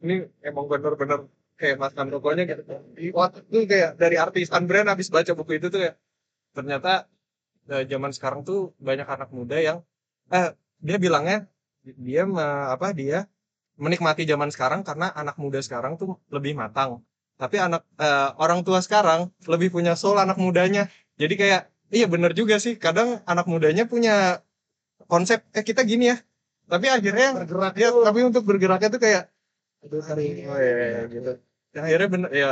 ini 0.03 0.15
emang 0.43 0.67
bener-bener 0.67 1.31
kayak 1.57 1.77
Mas 1.79 1.95
Kandokonya 1.95 2.43
gitu. 2.51 2.63
Di 2.99 3.15
waktu 3.15 3.39
itu 3.47 3.59
kayak 3.71 3.91
dari 3.95 4.17
artisan 4.19 4.67
brand 4.67 4.91
habis 4.91 5.09
baca 5.15 5.33
buku 5.39 5.63
itu 5.63 5.71
tuh 5.71 5.81
ya 5.87 5.93
ternyata 6.57 7.07
eh, 7.71 7.85
zaman 7.87 8.11
sekarang 8.17 8.43
tuh 8.43 8.75
banyak 8.83 9.07
anak 9.07 9.31
muda 9.31 9.57
yang 9.63 9.79
eh 10.35 10.53
dia 10.83 10.99
bilangnya 10.99 11.47
dia 11.83 12.23
apa 12.75 12.91
dia 12.95 13.31
menikmati 13.79 14.23
zaman 14.27 14.51
sekarang 14.55 14.83
karena 14.87 15.11
anak 15.15 15.37
muda 15.39 15.63
sekarang 15.63 15.95
tuh 16.01 16.19
lebih 16.35 16.59
matang. 16.59 17.03
Tapi 17.39 17.57
anak 17.63 17.83
eh, 18.03 18.31
orang 18.43 18.67
tua 18.67 18.83
sekarang 18.83 19.31
lebih 19.47 19.71
punya 19.75 19.95
soul 19.95 20.19
anak 20.19 20.39
mudanya. 20.39 20.91
Jadi 21.21 21.35
kayak 21.39 21.63
iya 21.95 22.07
bener 22.11 22.33
juga 22.35 22.59
sih 22.59 22.75
kadang 22.81 23.23
anak 23.31 23.47
mudanya 23.47 23.85
punya 23.87 24.43
konsep 25.07 25.45
eh 25.55 25.65
kita 25.65 25.83
gini 25.87 26.11
ya 26.13 26.17
tapi 26.73 26.87
akhirnya 26.89 27.29
bergerak 27.45 27.75
ya 27.77 27.89
tuh. 27.93 28.01
tapi 28.01 28.21
untuk 28.25 28.43
bergeraknya 28.49 28.89
tuh 28.89 29.03
kayak 29.05 29.23
Aduh, 29.85 30.01
hari 30.01 30.47
oh 30.47 30.57
iya, 30.57 30.75
iya, 30.79 31.01
gitu. 31.11 31.33
Yang 31.75 31.85
akhirnya 31.85 32.09
bener 32.09 32.31
ya. 32.33 32.51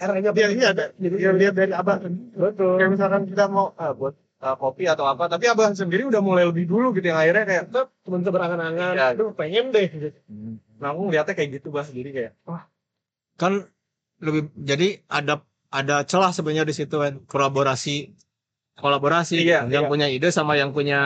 Eranya 0.00 0.30
dia 0.32 0.46
lihat 0.48 0.74
jadi 0.96 1.16
dia 1.20 1.32
lihat 1.36 1.54
dari 1.58 1.72
abah 1.76 2.00
betul. 2.32 2.80
Kayak 2.80 2.90
misalkan 2.96 3.22
kita 3.28 3.44
mau 3.52 3.76
ah, 3.76 3.92
buat 3.92 4.16
ah, 4.40 4.56
kopi 4.56 4.88
atau 4.88 5.04
apa 5.04 5.28
tapi 5.28 5.44
abah 5.50 5.76
sendiri 5.76 6.08
udah 6.08 6.24
mulai 6.24 6.48
lebih 6.48 6.64
dulu 6.64 6.96
gitu 6.96 7.12
yang 7.12 7.20
akhirnya 7.20 7.44
kayak 7.44 7.62
tetap 7.68 7.86
temen 8.00 8.20
berangan-angan 8.24 8.92
Iya. 8.96 9.06
aduh 9.12 9.28
pengen 9.36 9.74
deh. 9.76 9.88
Gitu. 9.92 10.18
nah 10.80 10.96
aku 10.96 11.00
ngeliatnya 11.10 11.34
kayak 11.36 11.50
gitu 11.60 11.68
bah 11.68 11.84
jadi 11.84 12.10
kayak. 12.16 12.32
Kan 13.36 13.68
lebih 14.24 14.48
jadi 14.56 15.04
ada 15.10 15.44
ada 15.68 16.06
celah 16.08 16.32
sebenarnya 16.32 16.64
di 16.64 16.72
situ 16.72 16.96
kan. 16.96 17.20
Kolaborasi 17.28 18.16
kolaborasi. 18.80 19.36
Iya, 19.36 19.68
yang 19.68 19.84
iya. 19.84 19.90
punya 19.90 20.06
ide 20.08 20.32
sama 20.32 20.56
yang 20.56 20.72
punya 20.72 21.02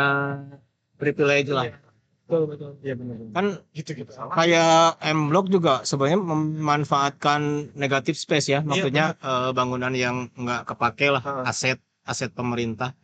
privilege 0.94 1.50
lah 1.50 1.82
betul 2.24 2.42
betul. 2.48 2.70
Iya 2.80 2.94
bener 2.96 3.16
kan 3.36 3.46
gitu 3.76 3.90
gitu 3.92 4.10
kayak 4.32 4.96
M 5.04 5.28
Block 5.28 5.52
juga 5.52 5.84
sebenarnya 5.84 6.20
memanfaatkan 6.24 7.72
negatif 7.76 8.16
space 8.16 8.48
ya. 8.48 8.60
Maksudnya 8.64 9.14
eh, 9.20 9.50
bangunan 9.52 9.92
yang 9.92 10.32
nggak 10.32 10.72
kepake 10.72 11.12
lah 11.12 11.20
Ha. 11.20 11.52
aset 11.52 11.78
aset 12.04 12.32
pemerintah 12.32 12.96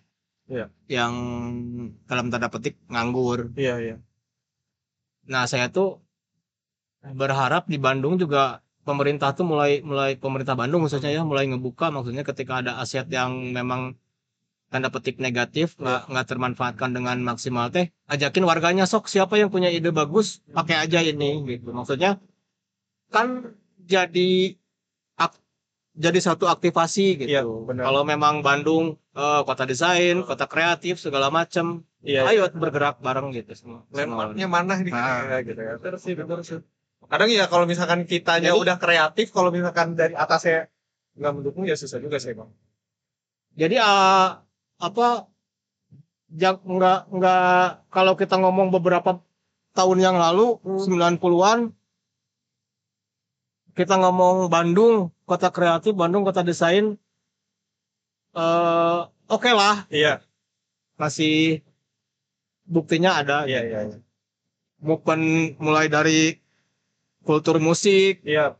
Iya. 0.50 0.66
yang 0.90 1.12
dalam 2.10 2.32
tanda 2.32 2.48
petik 2.50 2.74
nganggur. 2.88 3.52
Iya 3.54 3.74
iya. 3.78 3.96
Nah 5.30 5.44
saya 5.46 5.70
tuh 5.70 6.00
berharap 7.00 7.68
di 7.70 7.78
Bandung 7.78 8.18
juga 8.18 8.60
pemerintah 8.82 9.30
tuh 9.36 9.46
mulai 9.46 9.78
mulai 9.84 10.16
pemerintah 10.16 10.56
Bandung 10.58 10.82
khususnya 10.84 11.12
ya 11.12 11.22
mulai 11.22 11.46
ngebuka. 11.46 11.92
Maksudnya 11.92 12.24
ketika 12.26 12.64
ada 12.64 12.80
aset 12.82 13.06
yang 13.12 13.52
memang 13.52 13.94
tanda 14.70 14.88
petik 14.88 15.18
negatif 15.18 15.74
nggak 15.76 16.06
nggak 16.06 16.26
termanfaatkan 16.30 16.90
dengan 16.94 17.18
maksimal 17.20 17.68
teh 17.68 17.90
ajakin 18.06 18.46
warganya 18.46 18.86
sok 18.86 19.10
siapa 19.10 19.34
yang 19.34 19.50
punya 19.50 19.66
ide 19.66 19.90
bagus 19.90 20.46
pakai 20.54 20.78
aja 20.78 21.02
ini 21.02 21.42
gitu. 21.44 21.74
Maksudnya 21.74 22.22
kan 23.10 23.50
jadi 23.82 24.54
ak- 25.18 25.42
jadi 25.98 26.18
satu 26.22 26.46
aktivasi 26.46 27.18
gitu. 27.18 27.28
Iya 27.28 27.42
benar. 27.42 27.90
Kalau 27.90 28.02
memang 28.06 28.46
Bandung 28.46 28.94
eh, 29.10 29.40
kota 29.42 29.66
desain 29.66 30.22
kota 30.22 30.46
kreatif 30.46 31.02
segala 31.02 31.34
macam 31.34 31.82
iya 32.06 32.24
ayo 32.30 32.46
bergerak 32.54 33.02
bareng 33.02 33.34
gitu 33.34 33.50
semua 33.58 33.82
landmarknya 33.90 34.46
mana 34.46 34.78
nih? 34.78 34.94
Nah. 34.94 35.26
kayak 35.34 35.42
gitu 35.50 35.60
ya. 35.60 35.74
Terus 35.82 36.00
sih 36.06 36.14
bener 36.14 36.38
sih. 36.46 36.62
Kadang 37.10 37.26
ya 37.26 37.50
kalau 37.50 37.66
misalkan 37.66 38.06
kitanya 38.06 38.54
Jadi- 38.54 38.62
udah 38.62 38.76
kreatif 38.78 39.34
kalau 39.34 39.50
misalkan 39.50 39.98
dari 39.98 40.14
atasnya 40.14 40.70
nggak 41.18 41.32
mendukung 41.34 41.66
ya 41.66 41.74
susah 41.74 41.98
juga 41.98 42.22
sih 42.22 42.38
bang. 42.38 42.46
Jadi 43.58 43.76
eh, 43.82 44.28
apa 44.80 45.28
jak 46.32 46.62
nggak 46.64 47.00
nggak 47.12 47.52
kalau 47.92 48.14
kita 48.16 48.40
ngomong 48.40 48.72
beberapa 48.72 49.20
tahun 49.76 49.98
yang 50.02 50.16
lalu 50.16 50.58
90-an 50.64 51.76
kita 53.76 53.94
ngomong 54.00 54.50
Bandung 54.50 55.14
kota 55.28 55.52
kreatif 55.54 55.94
Bandung 55.94 56.26
kota 56.26 56.42
desain 56.42 56.98
eh 58.34 59.00
oke 59.30 59.50
lah. 59.50 59.86
Iya. 59.90 60.22
Masih 60.98 61.64
buktinya 62.66 63.18
ada. 63.18 63.46
Iya 63.46 63.60
iya 63.66 63.80
iya. 63.90 63.98
Movement 64.80 65.56
mulai 65.60 65.86
dari 65.92 66.40
kultur 67.20 67.60
musik 67.60 68.24
iya. 68.24 68.56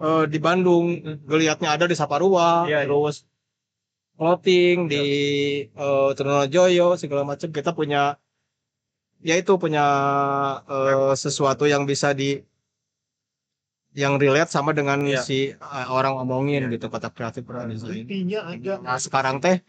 eh, 0.00 0.24
di 0.32 0.38
Bandung 0.40 0.96
geliatnya 1.28 1.76
ada 1.76 1.84
di 1.84 1.92
Saparua 1.92 2.64
Iya, 2.64 2.84
iya. 2.84 2.88
terus 2.88 3.28
clothing 4.20 4.76
di 4.92 5.04
eh, 5.72 6.08
Trunojoyo 6.12 7.00
segala 7.00 7.24
macam. 7.24 7.48
Kita 7.48 7.72
punya 7.72 8.20
ya 9.24 9.34
itu 9.40 9.56
punya 9.56 9.84
eh, 10.68 11.16
sesuatu 11.16 11.64
yang 11.64 11.88
bisa 11.88 12.12
di 12.12 12.44
yang 13.96 14.20
relate 14.22 14.52
sama 14.52 14.70
dengan 14.76 15.00
Iya. 15.02 15.24
si 15.24 15.56
eh, 15.56 15.86
orang 15.88 16.20
ngomongin 16.20 16.68
Iya. 16.68 16.72
gitu 16.76 16.86
kata 16.92 17.08
kreatif 17.08 17.48
intinya 17.48 18.40
ada. 18.52 18.72
Nah 18.84 18.98
sekarang 19.00 19.40
teh 19.40 19.64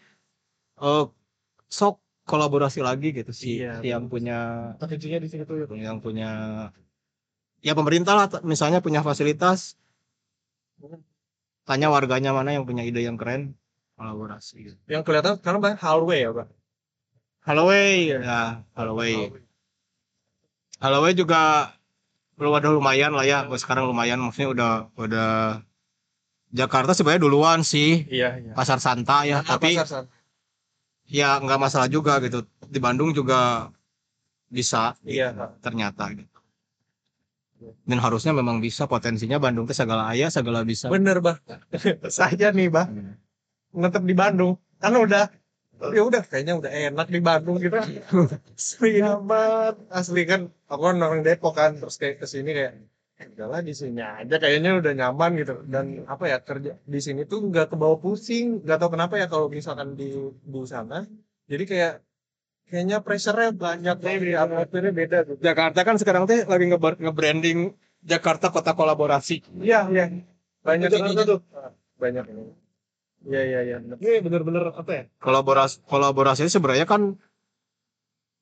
eh 0.83 1.03
sok 1.71 1.95
kolaborasi 2.27 2.83
lagi 2.83 3.15
gitu 3.15 3.31
sih 3.31 3.63
Iya, 3.63 3.79
yang 3.81 4.11
punya 4.11 4.75
di 4.77 5.27
situ 5.31 5.53
ya. 5.63 5.65
yang 5.73 5.97
punya 6.03 6.29
ya 7.63 7.73
pemerintah 7.73 8.13
lah 8.19 8.27
misalnya 8.43 8.83
punya 8.83 9.01
fasilitas 9.01 9.79
tanya 11.65 11.87
warganya 11.93 12.33
mana 12.33 12.57
yang 12.57 12.65
punya 12.65 12.83
ide 12.85 13.05
yang 13.05 13.17
keren 13.17 13.53
kolaborasi 14.01 14.55
gitu. 14.65 14.77
Yang 14.89 15.01
kelihatan 15.05 15.37
sekarang 15.37 15.61
banyak 15.61 15.77
hallway 15.77 16.25
ya, 16.25 16.31
Pak. 16.33 16.47
Holloway 17.41 18.13
ya 18.21 18.61
Holloway 18.77 19.33
Holloway 20.77 21.13
juga 21.17 21.73
belum 22.37 22.53
ada 22.57 22.69
lumayan 22.69 23.13
lah 23.17 23.25
ya 23.25 23.45
buat 23.49 23.57
sekarang 23.57 23.89
lumayan 23.89 24.21
maksudnya 24.21 24.49
udah 24.53 24.71
udah 24.93 25.31
Jakarta 26.53 26.93
sebenarnya 26.93 27.25
duluan 27.25 27.65
sih 27.65 28.05
Iya, 28.05 28.29
iya. 28.45 28.53
pasar 28.53 28.77
Santa 28.77 29.25
ya 29.25 29.41
tapi 29.41 29.73
Pasar 29.73 30.05
San- 30.05 30.09
ya 31.09 31.41
nggak 31.41 31.59
masalah 31.61 31.89
juga 31.89 32.21
gitu 32.21 32.45
di 32.69 32.77
Bandung 32.77 33.09
juga 33.09 33.73
bisa 34.53 34.93
Iya, 35.01 35.33
ternyata 35.65 36.13
gitu 36.13 36.37
dan 37.85 37.97
harusnya 38.01 38.33
memang 38.33 38.57
bisa 38.61 38.85
potensinya 38.85 39.37
Bandung 39.41 39.65
itu 39.69 39.73
segala 39.77 40.09
ayah 40.13 40.29
segala 40.33 40.65
bisa 40.65 40.89
bener, 40.89 41.21
Bah. 41.21 41.37
Saya 42.09 42.49
nih, 42.53 42.69
Bah. 42.73 42.85
Netep 43.75 44.03
di 44.03 44.15
Bandung. 44.15 44.53
Kan 44.81 44.93
udah 44.97 45.29
ya 45.81 46.01
udah 46.05 46.21
kayaknya 46.21 46.53
udah 46.61 46.69
enak 46.69 47.07
di 47.09 47.19
Bandung 47.23 47.57
gitu. 47.57 47.77
Asli. 48.53 49.01
Amat. 49.01 49.75
Asli 49.89 50.21
kan 50.29 50.51
aku 50.69 50.81
kan 50.87 50.97
orang 51.01 51.21
Depok 51.25 51.57
kan 51.57 51.77
terus 51.79 51.97
kayak 51.97 52.21
ke 52.21 52.27
sini 52.29 52.53
kayak 52.53 52.73
"Eh, 53.21 53.27
udahlah 53.37 53.61
di 53.61 53.73
sini 53.73 54.01
aja 54.01 54.35
kayaknya 54.41 54.77
udah 54.81 54.93
nyaman 54.93 55.31
gitu. 55.41 55.55
Dan 55.65 56.05
apa 56.05 56.25
ya 56.29 56.37
kerja 56.41 56.77
di 56.85 56.99
sini 57.01 57.25
tuh 57.25 57.41
nggak 57.49 57.73
kebawa 57.73 57.97
pusing. 57.97 58.61
Nggak 58.65 58.77
tahu 58.81 58.89
kenapa 58.97 59.17
ya 59.17 59.25
kalau 59.29 59.47
misalkan 59.49 59.97
di 59.97 60.09
di 60.41 60.61
sana 60.69 61.05
jadi 61.49 61.63
kayak 61.65 61.93
kayaknya 62.71 62.97
pressure-nya 63.03 63.51
banyak 63.51 63.97
nih 63.99 64.37
atmosfernya 64.37 64.91
beda 64.93 65.17
tuh. 65.27 65.35
Jakarta 65.41 65.79
kan 65.83 65.95
sekarang 65.99 66.23
teh 66.29 66.45
lagi 66.47 66.65
nge- 66.71 66.99
nge-branding 67.03 67.59
Jakarta 68.01 68.49
kota 68.49 68.73
kolaborasi. 68.73 69.43
Iya 69.61 69.89
iya. 69.93 70.05
Banyak 70.61 70.89
Jakarta 70.89 71.09
ininya 71.09 71.25
tuh. 71.25 71.39
banyak 72.01 72.25
ini 72.33 72.43
iya 73.27 73.41
iya 73.45 73.59
iya 73.65 73.77
bener. 73.77 73.97
Ini 74.01 74.19
bener-bener 74.25 74.63
apa 74.73 74.91
ya? 74.91 75.03
kolaborasi 75.21 75.85
kolaborasi 75.85 76.49
sebenarnya 76.49 76.87
kan 76.89 77.17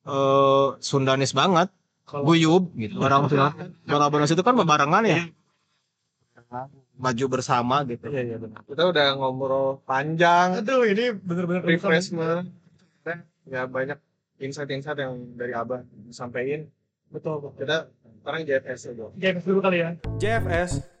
eh 0.08 0.68
Sundanis 0.80 1.36
banget 1.36 1.68
Kalau 2.08 2.24
guyub 2.24 2.72
gitu 2.74 2.96
orang 2.98 3.28
Sunda 3.28 3.52
kolaborasi 3.84 4.32
itu 4.34 4.42
kan 4.42 4.56
bebarengan 4.56 5.04
ya 5.04 5.28
maju 7.00 7.24
bersama 7.30 7.86
gitu 7.86 8.10
Iya 8.10 8.22
iya 8.34 8.36
benar. 8.36 8.60
Kita 8.66 8.82
udah 8.90 9.06
ngobrol 9.16 9.80
panjang, 9.86 10.60
aduh 10.60 10.84
ini 10.84 11.14
bener-bener 11.14 11.62
refreshment, 11.64 12.50
ya 13.48 13.64
banyak 13.64 13.96
insight-insight 14.42 14.98
yang 14.98 15.38
dari 15.38 15.54
Abah 15.54 15.80
disampaikan. 16.04 16.68
Betul. 17.08 17.54
Kita 17.56 17.88
sekarang 18.20 18.40
JFS 18.44 18.80
dulu. 18.92 19.10
Games 19.16 19.44
dulu 19.46 19.58
kali 19.64 19.78
ya. 19.80 19.90
JFS 20.20 21.00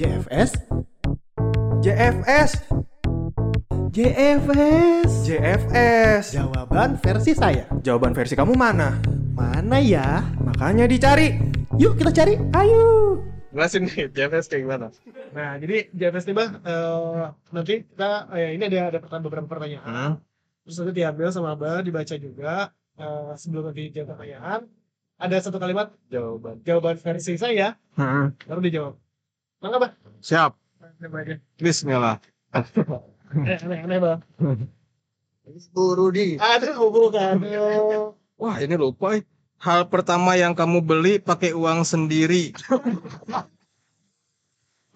JFS? 0.00 0.79
JFS 1.80 2.60
JFS. 3.90 5.10
JFS 5.26 6.24
Jawaban 6.36 7.00
versi 7.00 7.32
saya. 7.32 7.64
Jawaban 7.80 8.12
versi 8.12 8.36
kamu 8.36 8.52
mana? 8.54 9.00
Mana 9.32 9.80
ya? 9.80 10.20
Makanya 10.44 10.84
dicari 10.84 11.40
Yuk 11.80 11.96
kita 11.96 12.12
cari. 12.12 12.36
Ayo. 12.52 13.16
Jelasin 13.50 13.88
nih 13.88 14.12
JFS 14.12 14.52
kayak 14.52 14.62
gimana? 14.68 14.86
Nah, 15.32 15.56
jadi 15.56 15.88
JFS 15.90 16.28
nih 16.28 16.36
Bang, 16.36 16.50
eh, 16.60 17.24
nanti 17.50 17.74
kita 17.88 18.28
eh, 18.36 18.52
ini 18.54 18.62
ada 18.68 18.92
ada 18.92 18.98
pertanyaan 19.00 19.24
beberapa 19.24 19.48
pertanyaan. 19.48 20.20
Terus 20.68 20.76
nanti 20.84 20.92
diambil 21.00 21.32
sama 21.32 21.56
Abah, 21.56 21.80
dibaca 21.80 22.14
juga. 22.20 22.70
Eh, 23.00 23.32
sebelum 23.40 23.72
nanti 23.72 23.88
jawab 23.88 24.20
pertanyaan, 24.20 24.68
ada 25.16 25.36
satu 25.40 25.56
kalimat 25.56 25.96
Jawaban. 26.12 26.60
jawaban 26.60 27.00
versi 27.00 27.40
saya, 27.40 27.80
baru 28.44 28.60
dijawab. 28.60 28.94
Mangga, 29.64 29.76
Bah. 29.80 29.92
siap. 30.20 30.59
Bismillah 31.56 32.20
Eh, 33.30 33.56
aneh-aneh, 33.62 33.98
Bang. 34.02 34.20
buru 35.70 36.10
di 36.10 36.34
Aduh, 36.36 36.90
bukan. 36.90 37.40
wah 38.34 38.56
ini 38.58 38.74
lupa 38.74 39.16
eh. 39.16 39.22
hal 39.62 39.86
pertama 39.86 40.34
yang 40.34 40.52
kamu 40.52 40.82
beli 40.82 41.14
pakai 41.22 41.54
uang 41.54 41.86
sendiri. 41.86 42.50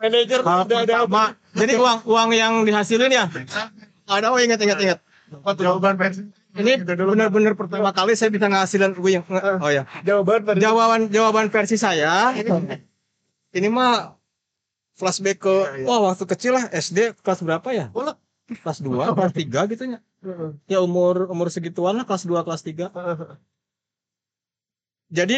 Manajer 0.03 0.41
hal 0.43 0.67
udah 0.67 0.79
ada 0.83 0.95
pertama. 1.07 1.39
jadi 1.55 1.79
uang 1.79 1.99
uang 2.11 2.31
yang 2.35 2.53
dihasilin 2.67 3.15
ya? 3.15 3.25
Ada 4.11 4.35
oh 4.35 4.39
ingat 4.43 4.59
ingat 4.61 4.79
ingat. 4.83 4.99
Jawaban 5.57 5.95
versi. 5.95 6.27
ini 6.55 6.79
benar-benar 6.83 7.55
pertama 7.59 7.91
kali 7.91 8.15
saya 8.15 8.31
bisa 8.31 8.47
ngasilin 8.47 8.95
gue 8.95 9.11
yang 9.19 9.25
oh 9.59 9.71
ya. 9.71 9.83
jawaban 10.07 10.47
versi 10.47 10.63
jawaban 10.63 11.01
jawaban 11.11 11.47
versi 11.51 11.75
saya 11.75 12.31
ini 13.51 13.67
mah 13.67 14.15
flashback 14.95 15.43
ke 15.43 15.55
wah 15.87 16.01
waktu 16.11 16.25
kecil 16.27 16.55
lah 16.59 16.71
SD 16.71 17.19
kelas 17.23 17.43
berapa 17.43 17.69
ya? 17.75 17.87
Oh 17.95 18.07
kelas 18.49 18.79
2 18.85 18.93
kelas 19.17 19.33
3 19.33 19.73
gitu 19.73 19.83
ya 19.89 19.99
ya 20.69 20.79
umur 20.85 21.29
umur 21.33 21.49
segituan 21.49 21.97
lah 21.97 22.05
kelas 22.05 22.29
2 22.29 22.45
kelas 22.45 22.63
3 22.65 22.93
jadi 25.15 25.35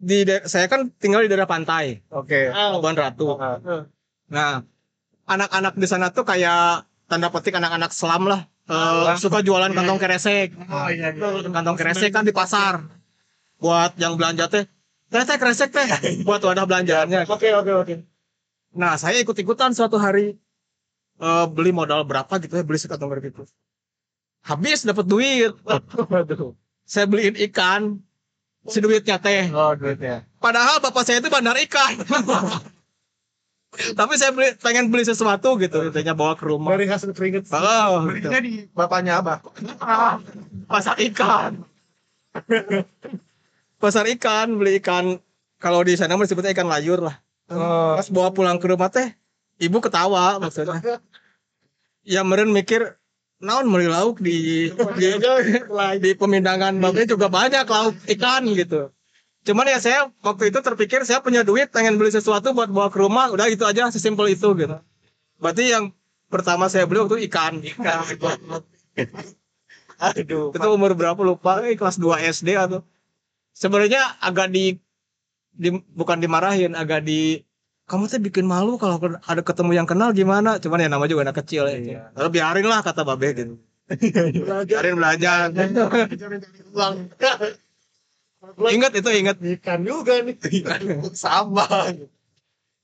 di, 0.00 0.18
saya 0.48 0.66
kan 0.66 0.88
tinggal 0.96 1.22
di 1.22 1.28
daerah 1.28 1.44
pantai. 1.44 2.00
Oke. 2.08 2.48
Labuan 2.48 2.96
Ratu. 2.96 3.36
Nah 4.32 4.64
anak-anak 5.28 5.76
di 5.76 5.86
sana 5.86 6.10
tuh 6.10 6.26
kayak 6.26 6.88
tanda 7.06 7.28
petik 7.30 7.54
anak-anak 7.54 7.92
selam 7.94 8.26
lah. 8.26 8.48
Ah. 8.70 9.18
suka 9.18 9.42
jualan 9.42 9.74
kantong 9.74 9.98
keresek. 9.98 10.54
Oh 10.70 10.86
iya 10.86 11.10
iya. 11.10 11.42
kantong 11.50 11.74
kresek 11.74 12.14
kan 12.14 12.22
di 12.22 12.30
pasar. 12.30 12.86
Buat 13.58 13.98
yang 13.98 14.14
belanja 14.14 14.46
teh 14.46 14.66
teh 15.10 15.22
teh 15.26 15.36
kresek 15.38 15.74
teh. 15.74 15.86
Buat 16.26 16.42
wadah 16.46 16.66
belanjaannya. 16.70 17.26
Oke, 17.26 17.50
oke, 17.50 17.72
oke. 17.82 17.94
Nah 18.70 18.94
saya 18.94 19.18
ikut 19.18 19.34
ikutan 19.34 19.72
suatu 19.72 19.96
hari 19.96 20.38
eh, 21.18 21.46
beli 21.50 21.70
modal 21.70 22.06
berapa 22.06 22.30
gitu 22.38 22.54
ya 22.54 22.64
beli 22.64 22.78
sekantong 22.78 23.10
kresek 23.10 23.34
itu 23.34 23.42
habis 24.40 24.82
dapat 24.82 25.04
duit 25.04 25.52
Waduh. 26.12 26.54
saya 26.86 27.04
beliin 27.04 27.36
ikan 27.50 27.98
si 28.64 28.78
duitnya 28.78 29.16
teh 29.18 29.48
Oh 29.50 29.72
duitnya. 29.74 30.24
padahal 30.38 30.78
bapak 30.78 31.02
saya 31.02 31.18
itu 31.18 31.28
bandar 31.28 31.56
ikan 31.66 31.92
tapi 33.94 34.18
saya 34.18 34.34
beli 34.34 34.58
pengen 34.58 34.90
beli 34.90 35.06
sesuatu 35.06 35.54
gitu 35.56 35.86
intinya 35.86 36.10
bawa 36.10 36.34
ke 36.34 36.42
rumah 36.42 36.74
Dari 36.74 36.90
hasil 36.90 37.14
keringet. 37.14 37.46
oh, 37.54 38.10
gitu. 38.10 38.26
Belinya 38.26 38.40
di 38.42 38.66
bapaknya 38.74 39.22
Abah. 39.22 39.38
pasar 40.70 40.98
ikan 40.98 41.62
pasar 43.78 44.04
ikan 44.10 44.58
beli 44.58 44.82
ikan 44.82 45.18
kalau 45.62 45.86
di 45.86 45.94
sana 45.94 46.18
disebutnya 46.18 46.50
ikan 46.50 46.66
layur 46.66 46.98
lah 46.98 47.22
Oh. 47.50 47.98
pas 47.98 48.06
bawa 48.14 48.30
pulang 48.30 48.62
ke 48.62 48.66
rumah 48.70 48.94
teh 48.94 49.10
ibu 49.58 49.82
ketawa 49.82 50.38
maksudnya 50.38 51.02
ya 52.14 52.22
meren 52.22 52.54
mikir 52.54 52.94
naon 53.42 53.66
meuli 53.66 53.90
lauk 53.90 54.22
di 54.22 54.70
di, 54.70 55.06
di 55.98 56.10
pemindangan 56.14 56.78
babnya 56.78 57.10
juga 57.10 57.26
banyak 57.26 57.66
lauk 57.66 57.98
ikan 58.16 58.46
gitu 58.54 58.94
cuman 59.42 59.66
ya 59.66 59.82
saya 59.82 60.00
waktu 60.22 60.54
itu 60.54 60.62
terpikir 60.62 61.02
saya 61.02 61.24
punya 61.24 61.42
duit 61.42 61.72
pengen 61.74 61.98
beli 61.98 62.14
sesuatu 62.14 62.54
buat 62.54 62.70
bawa 62.70 62.92
ke 62.92 63.02
rumah 63.02 63.32
udah 63.34 63.50
itu 63.50 63.66
aja 63.66 63.90
sesimpel 63.90 64.30
itu 64.30 64.54
gitu 64.54 64.78
berarti 65.42 65.74
yang 65.74 65.90
pertama 66.30 66.70
saya 66.70 66.86
beli 66.86 67.02
waktu 67.02 67.26
ikan 67.26 67.58
ikan 67.64 68.04
Aduh. 70.00 70.48
itu 70.56 70.68
umur 70.72 70.96
berapa 70.96 71.20
lupa 71.20 71.60
eh, 71.60 71.76
kelas 71.76 72.00
2 72.00 72.32
SD 72.32 72.56
atau 72.56 72.80
sebenarnya 73.52 74.00
agak 74.24 74.48
di, 74.48 74.80
di 75.60 75.68
bukan 75.92 76.16
dimarahin 76.24 76.72
agak 76.72 77.04
di 77.04 77.44
kamu 77.84 78.08
tuh 78.08 78.22
bikin 78.22 78.46
malu 78.48 78.80
kalau 78.80 78.96
ada 79.20 79.42
ketemu 79.44 79.76
yang 79.76 79.84
kenal 79.84 80.14
gimana 80.16 80.56
cuman 80.56 80.80
ya 80.80 80.88
nama 80.88 81.04
juga 81.04 81.28
anak 81.28 81.44
kecil 81.44 81.68
ya 81.68 81.76
Iya. 81.76 82.00
Lalu 82.16 82.28
biarin 82.40 82.66
lah 82.70 82.80
kata 82.80 83.04
babe 83.04 83.28
gitu 83.36 83.54
biarin 84.70 84.94
belajar 84.96 85.50
uang. 86.70 86.94
ingat 88.70 88.92
itu 88.94 89.10
ingat 89.10 89.36
Ikan 89.42 89.82
juga 89.84 90.22
nih. 90.22 90.38
Sama. 91.12 91.66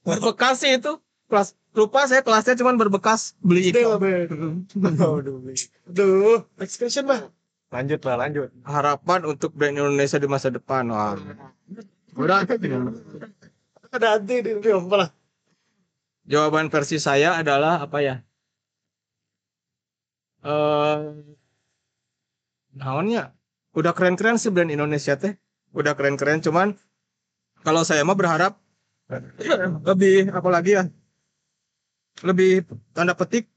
berbekas 0.05 0.61
sih 0.61 0.77
itu 0.77 0.99
kelas 1.31 1.55
lupa 1.72 2.05
saya 2.11 2.20
kelasnya 2.27 2.59
cuman 2.59 2.77
berbekas 2.77 3.39
beli 3.41 3.70
ikan. 3.70 3.99
Aduh. 4.03 5.39
Aduh, 5.87 6.45
next 6.59 6.77
question, 6.79 7.07
Bah. 7.07 7.31
Lanjut 7.74 7.99
lah 8.07 8.14
lanjut. 8.27 8.49
harapan 8.62 9.27
untuk 9.27 9.51
brand 9.51 9.74
Indonesia 9.74 10.22
di 10.22 10.29
masa 10.31 10.55
depan 10.55 10.87
wah 10.87 11.18
Ada 12.17 14.09
anti 14.17 14.41
di 14.41 14.53
lah. 14.73 15.12
jawaban 16.27 16.73
versi 16.73 16.97
saya 16.97 17.37
adalah 17.39 17.85
apa 17.85 17.99
ya? 18.03 18.17
Eh 20.43 21.01
naonnya 22.77 23.37
udah 23.77 23.93
keren-keren 23.93 24.41
sih 24.41 24.49
brand 24.49 24.73
Indonesia 24.73 25.14
teh. 25.21 25.37
Udah 25.77 25.93
keren-keren 25.93 26.41
cuman 26.41 26.73
kalau 27.61 27.85
saya 27.85 28.01
mah 28.03 28.17
berharap 28.17 28.57
lebih 29.85 30.33
apa 30.33 30.49
lagi 30.49 30.73
ya? 30.81 30.85
Lebih 32.25 32.64
tanda 32.97 33.12
petik 33.12 33.53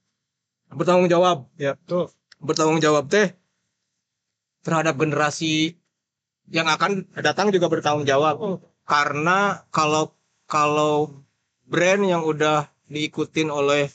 bertanggung 0.70 1.07
jawab. 1.07 1.47
Ya 1.55 1.80
Tuh. 1.88 2.12
bertanggung 2.43 2.84
jawab 2.84 3.07
teh 3.07 3.36
terhadap 4.64 4.99
generasi 4.99 5.80
yang 6.50 6.68
akan 6.68 7.06
datang 7.18 7.50
juga 7.50 7.70
bertanggung 7.70 8.04
jawab 8.04 8.36
karena 8.84 9.64
kalau 9.70 10.14
kalau 10.45 11.24
brand 11.64 12.02
yang 12.04 12.26
udah 12.26 12.66
diikutin 12.88 13.50
oleh 13.50 13.88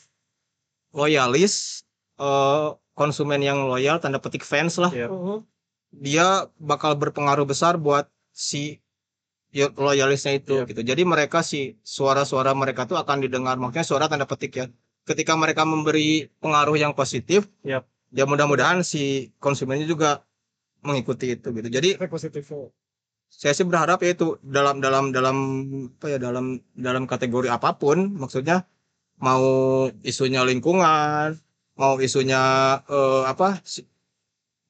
loyalis 0.94 1.82
eh, 2.16 2.68
konsumen 2.94 3.42
yang 3.42 3.66
loyal 3.66 3.98
tanda 3.98 4.22
petik 4.22 4.46
fans 4.46 4.78
lah 4.78 4.90
Iya. 4.94 5.10
Oh, 5.10 5.42
dia 5.90 6.46
bakal 6.58 6.94
berpengaruh 6.94 7.42
besar 7.42 7.74
buat 7.74 8.06
si 8.30 8.78
ya- 9.50 9.74
loyalisnya 9.74 10.38
itu 10.38 10.62
Iya. 10.62 10.66
gitu. 10.70 10.80
Jadi 10.82 11.02
mereka 11.02 11.42
si 11.42 11.74
suara-suara 11.82 12.54
mereka 12.54 12.86
tuh 12.86 12.94
akan 12.94 13.22
didengar. 13.22 13.58
Makanya 13.58 13.86
suara 13.86 14.06
tanda 14.06 14.26
petik 14.26 14.52
ya. 14.54 14.66
Ketika 15.04 15.34
mereka 15.34 15.66
memberi 15.66 16.30
pengaruh 16.40 16.78
yang 16.78 16.94
positif, 16.94 17.50
Yap. 17.66 17.84
ya 18.10 18.24
mudah-mudahan 18.24 18.80
si 18.80 19.34
konsumennya 19.36 19.84
juga 19.84 20.22
mengikuti 20.84 21.34
itu 21.34 21.48
gitu. 21.50 21.68
Jadi 21.72 21.88
efek 21.96 22.12
positif 22.12 22.44
saya 23.34 23.52
sih 23.56 23.66
berharap 23.66 23.98
ya 24.04 24.14
itu 24.14 24.38
dalam 24.44 24.78
dalam 24.78 25.10
dalam 25.10 25.36
apa 25.98 26.06
ya 26.06 26.18
dalam 26.22 26.62
dalam 26.76 27.04
kategori 27.10 27.50
apa 27.50 27.74
pun 27.74 28.14
maksudnya 28.14 28.62
mau 29.18 29.42
isunya 30.06 30.46
lingkungan 30.46 31.34
mau 31.74 31.98
isunya 31.98 32.42
eh, 32.86 33.22
apa 33.26 33.58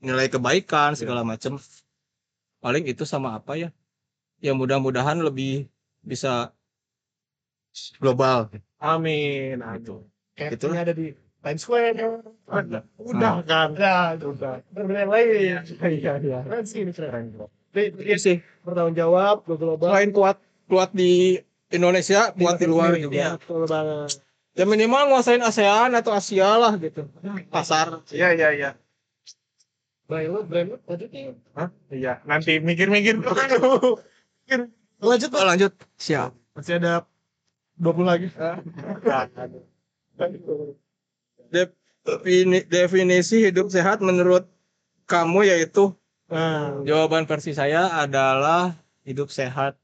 nilai 0.00 0.32
kebaikan 0.32 0.96
segala 0.96 1.24
macam 1.24 1.60
paling 2.64 2.88
itu 2.88 3.04
sama 3.04 3.36
apa 3.36 3.60
ya 3.60 3.68
ya 4.40 4.56
mudah-mudahan 4.56 5.20
lebih 5.20 5.68
bisa 6.00 6.52
global 8.00 8.48
Amin. 8.84 9.64
Itulah. 10.36 10.76
ini 10.76 10.80
ada 10.84 10.92
di 10.92 11.08
Times 11.44 11.60
Square. 11.60 12.24
Udah. 12.48 12.82
udah 12.96 13.34
kan? 13.44 13.68
Ya 13.76 14.16
udah. 14.16 14.64
Yang 14.72 15.08
lain. 15.12 15.26
Iya 15.84 16.12
iya. 16.16 16.38
keren 16.40 16.64
sih 16.64 16.78
ini 16.80 16.92
keren. 16.96 17.36
Itu 17.76 18.16
sih. 18.16 18.40
bertanggung 18.64 18.96
jawab 18.96 19.44
global. 19.44 19.92
Selain 19.92 20.08
kuat 20.16 20.40
kuat 20.72 20.96
di 20.96 21.36
Indonesia 21.68 22.32
kuat 22.32 22.56
di 22.56 22.64
luar 22.64 22.96
juga. 22.96 23.12
Iya, 23.12 23.30
betul 23.36 23.68
banget. 23.68 24.24
Ya 24.54 24.64
minimal 24.64 25.10
nguasain 25.12 25.42
ASEAN 25.44 25.92
atau 25.92 26.16
Asia 26.16 26.56
lah 26.56 26.72
gitu. 26.80 27.04
Pasar. 27.52 28.00
Iya 28.08 28.32
iya 28.32 28.48
iya. 28.56 28.70
brand 30.08 30.28
lu 30.30 30.40
brand 30.48 30.68
lu 30.72 30.76
lanjut 30.88 31.10
nih. 31.12 31.36
Hah? 31.52 31.68
Iya. 31.92 32.24
Nanti 32.24 32.56
mikir-mikir. 32.56 33.20
Dulu. 33.20 34.00
lanjut 35.04 35.28
Pak. 35.28 35.42
lanjut. 35.44 35.72
Siap. 36.00 36.32
Masih 36.56 36.80
ada 36.80 37.04
20 37.76 38.06
lagi 38.06 38.32
Defini- 41.54 42.66
definisi 42.66 43.40
hidup 43.40 43.72
sehat 43.72 44.02
menurut 44.02 44.44
kamu 45.06 45.48
yaitu 45.48 45.94
nah 46.28 46.80
jawaban 46.82 47.24
versi 47.24 47.52
saya 47.52 47.88
adalah 47.94 48.74
hidup 49.04 49.28
sehat. 49.28 49.76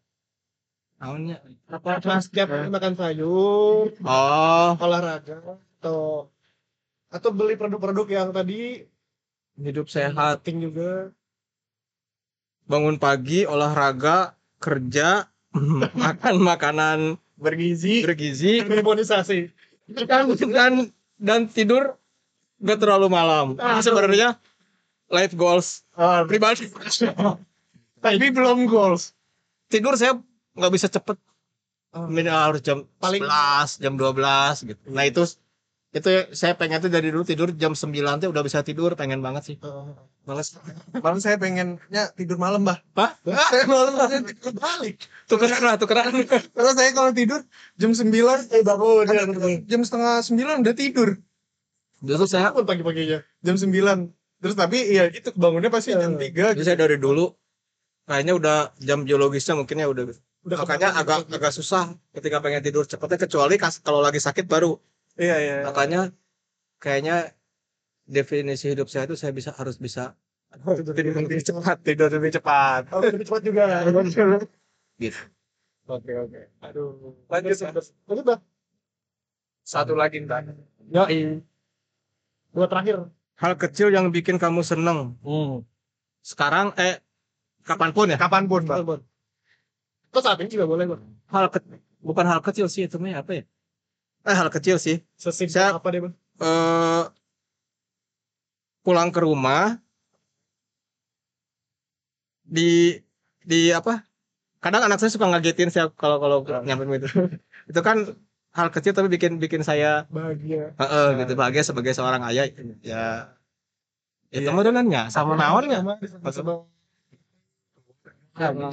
Naonnya? 1.01 1.41
apa 1.71 1.97
setiap 2.21 2.53
hari 2.53 2.69
makan 2.69 2.93
sayur 2.93 3.89
Oh, 4.05 4.71
olahraga 4.77 5.41
atau 5.81 6.29
atau 7.09 7.31
beli 7.33 7.57
produk-produk 7.57 8.07
yang 8.11 8.29
tadi 8.31 8.85
hidup 9.57 9.89
sehat. 9.89 10.45
penting 10.45 10.69
juga 10.69 11.13
Bangun 12.69 13.01
pagi, 13.03 13.49
olahraga, 13.49 14.37
kerja, 14.63 15.27
makan 16.05 16.37
makanan 16.39 16.99
Bergizi. 17.35 18.05
bergizi 18.05 18.61
imunisasi 18.61 19.49
dan 20.07 20.29
dan 20.37 20.73
dan 21.21 21.47
tidur 21.47 22.01
gak 22.59 22.81
terlalu 22.81 23.07
malam. 23.07 23.55
Ah. 23.57 23.79
Sebenarnya 23.79 24.41
life 25.07 25.37
goals 25.37 25.85
Oh, 25.93 26.25
pribadi. 26.25 26.65
tapi 28.05 28.27
belum 28.33 28.65
goals. 28.65 29.13
Tidur 29.69 29.95
saya 29.95 30.17
nggak 30.57 30.73
bisa 30.73 30.89
cepet. 30.89 31.21
Minimal 31.93 32.43
harus 32.55 32.63
jam 32.63 32.87
Paling- 32.97 33.21
11, 33.21 33.79
jam 33.79 33.95
12 33.95 34.65
gitu. 34.65 34.83
Nah 34.89 35.05
itu 35.05 35.23
itu 35.91 36.07
saya 36.31 36.55
pengen 36.55 36.79
tuh 36.79 36.91
dari 36.91 37.11
dulu 37.11 37.27
tidur 37.27 37.51
jam 37.51 37.75
9 37.75 37.91
tuh 38.23 38.31
udah 38.31 38.43
bisa 38.47 38.63
tidur 38.63 38.95
pengen 38.95 39.19
banget 39.19 39.43
sih 39.43 39.57
males 40.23 40.55
Malam 41.03 41.19
saya 41.19 41.35
pengennya 41.35 42.15
tidur 42.15 42.39
malam, 42.39 42.63
Bah. 42.63 42.79
Hah? 42.95 43.11
Saya 43.51 43.67
malam 43.67 43.99
saya 43.99 44.23
tidur 44.23 44.55
balik. 44.55 45.03
tukeran 45.27 45.63
lah 45.67 45.75
tukeran 45.81 46.15
Terus 46.31 46.75
saya 46.79 46.95
kalau 46.95 47.11
tidur 47.11 47.43
jam 47.75 47.91
9 47.91 48.07
eh 48.55 48.63
bangun 48.63 49.07
ya 49.11 49.27
jam 49.67 49.81
setengah 49.83 50.23
9 50.23 50.63
udah 50.63 50.75
tidur. 50.79 51.19
justru 52.01 52.27
saya 52.31 52.55
bangun 52.55 52.65
pagi-paginya 52.71 53.19
Jam 53.43 53.59
9. 53.59 53.75
Terus 54.41 54.55
tapi 54.55 54.79
iya 54.95 55.11
gitu 55.11 55.35
bangunnya 55.35 55.75
pasti 55.75 55.91
jam 55.93 56.15
3 56.15 56.55
justru 56.55 56.65
saya 56.71 56.79
dari 56.79 57.03
dulu 57.03 57.35
kayaknya 58.07 58.39
udah 58.39 58.57
jam 58.79 59.03
biologisnya 59.03 59.59
mungkin 59.59 59.83
ya 59.83 59.91
udah 59.91 60.05
udah 60.47 60.57
makanya 60.65 60.97
agak 60.97 61.29
agak 61.29 61.53
susah 61.53 61.93
ketika 62.17 62.39
pengen 62.41 62.63
tidur 62.65 62.87
cepetnya 62.87 63.19
kecuali 63.21 63.55
kalau 63.59 64.01
lagi 64.01 64.23
sakit 64.23 64.49
baru 64.49 64.79
Iya 65.19 65.35
iya. 65.43 65.55
makanya 65.67 66.01
kayaknya 66.79 67.35
definisi 68.07 68.71
hidup 68.73 68.87
saya 68.91 69.07
itu 69.11 69.17
saya 69.19 69.33
bisa 69.35 69.51
harus 69.55 69.77
bisa 69.79 70.15
Tidur 70.51 71.15
lebih 71.15 71.39
cepat, 71.47 71.79
tidur 71.87 72.11
lebih 72.11 72.31
cepat. 72.35 72.91
oh, 72.91 72.99
lebih 73.07 73.23
cepat 73.23 73.43
juga 73.47 73.63
gitu 74.99 75.21
Oke 75.91 76.13
oke. 76.15 76.41
Aduh. 76.63 77.15
lanjut 77.31 77.55
Lanjut 77.67 77.85
lanjut 78.07 78.25
bah 78.27 78.41
Satu 79.63 79.95
lagi 79.95 80.19
ntar. 80.27 80.43
ya 80.91 81.07
dua 82.51 82.67
terakhir 82.67 83.07
hal 83.39 83.53
kecil 83.55 83.89
yang 83.95 84.11
bikin 84.11 84.37
kamu 84.43 84.61
seneng 84.67 85.15
Hmm. 85.23 85.63
sekarang 86.21 86.75
eh 86.75 86.99
kapan 87.63 87.91
pun 87.95 88.11
ya 88.11 88.19
Kapan 88.19 88.45
pun, 88.51 88.63
Pak. 88.67 88.77
Bon. 88.83 89.01
Terus 90.11 90.25
saat 90.27 90.39
ini 90.43 90.51
juga 90.51 90.67
boleh 90.67 90.85
bang 90.91 91.03
hal 91.31 91.47
ke- 91.55 91.63
bukan 92.03 92.27
hal 92.27 92.41
kecil 92.43 92.67
sih 92.67 92.91
itu 92.91 92.99
mah 92.99 93.23
apa 93.23 93.33
ya 93.39 93.45
eh 94.29 94.37
hal 94.37 94.49
kecil 94.53 94.77
sih. 94.77 95.01
Sesimpel 95.17 95.55
Saya- 95.55 95.77
apa 95.77 95.89
deh 95.93 96.01
bang? 96.05 96.15
eh 96.41 97.05
pulang 98.81 99.13
ke 99.13 99.21
rumah 99.21 99.77
di 102.45 103.01
di 103.45 103.71
apa? 103.71 104.05
Kadang 104.61 104.85
anak 104.85 105.01
saya 105.01 105.13
suka 105.13 105.25
ngagetin 105.29 105.73
saya 105.73 105.89
kalau 105.93 106.21
kalau 106.21 106.39
nyampe 106.65 106.85
itu. 107.01 107.09
Itu 107.71 107.81
kan 107.81 108.05
hal 108.53 108.69
kecil 108.75 108.93
tapi 108.93 109.09
bikin 109.09 109.39
bikin 109.41 109.63
saya 109.65 110.05
bahagia. 110.11 110.75
Heeh, 110.77 111.07
gitu. 111.23 111.33
Bahagia 111.39 111.63
sebagai 111.65 111.93
seorang 111.97 112.21
ayah 112.29 112.45
ya. 112.85 113.37
Itu 114.29 114.49
mah 114.53 114.65
dengannya. 114.67 115.09
Sama 115.09 115.35
naonnya 115.39 115.81
sama 115.81 115.95
sama. 116.29 116.53
Sama 118.37 118.69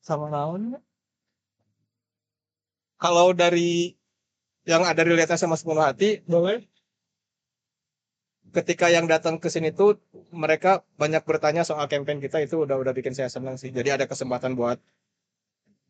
sama 0.00 0.26
naonnya 0.32 0.78
kalau 3.00 3.32
dari 3.32 3.99
yang 4.70 4.82
ada 4.86 5.02
relate 5.02 5.34
sama 5.34 5.58
sepenuh 5.58 5.82
hati 5.82 6.22
boleh. 6.30 6.62
ketika 8.54 8.86
yang 8.86 9.06
datang 9.10 9.42
ke 9.42 9.50
sini 9.50 9.74
tuh 9.74 9.98
mereka 10.30 10.86
banyak 10.94 11.22
bertanya 11.26 11.62
soal 11.66 11.86
campaign 11.90 12.22
kita 12.22 12.38
itu 12.46 12.62
udah 12.62 12.78
udah 12.78 12.92
bikin 12.94 13.14
saya 13.14 13.30
senang 13.30 13.58
sih. 13.58 13.70
Jadi 13.74 13.90
ada 13.90 14.06
kesempatan 14.06 14.54
buat 14.54 14.78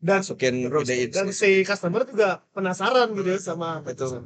dan 0.01 0.25
masukin 0.25 0.65
ide 0.65 1.13
dan 1.13 1.29
si 1.29 1.61
customer 1.61 2.01
juga 2.09 2.41
penasaran 2.57 3.13
gitu 3.13 3.37
ya 3.37 3.39
sama 3.39 3.85
Betul. 3.85 4.17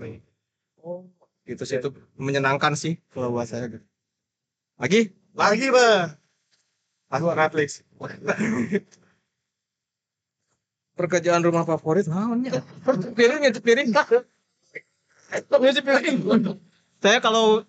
oh. 0.80 1.03
Gitu 1.43 1.62
sih 1.68 1.78
itu 1.84 1.91
menyenangkan 2.16 2.74
sih 2.80 2.95
kalau 3.12 3.36
buat 3.36 3.45
saya 3.45 3.68
gitu. 3.68 3.84
lagi? 4.80 5.12
Lagi 5.36 5.68
bang 5.68 6.16
Aku 7.12 7.28
Netflix. 7.36 7.84
pekerjaan 10.95 11.43
rumah 11.43 11.68
favorit 11.68 12.08
naonnya 12.08 12.64
Nyuci 12.88 13.12
piring 13.12 13.39
nyuci 13.43 13.62
piring 13.62 13.88
saya 17.02 17.18
kalau 17.20 17.66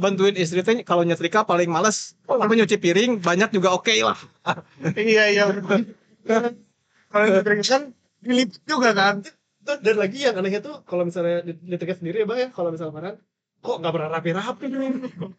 bantuin 0.00 0.34
istri 0.36 0.64
teh 0.64 0.80
kalau 0.82 1.04
nyetrika 1.04 1.44
paling 1.44 1.68
males 1.68 2.16
tapi 2.24 2.52
nyuci 2.56 2.76
piring 2.80 3.20
banyak 3.20 3.52
juga 3.52 3.76
oke 3.76 3.92
lah. 4.00 4.16
Iya 4.96 5.24
iya. 5.32 5.44
Kalau 7.10 7.24
di 7.26 7.64
kan 7.66 7.82
dilipet 8.22 8.62
juga 8.64 8.90
kan. 8.96 9.24
Tuh, 9.60 9.76
dan 9.84 10.00
lagi 10.00 10.24
yang 10.24 10.40
anehnya 10.40 10.64
tuh 10.64 10.80
kalau 10.88 11.04
misalnya 11.04 11.44
tiket 11.76 12.00
sendiri 12.00 12.24
ya 12.24 12.26
bang 12.26 12.38
ya 12.38 12.48
kalau 12.48 12.72
misalnya 12.72 12.96
makanan 12.96 13.16
kok 13.60 13.76
nggak 13.76 13.92
pernah 13.92 14.08
rapi-rapi 14.16 14.64
nih 14.72 14.90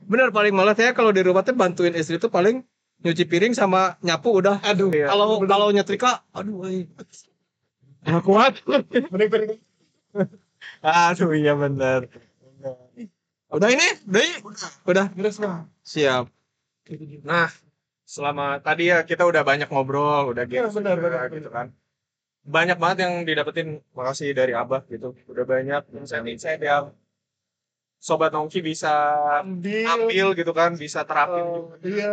bener 0.06 0.30
paling 0.30 0.54
males 0.54 0.78
saya 0.78 0.94
kalau 0.94 1.10
di 1.10 1.26
rumah 1.26 1.42
teh 1.42 1.58
bantuin 1.58 1.98
istri 1.98 2.22
tuh 2.22 2.30
paling 2.30 2.62
nyuci 3.02 3.26
piring 3.26 3.58
sama 3.58 3.98
nyapu 4.06 4.30
udah. 4.30 4.62
Aduh. 4.62 4.94
Kalau 4.94 5.42
kalau 5.42 5.74
nyetrika 5.74 6.22
aduh 6.38 6.70
ay. 6.70 6.86
nggak 8.06 8.24
kuat. 8.30 8.54
Mending 9.10 9.30
piring 9.34 9.52
Aduh 10.82 11.32
iya 11.38 11.54
benar. 11.54 12.10
udah 13.52 13.68
ini 13.74 13.88
udah 14.08 14.22
ini? 14.24 14.38
udah 14.88 15.06
beres 15.12 15.38
bang 15.42 15.68
siap 15.84 16.32
Nah, 17.24 17.48
selama 18.04 18.60
tadi 18.60 18.92
ya 18.92 19.06
kita 19.08 19.24
udah 19.24 19.48
banyak 19.48 19.70
ngobrol, 19.72 20.36
udah 20.36 20.44
gitu, 20.44 20.68
benar, 20.76 20.98
benar, 21.00 21.32
gitu 21.32 21.48
kan. 21.48 21.72
Banyak 22.44 22.76
banget 22.82 23.08
yang 23.08 23.14
didapetin, 23.24 23.80
makasih 23.96 24.34
dari 24.36 24.52
Abah 24.52 24.84
gitu. 24.92 25.16
Udah 25.30 25.46
banyak 25.48 25.88
insight-insight 25.96 26.60
yang 26.60 26.92
sobat 28.02 28.34
nongki 28.34 28.66
bisa 28.66 28.92
ambil, 29.46 30.10
ambil 30.10 30.28
gitu 30.34 30.52
kan 30.58 30.74
bisa 30.74 31.06
terapin 31.06 31.46
Oh, 31.46 31.78
iya. 31.86 32.10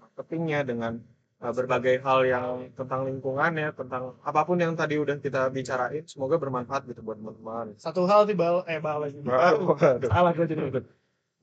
marketingnya 0.00 0.64
dengan 0.64 1.04
berbagai 1.38 2.02
hal 2.02 2.26
yang 2.26 2.66
tentang 2.74 3.06
lingkungan 3.06 3.54
ya 3.54 3.70
tentang 3.70 4.18
apa 4.26 4.42
pun 4.42 4.58
yang 4.58 4.74
tadi 4.74 4.98
udah 4.98 5.22
kita 5.22 5.46
bicarain 5.54 6.02
semoga 6.02 6.34
bermanfaat 6.34 6.90
gitu 6.90 6.98
buat 7.06 7.14
teman-teman. 7.14 7.78
Satu 7.78 8.10
hal 8.10 8.26
bawah 8.34 8.66
eh 8.66 8.82
Waduh. 8.82 10.10
salah 10.10 10.32
gue 10.34 10.46
jadi 10.50 10.82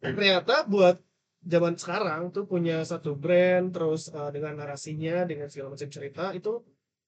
ternyata 0.03 0.67
buat 0.67 0.99
zaman 1.45 1.79
sekarang 1.79 2.33
tuh 2.35 2.43
punya 2.43 2.83
satu 2.83 3.15
brand 3.15 3.71
terus 3.71 4.11
uh, 4.11 4.29
dengan 4.35 4.59
narasinya 4.59 5.23
dengan 5.23 5.47
segala 5.47 5.71
macam 5.77 5.87
cerita 5.87 6.35
itu 6.35 6.59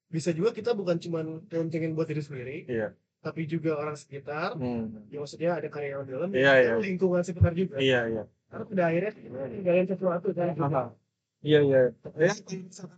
bisa 0.08 0.32
juga 0.32 0.56
kita 0.56 0.72
bukan 0.72 0.96
cuman 0.96 1.44
pentingin 1.52 1.92
buat 1.92 2.08
diri 2.08 2.24
sendiri 2.24 2.58
Iya. 2.72 2.96
tapi 3.20 3.44
juga 3.44 3.76
orang 3.76 4.00
sekitar. 4.00 4.56
Hmm. 4.56 5.04
ya 5.12 5.20
maksudnya 5.20 5.60
ada 5.60 5.68
karyawan 5.68 6.06
di 6.08 6.12
dalam 6.16 6.30
Iya, 6.32 6.54
iya. 6.64 6.74
lingkungan 6.80 7.20
sekitar 7.28 7.52
juga. 7.52 7.76
Iya 7.84 8.02
iya. 8.08 8.24
Karena 8.48 8.64
pada 8.64 8.84
akhirnya 8.88 9.12
kita 9.12 9.42
ninggalin 9.52 9.88
sesuatu 9.92 10.28
kan 10.32 10.56
iya 11.48 11.60
iya. 11.68 11.80
Ya 12.20 12.34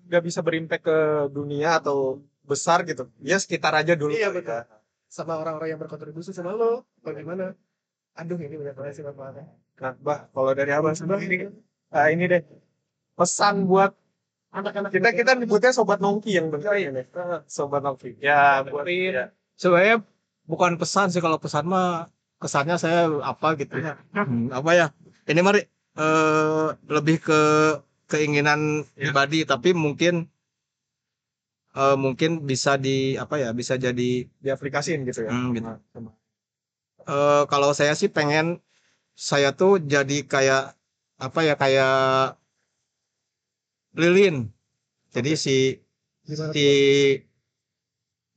nggak 0.10 0.24
bisa 0.28 0.40
berimpact 0.48 0.84
ke 0.90 0.98
dunia 1.38 1.70
atau 1.80 1.98
besar 2.50 2.82
gitu 2.90 3.04
ya 3.22 3.38
sekitar 3.44 3.74
aja 3.78 3.94
dulu 3.94 4.12
Iya, 4.18 4.34
kali 4.34 4.42
betul. 4.42 4.58
ya. 4.58 4.62
sama 5.10 5.34
orang-orang 5.42 5.70
yang 5.74 5.80
berkontribusi 5.82 6.32
sama 6.38 6.52
lo 6.54 6.86
bagaimana 7.06 7.54
aduh 8.20 8.38
ini 8.42 8.56
benar 8.62 8.74
banget 8.78 8.94
sih 9.02 9.06
manfaatnya. 9.06 9.46
Nah 9.82 9.94
bah 10.06 10.20
kalau 10.34 10.52
dari 10.60 10.72
abang 10.74 10.94
Coba 10.98 11.18
sendiri 11.18 11.50
ah, 11.94 12.08
ini 12.14 12.26
deh. 12.30 12.42
Pesan 13.18 13.56
buat 13.70 13.92
anak-anak 14.54 14.90
kita 14.94 15.10
kita 15.14 15.32
nyebutnya 15.38 15.72
sobat 15.74 16.00
nongki 16.04 16.32
yang 16.38 16.48
benar 16.54 16.74
ini 16.78 17.04
sobat 17.50 17.82
nongki. 17.86 18.18
Ya 18.22 18.66
buat 18.66 18.86
ya. 18.90 19.26
sebenarnya 19.58 19.98
bukan 20.50 20.72
pesan 20.82 21.08
sih 21.14 21.22
kalau 21.26 21.38
pesan 21.42 21.66
mah 21.70 22.10
kesannya 22.42 22.76
saya 22.82 23.02
apa 23.22 23.48
gitu. 23.62 23.74
Hmm, 24.14 24.50
apa 24.54 24.72
ya? 24.78 24.88
Ini 25.30 25.42
mari 25.46 25.62
eh, 26.00 26.68
lebih 26.90 27.18
ke 27.22 27.40
keinginan 28.12 28.84
Ya. 28.98 29.10
pribadi 29.14 29.46
tapi 29.46 29.70
mungkin 29.78 30.28
eh, 31.78 31.98
mungkin 32.04 32.32
bisa 32.50 32.76
di 32.76 33.14
apa 33.16 33.36
ya 33.44 33.50
bisa 33.54 33.78
jadi 33.78 34.10
diaplikasiin 34.44 35.06
gitu 35.08 35.22
ya. 35.28 35.32
Hmm, 35.32 35.54
gitu. 35.56 35.70
Sama- 35.94 36.18
eh, 37.06 37.44
kalau 37.52 37.70
saya 37.78 37.94
sih 37.94 38.10
pengen 38.10 38.60
saya 39.14 39.54
tuh 39.54 39.78
jadi 39.84 40.18
kayak 40.26 40.64
apa 41.20 41.40
ya 41.48 41.56
kayak 41.60 41.96
lilin. 43.98 44.50
Jadi 45.16 45.32
si 45.36 45.58
Gimana 46.26 46.54
si 46.54 46.66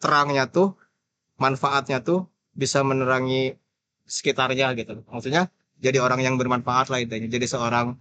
terangnya 0.02 0.44
tuh 0.50 0.74
manfaatnya 1.38 1.98
tuh 2.02 2.26
bisa 2.52 2.80
menerangi 2.82 3.56
sekitarnya 4.08 4.74
gitu. 4.78 5.04
Maksudnya 5.08 5.48
jadi 5.84 5.98
orang 6.04 6.20
yang 6.26 6.34
bermanfaat 6.40 6.90
lah 6.90 6.98
intinya. 7.02 7.28
Jadi 7.28 7.46
seorang 7.48 7.96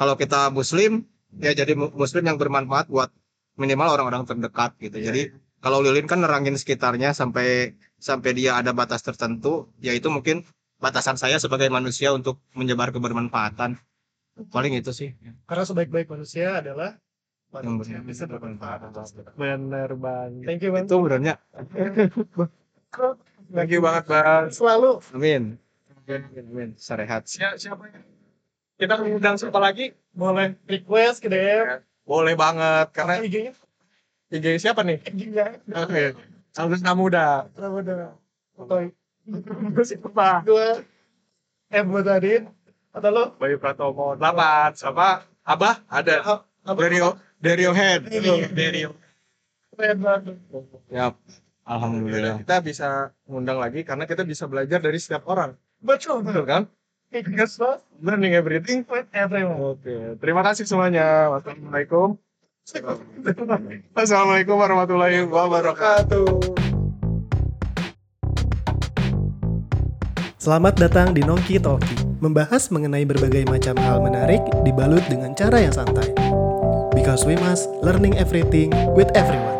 kalau 0.00 0.16
kita 0.16 0.48
muslim 0.48 1.04
ya 1.44 1.52
jadi 1.52 1.76
mu- 1.76 1.92
muslim 1.92 2.24
yang 2.24 2.40
bermanfaat 2.40 2.88
buat 2.88 3.12
minimal 3.60 4.00
orang-orang 4.00 4.24
terdekat 4.24 4.72
gitu. 4.80 4.96
Jadi 4.96 5.36
kalau 5.60 5.84
lilin 5.84 6.08
kan 6.08 6.24
nerangin 6.24 6.56
sekitarnya 6.56 7.12
sampai 7.12 7.76
sampai 8.00 8.32
dia 8.32 8.56
ada 8.56 8.72
batas 8.72 9.04
tertentu 9.04 9.68
yaitu 9.84 10.08
mungkin 10.08 10.48
batasan 10.80 11.20
saya 11.20 11.36
sebagai 11.36 11.68
manusia 11.68 12.16
untuk 12.16 12.40
menyebar 12.56 12.96
kebermanfaatan. 12.96 13.76
Paling 14.48 14.72
itu 14.80 14.88
sih. 14.96 15.12
Karena 15.44 15.68
sebaik-baik 15.68 16.08
manusia 16.08 16.64
adalah 16.64 16.96
yang 17.60 17.76
manusia 17.76 18.00
yang 18.00 18.08
bisa 18.08 18.24
bermanfaat. 18.24 18.88
bener 19.36 19.90
banget 20.00 20.48
thank 20.48 20.64
you 20.64 20.72
bang. 20.72 20.88
Itu 20.88 20.96
benernya. 21.04 21.34
Thank 23.50 23.70
you 23.74 23.82
banget 23.82 24.04
bang. 24.08 24.48
Selalu. 24.48 25.02
Amin. 25.12 25.42
Amin 26.06 26.22
amin 26.30 26.70
sarehat. 26.78 27.26
Siapa 27.26 27.58
siapa 27.58 27.84
yang 27.90 28.02
kita 28.80 28.96
ngundang 28.96 29.36
siapa 29.36 29.60
lagi? 29.60 29.92
Boleh 30.16 30.56
request 30.64 31.20
ke 31.20 31.28
DM 31.28 31.84
boleh 32.10 32.34
banget 32.34 32.86
karena 32.90 33.22
IG-nya? 33.22 33.54
IG 34.34 34.46
siapa 34.58 34.82
nih? 34.82 34.98
IG-nya 35.06 35.62
oke. 35.70 36.04
Alvin 36.58 36.82
Muda 36.98 37.46
Kenapa 37.54 37.76
udah 37.78 38.10
Otoy 38.58 38.90
siapa 39.86 40.42
gue 40.42 40.82
M 41.70 41.86
tadi 42.02 42.34
atau 42.90 43.10
lo 43.14 43.24
Bayu 43.38 43.62
Pratomo. 43.62 44.18
8 44.18 44.74
sama 44.74 45.22
Abah? 45.46 45.86
Ada. 45.86 46.42
Dario. 46.74 47.14
Dario 47.38 47.70
Head. 47.70 48.10
Dario. 48.50 48.98
Yap. 50.90 51.14
Alhamdulillah. 51.62 52.42
kita 52.42 52.58
bisa 52.58 53.14
ngundang 53.30 53.62
lagi 53.62 53.86
karena 53.86 54.02
kita 54.10 54.26
bisa 54.26 54.50
belajar 54.50 54.82
dari 54.82 54.98
setiap 54.98 55.30
orang. 55.30 55.54
Betul. 55.78 56.26
Betul 56.26 56.42
kan 56.42 56.66
Ingat 57.10 57.50
banget 57.58 57.80
learning 58.06 58.32
everything 58.38 58.86
with 58.86 59.10
everyone 59.10 59.58
oke 59.58 59.94
terima 60.22 60.46
kasih 60.46 60.62
semuanya 60.62 61.26
wassalamualaikum 61.34 62.14
Assalamualaikum 63.98 64.54
warahmatullahi 64.54 65.26
wabarakatuh 65.26 66.54
Selamat 70.40 70.78
datang 70.78 71.12
di 71.12 71.20
Nongki 71.20 71.60
Talki, 71.60 72.00
membahas 72.22 72.72
mengenai 72.72 73.04
berbagai 73.04 73.44
macam 73.44 73.76
hal 73.76 74.00
menarik 74.00 74.40
dibalut 74.64 75.04
dengan 75.10 75.36
cara 75.36 75.60
yang 75.60 75.74
santai. 75.74 76.14
Because 76.96 77.28
we 77.28 77.36
must 77.44 77.68
learning 77.84 78.16
everything 78.16 78.72
with 78.96 79.12
everyone. 79.12 79.59